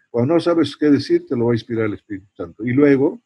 cuando 0.10 0.34
no 0.34 0.40
sabes 0.42 0.76
qué 0.76 0.92
decir, 0.92 1.26
te 1.26 1.38
lo 1.38 1.46
va 1.46 1.52
a 1.52 1.56
inspirar 1.56 1.86
el 1.86 1.94
Espíritu 1.94 2.28
Santo. 2.36 2.66
Y 2.66 2.74
luego, 2.74 3.22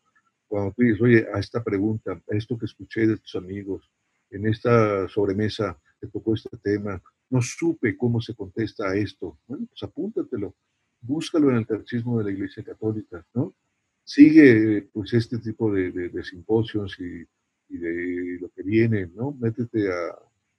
cuando 0.47 0.73
tú 0.73 0.83
dices, 0.83 1.01
oye, 1.01 1.27
a 1.33 1.39
esta 1.39 1.63
pregunta, 1.63 2.11
a 2.11 2.35
esto 2.35 2.57
que 2.57 2.65
escuché 2.65 3.07
de 3.07 3.17
tus 3.17 3.35
amigos, 3.35 3.89
en 4.29 4.45
esta 4.45 5.07
sobremesa 5.07 5.77
te 5.99 6.07
tocó 6.07 6.35
este 6.35 6.55
tema, 6.57 7.01
no 7.29 7.41
supe 7.41 7.97
cómo 7.97 8.21
se 8.21 8.35
contesta 8.35 8.89
a 8.89 8.95
esto. 8.95 9.39
Bueno, 9.47 9.65
pues 9.67 9.81
apúntatelo 9.81 10.55
búscalo 11.01 11.49
en 11.49 11.57
el 11.57 11.67
catecismo 11.67 12.17
de 12.17 12.25
la 12.25 12.31
Iglesia 12.31 12.63
Católica, 12.63 13.25
¿no? 13.33 13.55
Sigue 14.03 14.89
pues 14.93 15.13
este 15.13 15.37
tipo 15.39 15.71
de, 15.71 15.91
de, 15.91 16.23
simposios 16.23 16.97
y, 16.99 17.27
de 17.77 18.37
lo 18.39 18.49
que 18.49 18.63
viene, 18.63 19.07
¿no? 19.13 19.35
Métete 19.39 19.91
a, 19.91 20.15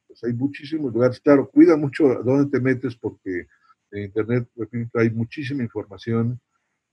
pues 0.06 0.22
hay 0.24 0.34
muchísimos 0.34 0.92
lugares, 0.92 1.20
claro, 1.20 1.48
cuida 1.50 1.76
mucho 1.76 2.08
a 2.08 2.22
dónde 2.22 2.50
te 2.50 2.62
metes 2.62 2.94
porque 2.96 3.46
en 3.90 4.04
Internet, 4.04 4.48
hay 4.94 5.10
muchísima 5.10 5.62
información 5.62 6.38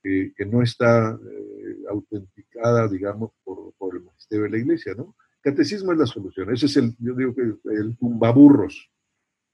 que, 0.02 0.34
que 0.36 0.46
no 0.46 0.62
está 0.62 1.12
eh, 1.12 1.78
autenticada, 1.90 2.88
digamos, 2.88 3.32
por, 3.44 3.74
por, 3.74 3.96
el 3.96 4.04
magisterio 4.04 4.46
de 4.46 4.52
la 4.52 4.58
Iglesia, 4.58 4.94
¿no? 4.96 5.16
Catecismo 5.42 5.92
es 5.92 5.98
la 5.98 6.06
solución, 6.06 6.52
ese 6.54 6.68
es 6.68 6.78
el, 6.78 6.96
yo 7.00 7.14
digo 7.16 7.36
que 7.36 7.42
el 7.42 7.98
tumbaburros, 7.98 8.90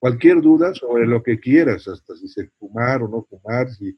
cualquier 0.01 0.41
duda 0.41 0.73
sobre 0.73 1.05
lo 1.05 1.21
que 1.21 1.39
quieras, 1.39 1.87
hasta 1.87 2.15
si 2.15 2.27
se 2.27 2.47
fumar 2.57 3.03
o 3.03 3.07
no 3.07 3.21
fumar, 3.21 3.69
si 3.69 3.95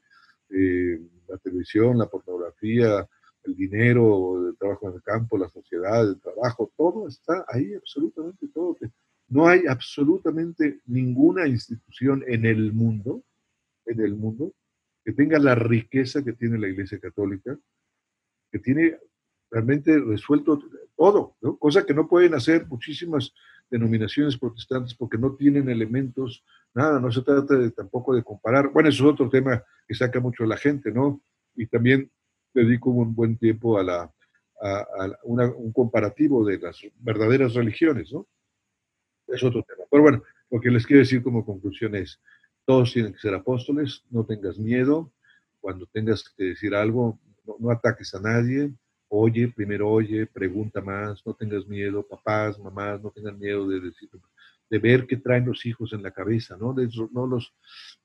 eh, 0.50 1.00
la 1.26 1.38
televisión, 1.38 1.96
la 1.96 2.10
pornografía, 2.10 3.08
el 3.44 3.56
dinero, 3.56 4.48
el 4.48 4.56
trabajo 4.58 4.90
en 4.90 4.96
el 4.96 5.02
campo, 5.02 5.38
la 5.38 5.48
sociedad, 5.48 6.06
el 6.06 6.20
trabajo, 6.20 6.70
todo 6.76 7.08
está 7.08 7.46
ahí, 7.48 7.72
absolutamente 7.72 8.48
todo. 8.48 8.76
No 9.28 9.48
hay 9.48 9.66
absolutamente 9.66 10.80
ninguna 10.84 11.48
institución 11.48 12.22
en 12.26 12.44
el 12.44 12.74
mundo, 12.74 13.24
en 13.86 14.00
el 14.00 14.14
mundo, 14.14 14.52
que 15.06 15.12
tenga 15.12 15.38
la 15.38 15.54
riqueza 15.54 16.22
que 16.22 16.34
tiene 16.34 16.58
la 16.58 16.68
Iglesia 16.68 17.00
Católica, 17.00 17.58
que 18.52 18.58
tiene 18.58 18.98
realmente 19.50 19.98
resuelto 19.98 20.62
todo, 20.98 21.34
cosa 21.58 21.86
que 21.86 21.94
no 21.94 22.06
pueden 22.06 22.34
hacer 22.34 22.66
muchísimas 22.66 23.32
denominaciones 23.70 24.38
protestantes 24.38 24.94
porque 24.94 25.18
no 25.18 25.34
tienen 25.34 25.68
elementos 25.68 26.44
Nada, 26.74 26.98
no 26.98 27.10
se 27.12 27.22
trata 27.22 27.54
tampoco 27.70 28.14
de 28.14 28.24
comparar. 28.24 28.70
Bueno, 28.70 28.88
eso 28.88 29.04
es 29.04 29.12
otro 29.12 29.28
tema 29.28 29.62
que 29.86 29.94
saca 29.94 30.18
mucho 30.18 30.42
a 30.42 30.48
la 30.48 30.56
gente, 30.56 30.90
¿no? 30.90 31.22
Y 31.54 31.68
también 31.68 32.10
dedico 32.52 32.90
un 32.90 33.14
buen 33.14 33.38
tiempo 33.38 33.78
a, 33.78 33.84
la, 33.84 34.12
a, 34.60 34.86
un 35.22 35.72
comparativo 35.72 36.44
de 36.44 36.58
las 36.58 36.80
verdaderas 36.98 37.54
religiones, 37.54 38.12
¿no? 38.12 38.26
Es 39.28 39.42
otro 39.44 39.62
tema. 39.62 39.84
Pero 39.88 40.02
bueno, 40.02 40.22
lo 40.50 40.60
que 40.60 40.70
les 40.70 40.84
quiero 40.84 41.00
decir 41.00 41.22
como 41.22 41.46
conclusión 41.46 41.94
es, 41.94 42.20
todos 42.64 42.92
tienen 42.92 43.12
que 43.12 43.20
ser 43.20 43.34
apóstoles, 43.34 44.02
no 44.10 44.26
tengas 44.26 44.58
miedo, 44.58 45.12
cuando 45.60 45.86
tengas 45.86 46.28
que 46.36 46.44
decir 46.44 46.74
algo, 46.74 47.20
no, 47.60 47.70
ataques 47.70 48.14
a 48.14 48.20
nadie, 48.20 48.72
oye, 49.08 49.48
primero 49.48 49.90
oye, 49.90 50.26
pregunta 50.26 50.80
más, 50.80 51.24
no 51.24 51.34
tengas 51.34 51.66
miedo, 51.66 52.06
papás, 52.06 52.58
mamás, 52.58 53.02
no 53.02 53.10
tengan 53.10 53.38
miedo 53.38 53.68
de 53.68 53.80
decir, 53.80 54.08
de 54.70 54.78
ver 54.78 55.06
qué 55.06 55.16
traen 55.16 55.46
los 55.46 55.64
hijos 55.66 55.92
en 55.92 56.02
la 56.02 56.10
cabeza, 56.10 56.56
¿no? 56.56 56.74
no, 57.12 57.26
los, 57.26 57.54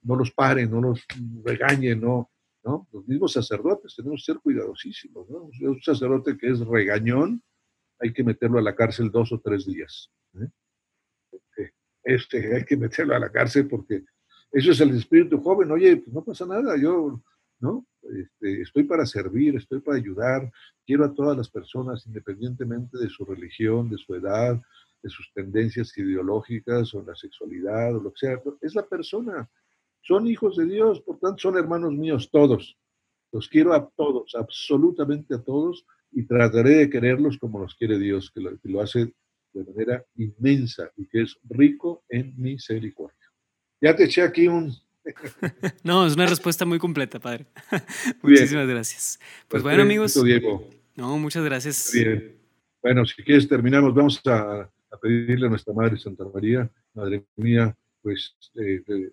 no 0.02 0.16
los 0.16 0.32
paren, 0.32 0.72
no 0.72 0.82
los 0.82 1.06
regañen, 1.44 2.02
¿no? 2.02 2.30
¿no? 2.64 2.88
Los 2.92 3.08
mismos 3.08 3.34
sacerdotes 3.34 3.96
tenemos 3.96 4.22
que 4.22 4.34
ser 4.34 4.42
cuidadosísimos, 4.42 5.30
¿no? 5.30 5.50
Un 5.62 5.82
sacerdote 5.82 6.38
que 6.38 6.50
es 6.50 6.60
regañón, 6.60 7.42
hay 8.00 8.14
que 8.14 8.24
meterlo 8.24 8.60
a 8.60 8.62
la 8.62 8.76
cárcel 8.76 9.12
dos 9.12 9.32
o 9.32 9.40
tres 9.40 9.66
días. 9.66 10.12
¿eh? 10.36 10.50
Este, 12.04 12.56
hay 12.56 12.66
que 12.66 12.78
meterlo 12.78 13.16
a 13.16 13.20
la 13.20 13.32
cárcel 13.32 13.68
porque 13.68 14.04
eso 14.52 14.72
es 14.72 14.82
el 14.82 14.96
espíritu 14.96 15.42
joven, 15.42 15.72
oye, 15.72 15.98
pues 15.98 16.14
no 16.14 16.24
pasa 16.24 16.46
nada, 16.46 16.76
yo, 16.78 17.22
¿no? 17.60 17.86
Este, 18.04 18.62
estoy 18.62 18.84
para 18.84 19.06
servir, 19.06 19.56
estoy 19.56 19.82
para 19.82 19.98
ayudar, 19.98 20.52
quiero 20.86 21.06
a 21.06 21.14
todas 21.14 21.38
las 21.38 21.50
personas, 21.50 22.06
independientemente 22.08 22.98
de 22.98 23.10
su 23.10 23.26
religión, 23.26 23.90
de 23.90 23.98
su 23.98 24.16
edad, 24.16 24.60
de 25.02 25.10
sus 25.10 25.32
tendencias 25.34 25.98
ideológicas 25.98 26.94
o 26.94 27.04
la 27.04 27.16
sexualidad 27.16 27.96
o 27.96 28.02
lo 28.02 28.12
que 28.12 28.28
sea, 28.28 28.42
es 28.62 28.76
la 28.76 28.86
persona. 28.86 29.50
Son 30.02 30.28
hijos 30.28 30.58
de 30.58 30.66
Dios, 30.66 31.02
por 31.02 31.20
tanto 31.20 31.40
son 31.40 31.58
hermanos 31.58 31.94
míos 31.94 32.30
todos. 32.32 32.78
Los 33.32 33.48
quiero 33.48 33.74
a 33.74 33.90
todos, 33.90 34.34
absolutamente 34.36 35.36
a 35.36 35.44
todos, 35.44 35.86
y 36.12 36.24
trataré 36.24 36.76
de 36.76 36.90
quererlos 36.90 37.38
como 37.38 37.60
los 37.60 37.76
quiere 37.76 38.00
Dios, 38.00 38.32
que 38.34 38.42
lo, 38.42 38.58
que 38.60 38.70
lo 38.70 38.82
hace 38.82 39.14
de 39.54 39.64
manera 39.64 40.06
inmensa 40.16 40.92
y 40.96 41.08
que 41.08 41.22
es 41.22 41.38
rico 41.44 42.04
en 42.10 42.34
misericordia. 42.38 43.16
Ya 43.82 43.96
te 43.96 44.06
eché 44.06 44.22
aquí 44.22 44.48
un... 44.48 44.74
no, 45.84 46.06
es 46.06 46.16
una 46.16 46.26
respuesta 46.26 46.66
muy 46.66 46.80
completa, 46.80 47.20
padre. 47.20 47.46
Muchísimas 48.22 48.68
gracias. 48.68 49.20
Pues 49.48 49.64
bueno, 49.64 49.84
amigos. 49.84 50.22
Diego. 50.24 50.70
No, 50.96 51.18
muchas 51.18 51.44
gracias. 51.44 51.92
Bien. 51.94 52.36
Bueno, 52.82 53.06
si 53.06 53.24
quieres 53.24 53.48
terminamos, 53.48 53.94
vamos 53.94 54.22
a, 54.26 54.70
pedirle 55.02 55.48
a 55.48 55.50
nuestra 55.50 55.74
Madre 55.74 55.98
Santa 55.98 56.26
María, 56.34 56.70
Madre 56.94 57.26
mía, 57.36 57.76
pues 58.02 58.36
eh, 58.56 58.82
eh, 58.88 59.12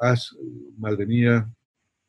haz, 0.00 0.34
Madre 0.78 1.06
mía, 1.06 1.48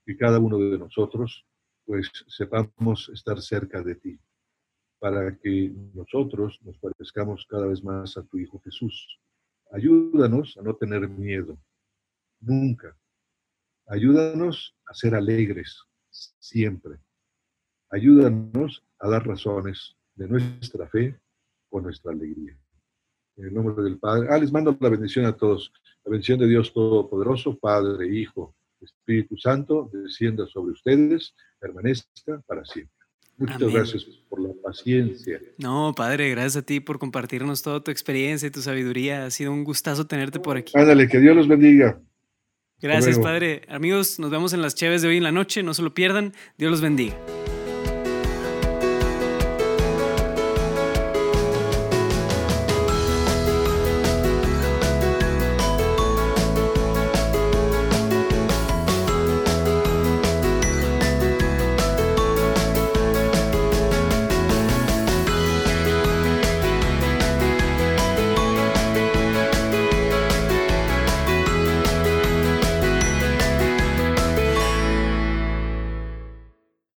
que 0.05 0.15
cada 0.15 0.39
uno 0.39 0.57
de 0.57 0.77
nosotros, 0.77 1.45
pues 1.85 2.09
sepamos 2.27 3.09
estar 3.13 3.41
cerca 3.41 3.81
de 3.81 3.95
ti, 3.95 4.19
para 4.99 5.35
que 5.37 5.71
nosotros 5.93 6.59
nos 6.63 6.77
parezcamos 6.77 7.45
cada 7.49 7.67
vez 7.67 7.83
más 7.83 8.17
a 8.17 8.23
tu 8.23 8.39
Hijo 8.39 8.59
Jesús. 8.63 9.19
Ayúdanos 9.71 10.57
a 10.57 10.61
no 10.61 10.75
tener 10.75 11.07
miedo, 11.09 11.57
nunca. 12.39 12.95
Ayúdanos 13.87 14.75
a 14.85 14.93
ser 14.93 15.15
alegres 15.15 15.83
siempre. 16.39 16.95
Ayúdanos 17.89 18.83
a 18.99 19.09
dar 19.09 19.25
razones 19.25 19.95
de 20.15 20.27
nuestra 20.27 20.87
fe 20.87 21.17
con 21.69 21.83
nuestra 21.83 22.11
alegría. 22.11 22.57
En 23.37 23.45
el 23.45 23.53
nombre 23.53 23.83
del 23.83 23.97
Padre. 23.97 24.27
Ah, 24.29 24.37
les 24.37 24.51
mando 24.51 24.75
la 24.79 24.89
bendición 24.89 25.25
a 25.25 25.37
todos. 25.37 25.71
La 26.03 26.11
bendición 26.11 26.39
de 26.39 26.47
Dios 26.47 26.73
Todopoderoso, 26.73 27.57
Padre, 27.57 28.07
Hijo, 28.13 28.55
Espíritu 28.81 29.37
Santo, 29.37 29.89
descienda 29.93 30.45
sobre 30.47 30.73
ustedes, 30.73 31.33
permanezca 31.59 32.41
para 32.45 32.65
siempre. 32.65 32.93
Muchas 33.37 33.59
gracias 33.71 34.03
por 34.27 34.41
la 34.41 34.49
paciencia. 34.63 35.39
No, 35.59 35.93
Padre, 35.95 36.31
gracias 36.31 36.57
a 36.57 36.61
ti 36.63 36.79
por 36.79 36.97
compartirnos 36.97 37.61
toda 37.61 37.83
tu 37.83 37.91
experiencia 37.91 38.47
y 38.47 38.51
tu 38.51 38.61
sabiduría. 38.61 39.25
Ha 39.25 39.31
sido 39.31 39.53
un 39.53 39.63
gustazo 39.63 40.07
tenerte 40.07 40.39
por 40.39 40.57
aquí. 40.57 40.73
Ándale, 40.75 41.07
que 41.07 41.19
Dios 41.19 41.35
los 41.35 41.47
bendiga. 41.47 42.01
Gracias, 42.81 43.17
Padre. 43.19 43.63
Amigos, 43.69 44.19
nos 44.19 44.29
vemos 44.29 44.53
en 44.53 44.61
las 44.61 44.75
chaves 44.75 45.01
de 45.01 45.07
hoy 45.07 45.17
en 45.17 45.23
la 45.23 45.31
noche. 45.31 45.63
No 45.63 45.73
se 45.73 45.81
lo 45.81 45.93
pierdan. 45.93 46.33
Dios 46.57 46.71
los 46.71 46.81
bendiga. 46.81 47.15